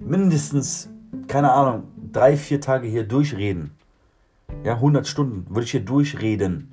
mindestens, 0.00 0.88
keine 1.26 1.52
Ahnung, 1.52 1.84
drei, 2.12 2.36
vier 2.36 2.60
Tage 2.60 2.86
hier 2.86 3.04
durchreden. 3.04 3.72
Ja, 4.62 4.74
100 4.74 5.06
Stunden 5.06 5.46
würde 5.48 5.64
ich 5.64 5.72
hier 5.72 5.84
durchreden, 5.84 6.72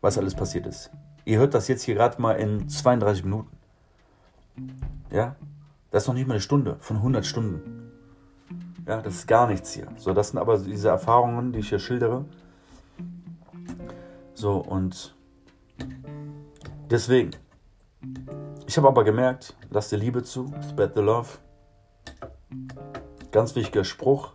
was 0.00 0.16
alles 0.16 0.34
passiert 0.34 0.66
ist. 0.66 0.90
Ihr 1.24 1.38
hört 1.38 1.54
das 1.54 1.68
jetzt 1.68 1.82
hier 1.82 1.94
gerade 1.94 2.20
mal 2.20 2.34
in 2.34 2.68
32 2.68 3.24
Minuten. 3.24 3.56
Ja, 5.10 5.36
das 5.90 6.04
ist 6.04 6.06
noch 6.08 6.14
nicht 6.14 6.26
mal 6.26 6.34
eine 6.34 6.40
Stunde 6.40 6.76
von 6.80 6.96
100 6.96 7.26
Stunden. 7.26 7.92
Ja, 8.86 9.02
das 9.02 9.16
ist 9.16 9.26
gar 9.28 9.46
nichts 9.46 9.72
hier. 9.72 9.88
So, 9.96 10.14
das 10.14 10.30
sind 10.30 10.38
aber 10.38 10.58
diese 10.58 10.88
Erfahrungen, 10.88 11.52
die 11.52 11.60
ich 11.60 11.68
hier 11.68 11.78
schildere. 11.78 12.24
So, 14.34 14.56
und 14.56 15.14
deswegen. 16.90 17.32
Ich 18.66 18.76
habe 18.78 18.88
aber 18.88 19.04
gemerkt, 19.04 19.56
lass 19.70 19.90
dir 19.90 19.96
Liebe 19.96 20.22
zu, 20.22 20.52
spread 20.68 20.94
the 20.94 21.02
love. 21.02 21.28
Ganz 23.30 23.54
wichtiger 23.54 23.84
Spruch. 23.84 24.32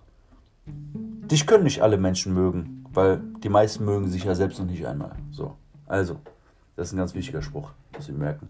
Dich 1.31 1.47
können 1.47 1.63
nicht 1.63 1.81
alle 1.81 1.97
Menschen 1.97 2.33
mögen, 2.33 2.85
weil 2.93 3.21
die 3.43 3.49
meisten 3.49 3.83
mögen 3.83 4.07
sich 4.09 4.23
ja 4.23 4.35
selbst 4.35 4.59
noch 4.59 4.67
nicht 4.67 4.85
einmal. 4.85 5.11
So, 5.31 5.55
also, 5.87 6.19
das 6.75 6.87
ist 6.87 6.93
ein 6.93 6.97
ganz 6.97 7.15
wichtiger 7.15 7.41
Spruch, 7.41 7.71
muss 7.95 8.07
ich 8.07 8.15
merken. 8.15 8.49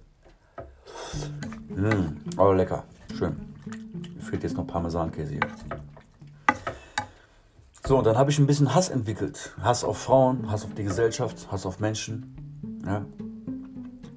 Mmh, 1.70 2.16
aber 2.38 2.56
lecker, 2.56 2.84
schön. 3.18 3.36
Mir 4.16 4.22
fehlt 4.22 4.44
jetzt 4.44 4.58
noch 4.58 4.68
Parmesankäse 4.68 5.34
hier. 5.34 5.48
So, 7.88 7.98
und 7.98 8.06
dann 8.06 8.18
habe 8.18 8.32
ich 8.32 8.40
ein 8.40 8.48
bisschen 8.48 8.74
Hass 8.74 8.90
entwickelt. 8.90 9.56
Hass 9.62 9.84
auf 9.84 9.98
Frauen, 9.98 10.52
Hass 10.52 10.66
auf 10.66 10.74
die 10.74 10.84
Gesellschaft, 10.84 11.52
Hass 11.52 11.66
auf 11.66 11.80
Menschen. 11.80 12.82
Ja. 12.86 13.06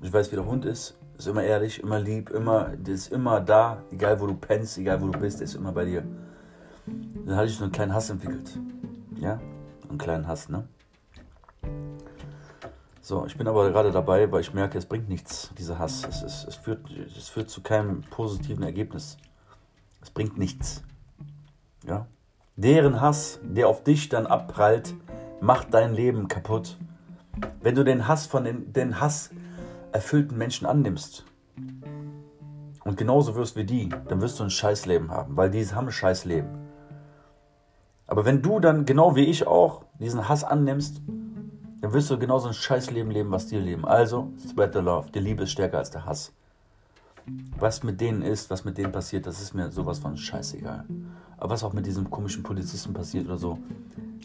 Ich 0.03 0.13
weiß, 0.13 0.33
wie 0.33 0.37
der 0.37 0.47
Hund 0.47 0.65
ist. 0.65 0.97
Ist 1.17 1.29
immer 1.29 1.43
ehrlich, 1.43 1.81
immer 1.81 1.99
lieb, 1.99 2.31
immer, 2.31 2.73
ist 2.87 3.13
immer 3.13 3.41
da, 3.41 3.83
egal 3.91 4.21
wo 4.21 4.27
du 4.27 4.35
pennst, 4.35 4.79
egal 4.79 5.03
wo 5.03 5.09
du 5.09 5.19
bist, 5.19 5.41
der 5.41 5.45
ist 5.45 5.55
immer 5.55 5.73
bei 5.73 5.85
dir. 5.85 6.03
Dann 7.29 7.37
hatte 7.37 7.49
ich 7.49 7.57
so 7.57 7.65
einen 7.65 7.73
kleinen 7.73 7.93
Hass 7.93 8.09
entwickelt. 8.09 8.59
Ja, 9.21 9.39
einen 9.87 9.99
kleinen 9.99 10.27
Hass, 10.27 10.49
ne? 10.49 10.67
So, 13.03 13.27
ich 13.27 13.37
bin 13.37 13.47
aber 13.47 13.71
gerade 13.71 13.91
dabei, 13.91 14.33
weil 14.33 14.41
ich 14.41 14.55
merke, 14.55 14.79
es 14.79 14.87
bringt 14.87 15.11
nichts, 15.11 15.51
dieser 15.59 15.79
Hass. 15.79 16.07
Es, 16.09 16.23
es, 16.23 16.47
es, 16.47 16.57
führt, 16.57 16.91
es 16.91 17.29
führt 17.29 17.51
zu 17.51 17.61
keinem 17.61 18.01
positiven 18.11 18.63
Ergebnis. 18.63 19.19
Es 20.01 20.09
bringt 20.09 20.39
nichts. 20.39 20.83
Ja? 21.87 22.07
Deren 22.57 23.03
Hass, 23.03 23.41
der 23.43 23.69
auf 23.69 23.85
dich 23.85 24.09
dann 24.09 24.27
abprallt, 24.27 24.95
macht 25.43 25.75
dein 25.75 25.93
Leben 25.93 26.29
kaputt. 26.29 26.79
Wenn 27.61 27.75
du 27.75 27.85
den 27.85 28.09
Hass 28.09 28.27
von 28.27 28.45
den, 28.45 28.73
den 28.73 29.01
Hass 29.01 29.31
erfüllten 29.93 30.39
Menschen 30.39 30.67
annimmst 30.67 31.27
und 32.85 32.97
genauso 32.97 33.37
wirst 33.37 33.55
wie 33.57 33.65
die, 33.65 33.91
dann 34.09 34.23
wirst 34.23 34.41
du 34.41 34.45
ein 34.45 34.51
Scheißleben 34.51 35.11
haben, 35.11 35.37
weil 35.37 35.51
die 35.51 35.67
haben 35.67 35.89
ein 35.89 35.93
Scheißleben. 35.93 36.68
Aber 38.09 38.25
wenn 38.25 38.43
du 38.43 38.59
dann 38.59 38.85
genau 38.85 39.15
wie 39.15 39.25
ich 39.25 39.47
auch 39.47 39.85
diesen 40.01 40.29
Hass 40.29 40.43
annimmst, 40.43 41.03
dann 41.81 41.93
wirst 41.93 42.11
du 42.11 42.19
genauso 42.19 42.49
ein 42.49 42.55
Scheißleben 42.55 43.13
leben, 43.13 43.31
was 43.31 43.47
die 43.47 43.59
leben. 43.59 43.85
Also, 43.85 44.33
spread 44.51 44.73
the 44.73 44.81
love. 44.81 45.11
Die 45.13 45.21
Liebe 45.21 45.45
ist 45.45 45.53
stärker 45.53 45.79
als 45.79 45.91
der 45.91 46.07
Hass. 46.07 46.33
Was 47.59 47.83
mit 47.83 48.01
denen 48.01 48.23
ist, 48.23 48.51
was 48.51 48.65
mit 48.65 48.79
denen 48.79 48.91
passiert, 48.91 49.27
das 49.27 49.41
ist 49.41 49.55
mir 49.55 49.71
sowas 49.71 49.99
von 49.99 50.17
scheißegal. 50.17 50.85
Aber 51.37 51.51
was 51.51 51.63
auch 51.63 51.75
mit 51.75 51.87
diesem 51.87 52.11
komischen 52.11 52.43
Polizisten 52.43 52.95
passiert 52.95 53.27
oder 53.27 53.37
so, 53.37 53.59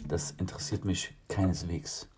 das 0.08 0.32
interessiert 0.32 0.84
mich 0.84 1.14
keineswegs. 1.28 2.08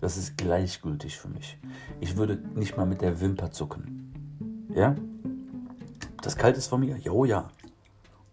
Das 0.00 0.16
ist 0.16 0.36
gleichgültig 0.36 1.18
für 1.18 1.28
mich. 1.28 1.58
Ich 2.00 2.16
würde 2.16 2.36
nicht 2.54 2.76
mal 2.76 2.86
mit 2.86 3.00
der 3.00 3.20
Wimper 3.20 3.52
zucken. 3.52 4.68
Ja? 4.74 4.96
Das 6.20 6.36
kalt 6.36 6.56
ist 6.56 6.66
von 6.66 6.80
mir? 6.80 6.96
Jo, 6.98 7.24
ja. 7.24 7.48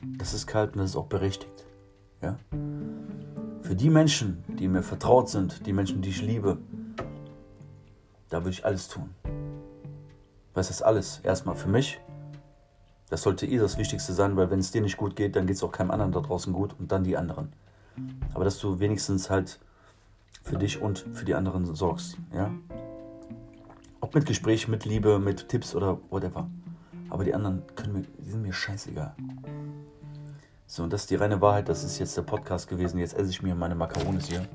Das 0.02 0.34
ist 0.34 0.47
kalt 0.47 0.73
und 0.73 0.80
das 0.80 0.91
ist 0.91 0.95
auch 0.95 1.06
berechtigt. 1.06 1.65
Ja? 2.21 2.38
Für 3.69 3.75
die 3.75 3.91
Menschen, 3.91 4.43
die 4.47 4.67
mir 4.67 4.82
vertraut 4.82 5.29
sind, 5.29 5.67
die 5.67 5.73
Menschen, 5.73 6.01
die 6.01 6.10
ich 6.10 6.23
liebe, 6.23 6.58
da 8.29 8.39
würde 8.39 8.49
ich 8.49 8.65
alles 8.65 8.88
tun. 8.88 9.12
Was 10.55 10.71
ist 10.71 10.82
alles? 10.82 11.19
Erstmal 11.19 11.53
für 11.53 11.69
mich. 11.69 12.01
Das 13.12 13.21
sollte 13.21 13.45
eh 13.45 13.60
das 13.60 13.77
Wichtigste 13.77 14.13
sein, 14.13 14.35
weil 14.35 14.50
wenn 14.50 14.58
es 14.58 14.71
dir 14.71 14.81
nicht 14.81 14.98
gut 14.98 15.15
geht, 15.15 15.35
dann 15.35 15.46
geht 15.46 15.58
es 15.58 15.62
auch 15.63 15.71
keinem 15.71 15.91
anderen 15.91 16.12
da 16.12 16.19
draußen 16.19 16.52
gut 16.52 16.75
und 16.79 16.91
dann 16.91 17.04
die 17.04 17.15
anderen. 17.15 17.54
Aber 18.33 18.44
dass 18.44 18.58
du 18.58 18.79
wenigstens 18.79 19.29
halt 19.29 19.60
für 20.41 20.58
dich 20.58 20.81
und 20.81 21.06
für 21.13 21.25
die 21.25 21.35
anderen 21.35 21.75
sorgst, 21.75 22.17
ja? 22.33 22.52
Ob 24.02 24.15
mit 24.15 24.25
Gespräch, 24.25 24.67
mit 24.67 24.85
Liebe, 24.85 25.19
mit 25.19 25.48
Tipps 25.48 25.75
oder 25.75 26.00
whatever. 26.10 26.50
Aber 27.12 27.23
die 27.23 27.35
anderen 27.35 27.62
können 27.75 27.94
mir, 27.94 28.02
die 28.17 28.31
sind 28.31 28.41
mir 28.41 28.52
scheißegal. 28.52 29.15
So, 30.72 30.84
und 30.84 30.94
das 30.94 31.02
ist 31.02 31.10
die 31.10 31.15
reine 31.15 31.42
Wahrheit. 31.42 31.67
Das 31.67 31.84
ist 31.84 31.98
jetzt 31.98 32.15
der 32.15 32.22
Podcast 32.22 32.70
gewesen. 32.70 33.00
Jetzt 33.00 33.17
esse 33.17 33.32
ich 33.32 33.42
mir 33.42 33.56
meine 33.56 33.74
Makaronis 33.74 34.28
hier. 34.28 34.48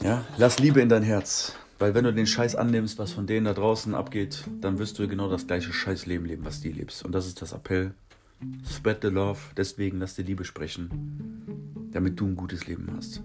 Ja, 0.00 0.24
lass 0.36 0.60
Liebe 0.60 0.80
in 0.80 0.88
dein 0.88 1.02
Herz. 1.02 1.56
Weil 1.80 1.96
wenn 1.96 2.04
du 2.04 2.14
den 2.14 2.28
Scheiß 2.28 2.54
annimmst, 2.54 3.00
was 3.00 3.10
von 3.10 3.26
denen 3.26 3.46
da 3.46 3.52
draußen 3.52 3.96
abgeht, 3.96 4.44
dann 4.60 4.78
wirst 4.78 4.96
du 5.00 5.08
genau 5.08 5.28
das 5.28 5.48
gleiche 5.48 5.72
Scheißleben 5.72 6.24
leben, 6.24 6.44
was 6.44 6.60
die 6.60 6.70
lebst. 6.70 7.04
Und 7.04 7.10
das 7.10 7.26
ist 7.26 7.42
das 7.42 7.52
Appell. 7.52 7.94
Spread 8.64 8.98
the 9.02 9.08
love, 9.08 9.40
deswegen 9.56 9.98
lass 9.98 10.14
die 10.14 10.22
Liebe 10.22 10.44
sprechen, 10.44 11.90
damit 11.90 12.20
du 12.20 12.26
ein 12.26 12.36
gutes 12.36 12.68
Leben 12.68 12.92
hast. 12.96 13.22